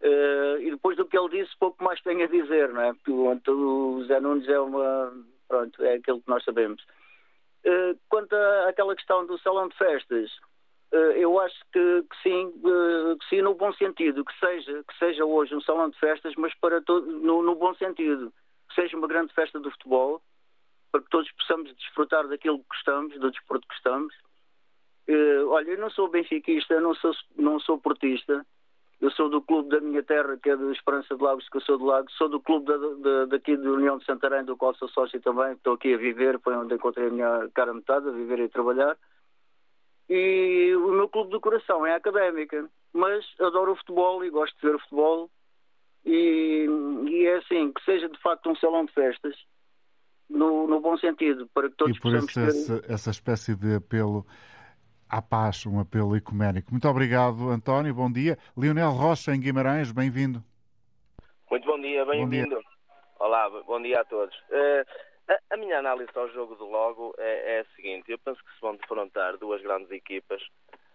Uh, 0.00 0.58
e 0.60 0.70
depois 0.70 0.96
do 0.96 1.04
que 1.04 1.16
ele 1.16 1.42
disse, 1.42 1.56
pouco 1.58 1.82
mais 1.84 2.00
tenho 2.02 2.24
a 2.24 2.26
dizer, 2.26 2.70
não 2.70 2.80
é? 2.80 2.92
Porque 2.92 3.10
o, 3.10 3.96
o 3.96 4.04
Zé 4.04 4.18
Nunes 4.20 4.48
é 4.48 4.58
uma. 4.58 5.12
Pronto, 5.48 5.84
é 5.84 5.94
aquilo 5.94 6.20
que 6.20 6.28
nós 6.28 6.44
sabemos. 6.44 6.84
Eh, 7.64 7.94
quanto 8.08 8.34
àquela 8.66 8.96
questão 8.96 9.26
do 9.26 9.38
salão 9.40 9.68
de 9.68 9.76
festas, 9.76 10.30
eh, 10.92 11.12
eu 11.18 11.38
acho 11.40 11.58
que, 11.72 12.02
que 12.02 12.22
sim, 12.22 12.52
eh, 12.64 13.16
que 13.18 13.28
sim, 13.28 13.42
no 13.42 13.54
bom 13.54 13.72
sentido, 13.74 14.24
que 14.24 14.38
seja, 14.38 14.82
que 14.84 14.98
seja 14.98 15.24
hoje 15.24 15.54
um 15.54 15.60
salão 15.60 15.90
de 15.90 15.98
festas, 15.98 16.34
mas 16.36 16.54
para 16.54 16.80
todo, 16.80 17.06
no, 17.06 17.42
no 17.42 17.54
bom 17.54 17.74
sentido, 17.74 18.32
que 18.68 18.74
seja 18.74 18.96
uma 18.96 19.06
grande 19.06 19.32
festa 19.34 19.60
do 19.60 19.70
futebol, 19.72 20.22
para 20.90 21.02
que 21.02 21.10
todos 21.10 21.30
possamos 21.32 21.74
desfrutar 21.76 22.26
daquilo 22.28 22.60
que 22.60 22.68
gostamos, 22.70 23.18
do 23.18 23.30
desporto 23.30 23.66
que 23.68 23.74
gostamos. 23.74 24.14
olha, 25.48 25.70
eu 25.70 25.78
não 25.78 25.90
sou 25.90 26.08
benfiquista, 26.08 26.80
não 26.80 26.94
sou, 26.94 27.12
não 27.36 27.60
sou 27.60 27.78
portista, 27.78 28.44
eu 29.00 29.10
sou 29.12 29.30
do 29.30 29.40
clube 29.40 29.70
da 29.70 29.80
minha 29.80 30.02
terra, 30.02 30.36
que 30.36 30.50
é 30.50 30.56
do 30.56 30.70
Esperança 30.70 31.16
de 31.16 31.22
Lagos, 31.22 31.48
que 31.48 31.56
eu 31.56 31.62
sou 31.62 31.78
do 31.78 31.86
Lago. 31.86 32.10
Sou 32.12 32.28
do 32.28 32.38
clube 32.38 32.66
da, 32.66 32.76
da, 32.76 33.24
daqui 33.26 33.56
da 33.56 33.70
União 33.70 33.96
de 33.96 34.04
Santarém, 34.04 34.44
do 34.44 34.56
qual 34.56 34.74
sou 34.74 34.88
sócio 34.88 35.18
também. 35.22 35.52
Estou 35.52 35.74
aqui 35.74 35.94
a 35.94 35.96
viver, 35.96 36.38
foi 36.40 36.54
onde 36.54 36.74
encontrei 36.74 37.08
a 37.08 37.10
minha 37.10 37.48
cara 37.54 37.72
metade, 37.72 38.08
a 38.08 38.12
viver 38.12 38.40
e 38.40 38.44
a 38.44 38.48
trabalhar. 38.50 38.96
E 40.08 40.74
o 40.76 40.90
meu 40.90 41.08
clube 41.08 41.30
do 41.30 41.40
coração 41.40 41.86
é 41.86 41.94
a 41.94 41.96
académica. 41.96 42.68
Mas 42.92 43.24
adoro 43.40 43.72
o 43.72 43.76
futebol 43.76 44.22
e 44.22 44.28
gosto 44.28 44.54
de 44.56 44.66
ver 44.66 44.74
o 44.74 44.80
futebol. 44.80 45.30
E, 46.04 46.66
e 47.08 47.26
é 47.26 47.36
assim, 47.36 47.72
que 47.72 47.82
seja 47.84 48.06
de 48.06 48.20
facto 48.20 48.50
um 48.50 48.56
salão 48.56 48.84
de 48.84 48.92
festas, 48.92 49.34
no, 50.28 50.66
no 50.66 50.80
bom 50.80 50.98
sentido, 50.98 51.48
para 51.54 51.70
que 51.70 51.76
todos 51.76 51.96
E 51.96 52.00
por 52.00 52.14
isso 52.14 52.38
essa, 52.38 52.82
essa 52.86 53.10
espécie 53.10 53.54
de 53.54 53.76
apelo 53.76 54.26
à 55.10 55.20
paz, 55.20 55.66
um 55.66 55.80
apelo 55.80 56.16
ecuménico. 56.16 56.70
Muito 56.70 56.88
obrigado, 56.88 57.50
António, 57.50 57.92
bom 57.92 58.10
dia. 58.10 58.38
Lionel 58.56 58.92
Rocha, 58.92 59.32
em 59.34 59.40
Guimarães, 59.40 59.90
bem-vindo. 59.90 60.42
Muito 61.50 61.66
bom 61.66 61.80
dia, 61.80 62.04
bem-vindo. 62.06 62.60
Olá, 63.18 63.50
bom 63.50 63.82
dia 63.82 64.00
a 64.00 64.04
todos. 64.04 64.34
Uh, 64.48 64.86
a, 65.28 65.54
a, 65.54 65.56
minha 65.56 65.78
análise 65.78 66.10
ao 66.14 66.28
jogo 66.30 66.54
do 66.54 66.64
logo 66.64 67.12
é, 67.18 67.56
é, 67.56 67.60
a 67.60 67.64
seguinte: 67.74 68.10
eu 68.10 68.18
penso 68.18 68.38
que 68.42 68.54
se 68.54 68.60
vão 68.60 68.76
defrontar 68.76 69.36
duas 69.36 69.60
grandes 69.60 69.90
equipas. 69.90 70.40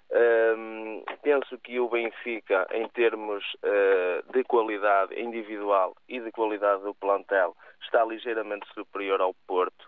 Uh, 0.09 1.03
penso 1.21 1.57
que 1.59 1.79
o 1.79 1.89
Benfica, 1.89 2.67
em 2.71 2.87
termos 2.89 3.43
uh, 3.55 4.31
de 4.31 4.43
qualidade 4.45 5.19
individual 5.19 5.95
e 6.07 6.21
de 6.21 6.31
qualidade 6.31 6.83
do 6.83 6.95
plantel, 6.95 7.55
está 7.83 8.05
ligeiramente 8.05 8.65
superior 8.73 9.19
ao 9.19 9.33
Porto. 9.45 9.85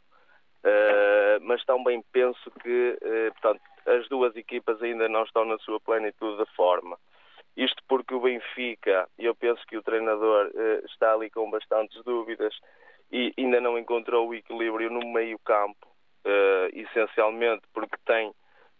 mas 1.41 1.63
também 1.63 2.03
penso 2.11 2.51
que, 2.61 2.97
portanto, 3.31 3.61
as 3.87 4.07
duas 4.09 4.35
equipas 4.35 4.81
ainda 4.81 5.07
não 5.07 5.23
estão 5.23 5.45
na 5.45 5.57
sua 5.59 5.79
plenitude 5.79 6.43
de 6.43 6.55
forma. 6.55 6.97
Isto 7.57 7.81
porque 7.87 8.13
o 8.13 8.19
Benfica, 8.19 9.09
eu 9.17 9.33
penso 9.33 9.65
que 9.65 9.77
o 9.77 9.81
treinador 9.81 10.51
eh, 10.53 10.81
está 10.85 11.13
ali 11.13 11.27
com 11.31 11.49
bastantes 11.49 12.03
dúvidas 12.03 12.53
e 13.11 13.33
ainda 13.35 13.59
não 13.59 13.79
encontrou 13.79 14.27
o 14.27 14.35
equilíbrio 14.35 14.91
no 14.91 14.99
meio-campo, 15.11 15.87
eh, 16.23 16.69
essencialmente 16.73 17.63
porque 17.73 17.97
tem, 18.05 18.31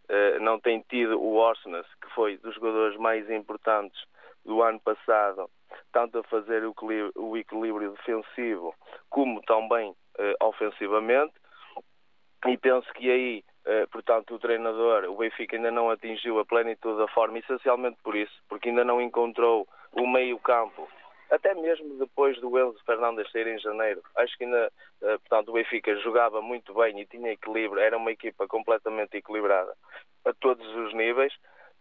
eh, 0.10 0.38
não 0.40 0.60
tem 0.60 0.86
tido 0.88 1.20
o 1.20 1.38
Orsnes, 1.38 1.88
que 2.00 2.14
foi 2.14 2.38
dos 2.38 2.54
jogadores 2.54 2.96
mais 3.00 3.28
importantes 3.32 4.00
do 4.46 4.62
ano 4.62 4.80
passado, 4.80 5.50
tanto 5.92 6.20
a 6.20 6.24
fazer 6.26 6.64
o 6.64 7.36
equilíbrio, 7.36 7.94
defensivo 7.94 8.76
como 9.10 9.42
também 9.42 9.94
ofensivamente. 10.42 11.34
E 12.48 12.58
penso 12.58 12.92
que 12.94 13.12
aí 13.12 13.44
portanto, 13.92 14.36
o 14.36 14.40
treinador, 14.40 15.06
o 15.06 15.18
Benfica 15.18 15.56
ainda 15.56 15.72
não 15.72 15.90
atingiu 15.90 16.40
a 16.40 16.46
plenitude 16.46 16.98
da 16.98 17.08
forma, 17.08 17.40
essencialmente 17.40 17.98
por 18.04 18.16
isso, 18.16 18.34
porque 18.48 18.70
ainda 18.70 18.84
não 18.84 19.02
encontrou 19.02 19.68
o 19.92 20.08
meio-campo, 20.08 20.88
até 21.30 21.54
mesmo 21.54 21.98
depois 21.98 22.40
do 22.40 22.58
Enzo 22.58 22.80
Fernandes 22.86 23.30
sair 23.32 23.48
em 23.48 23.60
janeiro. 23.60 24.02
Acho 24.16 24.38
que 24.38 24.46
ainda, 24.46 24.72
eh, 25.02 25.18
portanto, 25.18 25.50
o 25.50 25.54
Benfica 25.54 25.96
jogava 25.98 26.42
muito 26.42 26.74
bem 26.74 27.00
e 27.00 27.06
tinha 27.06 27.32
equilíbrio, 27.32 27.82
era 27.82 27.98
uma 27.98 28.12
equipa 28.12 28.48
completamente 28.48 29.18
equilibrada 29.18 29.74
a 30.26 30.34
todos 30.34 30.66
os 30.76 30.94
níveis. 30.94 31.34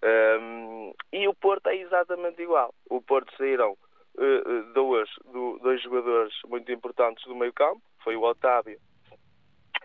Ehm, 0.03 0.93
e 1.13 1.29
o 1.29 1.35
Porto 1.35 1.69
é 1.69 1.77
exatamente 1.77 2.43
igual. 2.43 2.75
O 2.91 3.01
Porto 3.01 3.33
saíram 3.37 3.73
uh, 3.73 4.73
dois, 4.75 5.09
do, 5.25 5.59
dois 5.61 5.81
jogadores 5.83 6.35
muito 6.47 6.71
importantes 6.73 7.25
do 7.25 7.35
meio-campo, 7.35 7.81
foi 8.03 8.17
o 8.17 8.23
Otávio 8.23 8.79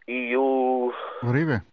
e 0.08 0.36
o. 0.36 0.92
Uribe 1.24 1.71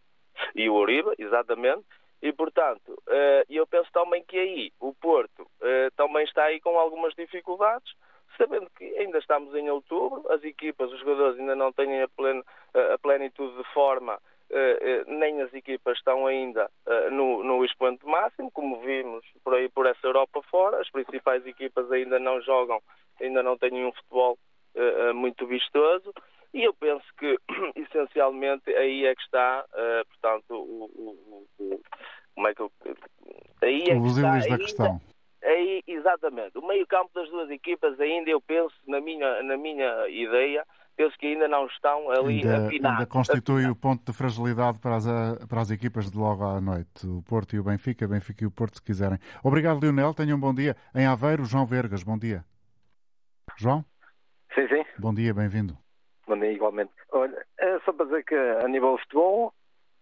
e 0.55 0.68
o 0.68 0.74
Uribe, 0.74 1.11
exatamente. 1.18 1.84
E, 2.20 2.32
portanto, 2.32 3.01
eh, 3.09 3.45
eu 3.49 3.66
penso 3.66 3.91
também 3.93 4.24
que 4.24 4.36
aí 4.36 4.72
o 4.80 4.93
Porto 4.93 5.47
eh, 5.62 5.89
também 5.97 6.24
está 6.24 6.45
aí 6.45 6.61
com 6.61 6.76
algumas 6.78 7.14
dificuldades, 7.14 7.93
sabendo 8.36 8.68
que 8.76 8.84
ainda 8.99 9.18
estamos 9.18 9.55
em 9.55 9.70
outubro, 9.70 10.24
as 10.32 10.43
equipas, 10.43 10.93
os 10.93 10.99
jogadores 10.99 11.39
ainda 11.39 11.55
não 11.55 11.72
têm 11.72 12.03
a, 12.03 12.09
plen 12.09 12.43
a 12.74 12.99
plenitude 12.99 13.57
de 13.57 13.64
forma, 13.72 14.18
eh, 14.51 15.05
nem 15.07 15.43
as 15.43 15.55
equipas 15.55 15.97
estão 15.97 16.26
ainda 16.26 16.68
no, 17.12 17.45
no 17.45 17.64
expoente 17.64 18.05
máximo, 18.05 18.51
como 18.51 18.80
vimos 18.80 19.24
por 19.45 19.55
aí 19.55 19.68
por 19.68 19.86
essa 19.86 20.07
Europa 20.07 20.43
fora, 20.51 20.80
as 20.80 20.91
principais 20.91 21.47
equipas 21.47 21.91
ainda 21.93 22.18
não 22.18 22.41
jogam, 22.41 22.80
ainda 23.20 23.43
não 23.43 23.57
têm 23.57 23.84
um 23.84 23.93
futebol 23.93 24.39
muito 25.14 25.47
vistoso. 25.47 26.12
E 26.55 26.64
eu 26.64 26.74
penso 26.74 27.05
que, 27.18 27.38
essencialmente, 27.76 28.70
aí 28.74 29.07
é 29.07 29.14
que 29.14 29.22
está, 29.22 29.64
uh, 29.68 30.07
portanto, 30.09 30.55
o, 30.55 30.84
o, 30.84 31.46
o, 31.59 31.80
como 32.34 32.49
é 32.49 32.55
que 32.55 32.62
eu... 32.62 32.72
Aí 33.62 33.82
é 33.82 34.01
que 34.01 34.07
está, 34.07 34.22
da 34.22 34.32
ainda, 34.32 34.59
questão. 34.59 35.01
Aí, 35.42 35.82
exatamente. 35.86 36.59
O 36.59 36.66
meio-campo 36.66 37.11
das 37.14 37.28
duas 37.30 37.51
equipas 37.51 37.99
ainda, 38.01 38.30
eu 38.30 38.40
penso, 38.40 38.74
na 38.86 39.01
minha, 39.01 39.42
na 39.42 39.57
minha 39.57 40.09
ideia, 40.09 40.64
penso 40.96 41.16
que 41.16 41.26
ainda 41.26 41.46
não 41.46 41.66
estão 41.66 42.11
ali 42.11 42.40
ainda, 42.40 42.66
afinados. 42.66 42.99
Ainda 42.99 43.11
constitui 43.11 43.66
o 43.66 43.76
ponto 43.76 44.05
de 44.05 44.16
fragilidade 44.16 44.78
para 44.80 44.96
as, 44.96 45.07
para 45.46 45.61
as 45.61 45.70
equipas 45.70 46.11
de 46.11 46.18
logo 46.18 46.44
à 46.44 46.61
noite. 46.61 47.07
O 47.07 47.22
Porto 47.22 47.55
e 47.55 47.61
o 47.61 47.64
Benfica, 47.64 48.09
Benfica 48.09 48.44
e 48.44 48.46
o 48.46 48.51
Porto, 48.51 48.76
se 48.76 48.82
quiserem. 48.82 49.18
Obrigado, 49.44 49.80
Lionel. 49.80 50.12
Tenham 50.12 50.36
um 50.36 50.40
bom 50.40 50.53
dia. 50.53 50.76
Em 50.94 51.07
Aveiro, 51.07 51.44
João 51.44 51.64
Vergas, 51.64 52.03
bom 52.03 52.18
dia. 52.18 52.44
João? 53.57 53.84
Sim, 54.55 54.66
sim. 54.68 54.84
Bom 54.99 55.14
dia, 55.14 55.32
bem-vindo. 55.32 55.88
Bom 56.29 56.45
igualmente. 56.45 56.93
Olha, 57.12 57.45
é 57.59 57.79
só 57.81 57.93
para 57.93 58.05
dizer 58.05 58.24
que 58.24 58.35
a 58.35 58.68
nível 58.68 58.97
de 58.97 59.03
futebol, 59.03 59.55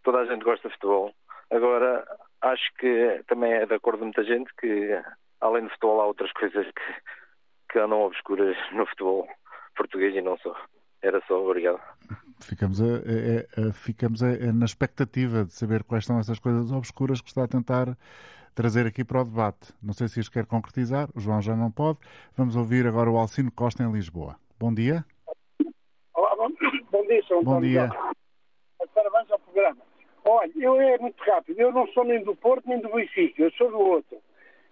toda 0.02 0.18
a 0.18 0.26
gente 0.26 0.44
gosta 0.44 0.68
de 0.68 0.74
futebol. 0.74 1.14
Agora, 1.50 2.04
acho 2.42 2.74
que 2.78 3.22
também 3.28 3.52
é 3.52 3.64
de 3.64 3.74
acordo 3.74 4.00
com 4.00 4.04
muita 4.06 4.24
gente 4.24 4.52
que, 4.60 5.00
além 5.40 5.64
de 5.64 5.70
futebol, 5.70 6.00
há 6.00 6.06
outras 6.06 6.32
coisas 6.32 6.66
que, 6.66 7.72
que 7.72 7.78
andam 7.78 8.02
obscuras 8.02 8.56
no 8.72 8.84
futebol 8.86 9.28
português 9.76 10.16
e 10.16 10.20
não 10.20 10.36
só. 10.38 10.56
Era 11.00 11.22
só, 11.28 11.44
obrigado. 11.44 11.80
Ficamos, 12.40 12.80
a, 12.80 12.84
a, 12.84 13.68
a, 13.68 13.72
ficamos 13.72 14.20
na 14.20 14.64
expectativa 14.64 15.44
de 15.44 15.52
saber 15.52 15.84
quais 15.84 16.04
são 16.04 16.18
essas 16.18 16.40
coisas 16.40 16.72
obscuras 16.72 17.20
que 17.20 17.28
está 17.28 17.44
a 17.44 17.48
tentar 17.48 17.96
trazer 18.54 18.86
aqui 18.86 19.04
para 19.04 19.20
o 19.20 19.24
debate. 19.24 19.72
Não 19.80 19.92
sei 19.92 20.08
se 20.08 20.18
isto 20.18 20.32
quer 20.32 20.46
concretizar, 20.46 21.08
o 21.14 21.20
João 21.20 21.40
já 21.40 21.54
não 21.54 21.70
pode. 21.70 22.00
Vamos 22.36 22.56
ouvir 22.56 22.86
agora 22.86 23.10
o 23.10 23.16
Alcino 23.16 23.52
Costa 23.52 23.84
em 23.84 23.92
Lisboa. 23.92 24.36
Bom 24.58 24.74
dia. 24.74 25.04
Bom 27.06 27.12
dia, 27.12 27.22
Sr. 27.22 27.42
Bom 27.44 27.60
dia. 27.60 27.90
Parabéns 28.92 29.30
ao 29.30 29.38
programa. 29.38 29.78
Olha, 30.24 30.50
eu 30.56 30.80
é 30.80 30.98
muito 30.98 31.22
rápido. 31.22 31.60
Eu 31.60 31.70
não 31.72 31.86
sou 31.88 32.04
nem 32.04 32.22
do 32.24 32.34
Porto 32.34 32.68
nem 32.68 32.80
do 32.80 32.88
Benfica. 32.88 33.42
Eu 33.42 33.50
sou 33.52 33.70
do 33.70 33.78
outro. 33.78 34.18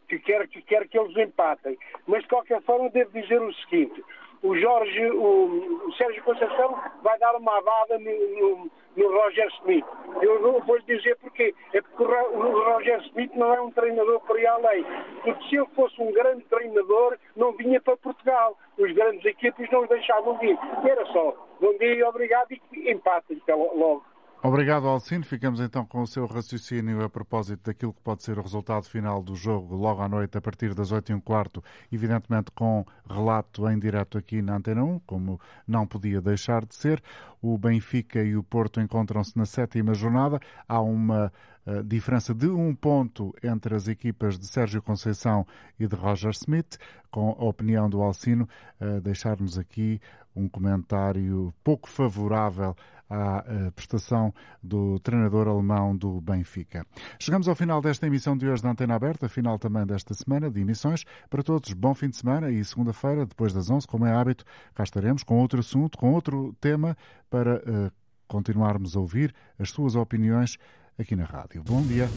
Que 0.09 0.18
quer 0.18 0.49
que, 0.49 0.61
quer 0.62 0.89
que 0.89 0.99
eles 0.99 1.16
empatem. 1.16 1.78
Mas, 2.09 2.22
de 2.22 2.28
qualquer 2.28 2.61
forma, 2.62 2.91
devo 2.91 3.12
dizer 3.12 3.41
o 3.41 3.55
seguinte. 3.55 4.03
O 4.43 4.57
Jorge, 4.57 5.11
o, 5.11 5.87
o 5.87 5.93
Sérgio 5.95 6.22
Conceição 6.22 6.78
vai 7.03 7.18
dar 7.18 7.35
uma 7.37 7.57
avada 7.57 7.99
no, 7.99 8.11
no, 8.11 8.70
no 8.97 9.12
Roger 9.12 9.49
Smith. 9.61 9.85
Eu 10.20 10.61
vou 10.62 10.76
lhe 10.76 10.82
dizer 10.82 11.16
porquê. 11.16 11.55
É 11.72 11.80
porque 11.80 12.03
o 12.03 12.64
Roger 12.64 13.01
Smith 13.07 13.32
não 13.35 13.55
é 13.55 13.61
um 13.61 13.70
treinador 13.70 14.20
por 14.20 14.37
aí 14.37 14.47
além. 14.47 14.85
Porque 15.22 15.49
se 15.49 15.57
ele 15.57 15.66
fosse 15.74 16.01
um 16.01 16.12
grande 16.12 16.45
treinador, 16.45 17.16
não 17.37 17.53
vinha 17.53 17.80
para 17.80 17.97
Portugal. 17.97 18.59
Os 18.78 18.93
grandes 18.93 19.24
equipes 19.24 19.70
não 19.70 19.82
o 19.82 19.89
deixavam 19.89 20.39
vir. 20.39 20.59
Era 20.85 21.05
só. 21.07 21.35
Bom 21.61 21.76
dia 21.78 21.95
e 21.95 22.03
obrigado 22.03 22.53
e 22.53 22.91
empatem 22.91 23.41
logo. 23.49 24.05
Obrigado, 24.47 24.87
Alcino. 24.87 25.25
Ficamos 25.25 25.59
então 25.59 25.87
com 25.87 26.03
o 26.03 26.07
seu 26.07 26.27
raciocínio 26.27 27.03
a 27.03 27.09
propósito 27.09 27.63
daquilo 27.65 27.95
que 27.95 28.03
pode 28.03 28.23
ser 28.23 28.39
o 28.39 28.43
resultado 28.43 28.85
final 28.85 29.23
do 29.23 29.35
jogo 29.35 29.75
logo 29.75 30.03
à 30.03 30.07
noite, 30.07 30.37
a 30.37 30.41
partir 30.43 30.75
das 30.75 30.93
8 30.93 31.13
e 31.13 31.15
um 31.15 31.21
quarto, 31.21 31.65
evidentemente 31.91 32.51
com 32.51 32.85
relato 33.09 33.67
em 33.71 33.79
direto 33.79 34.19
aqui 34.19 34.43
na 34.43 34.57
Antena 34.57 34.85
1, 34.85 34.99
como 35.07 35.41
não 35.67 35.87
podia 35.87 36.21
deixar 36.21 36.67
de 36.67 36.75
ser. 36.75 37.03
O 37.41 37.57
Benfica 37.57 38.23
e 38.23 38.37
o 38.37 38.43
Porto 38.43 38.83
encontram-se 38.83 39.35
na 39.35 39.47
sétima 39.47 39.95
jornada. 39.95 40.39
Há 40.69 40.79
uma 40.79 41.33
uh, 41.67 41.83
diferença 41.83 42.35
de 42.35 42.47
um 42.47 42.75
ponto 42.75 43.35
entre 43.43 43.75
as 43.75 43.89
equipas 43.89 44.39
de 44.39 44.47
Sérgio 44.47 44.83
Conceição 44.83 45.47
e 45.81 45.87
de 45.87 45.97
Roger 45.97 46.33
Smith, 46.33 46.77
com 47.11 47.31
a 47.31 47.45
opinião 47.47 47.89
do 47.89 48.03
Alcino, 48.03 48.47
uh, 48.79 49.01
deixar-nos 49.01 49.57
aqui 49.57 50.03
um 50.35 50.49
comentário 50.49 51.55
pouco 51.62 51.89
favorável 51.89 52.76
à 53.09 53.45
eh, 53.47 53.70
prestação 53.70 54.32
do 54.62 54.99
treinador 54.99 55.47
alemão 55.47 55.97
do 55.97 56.20
Benfica. 56.20 56.87
Chegamos 57.18 57.49
ao 57.49 57.55
final 57.55 57.80
desta 57.80 58.07
emissão 58.07 58.37
de 58.37 58.49
hoje 58.49 58.62
da 58.62 58.70
Antena 58.70 58.95
Aberta, 58.95 59.28
final 59.28 59.59
também 59.59 59.87
desta 59.87 60.14
semana 60.14 60.51
de 60.51 60.61
emissões. 60.61 61.05
Para 61.28 61.43
todos, 61.43 61.72
bom 61.72 61.95
fim 61.95 62.09
de 62.09 62.16
semana 62.16 62.51
e 62.51 62.64
segunda-feira, 62.64 63.26
depois 63.26 63.53
das 63.53 63.70
11, 63.70 63.87
como 63.87 64.07
é 64.07 64.12
hábito, 64.12 64.45
cá 64.74 64.82
estaremos 64.82 65.22
com 65.22 65.39
outro 65.39 65.61
assunto, 65.61 65.99
com 65.99 66.12
outro 66.12 66.55
tema 66.61 66.97
para 67.30 67.57
uh, 67.57 67.93
continuarmos 68.26 68.97
a 68.97 69.01
ouvir 69.01 69.35
as 69.59 69.70
suas 69.70 69.95
opiniões 69.95 70.57
aqui 70.99 71.14
na 71.14 71.24
rádio. 71.24 71.62
Bom 71.62 71.82
dia. 71.82 72.09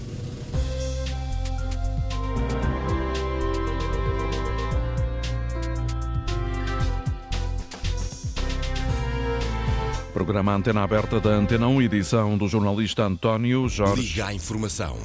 Programa 10.18 10.55
Antena 10.55 10.82
Aberta 10.82 11.20
da 11.20 11.30
Antena 11.30 11.68
1, 11.68 11.80
edição 11.84 12.39
do 12.39 12.47
jornalista 12.47 13.03
António 13.03 13.70
Jorge. 13.70 14.01
Liga 14.01 14.26
à 14.26 14.34
informação. 14.34 14.97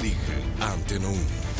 Ligue 0.00 0.16
à 0.60 0.72
Antena 0.72 1.08
1. 1.08 1.51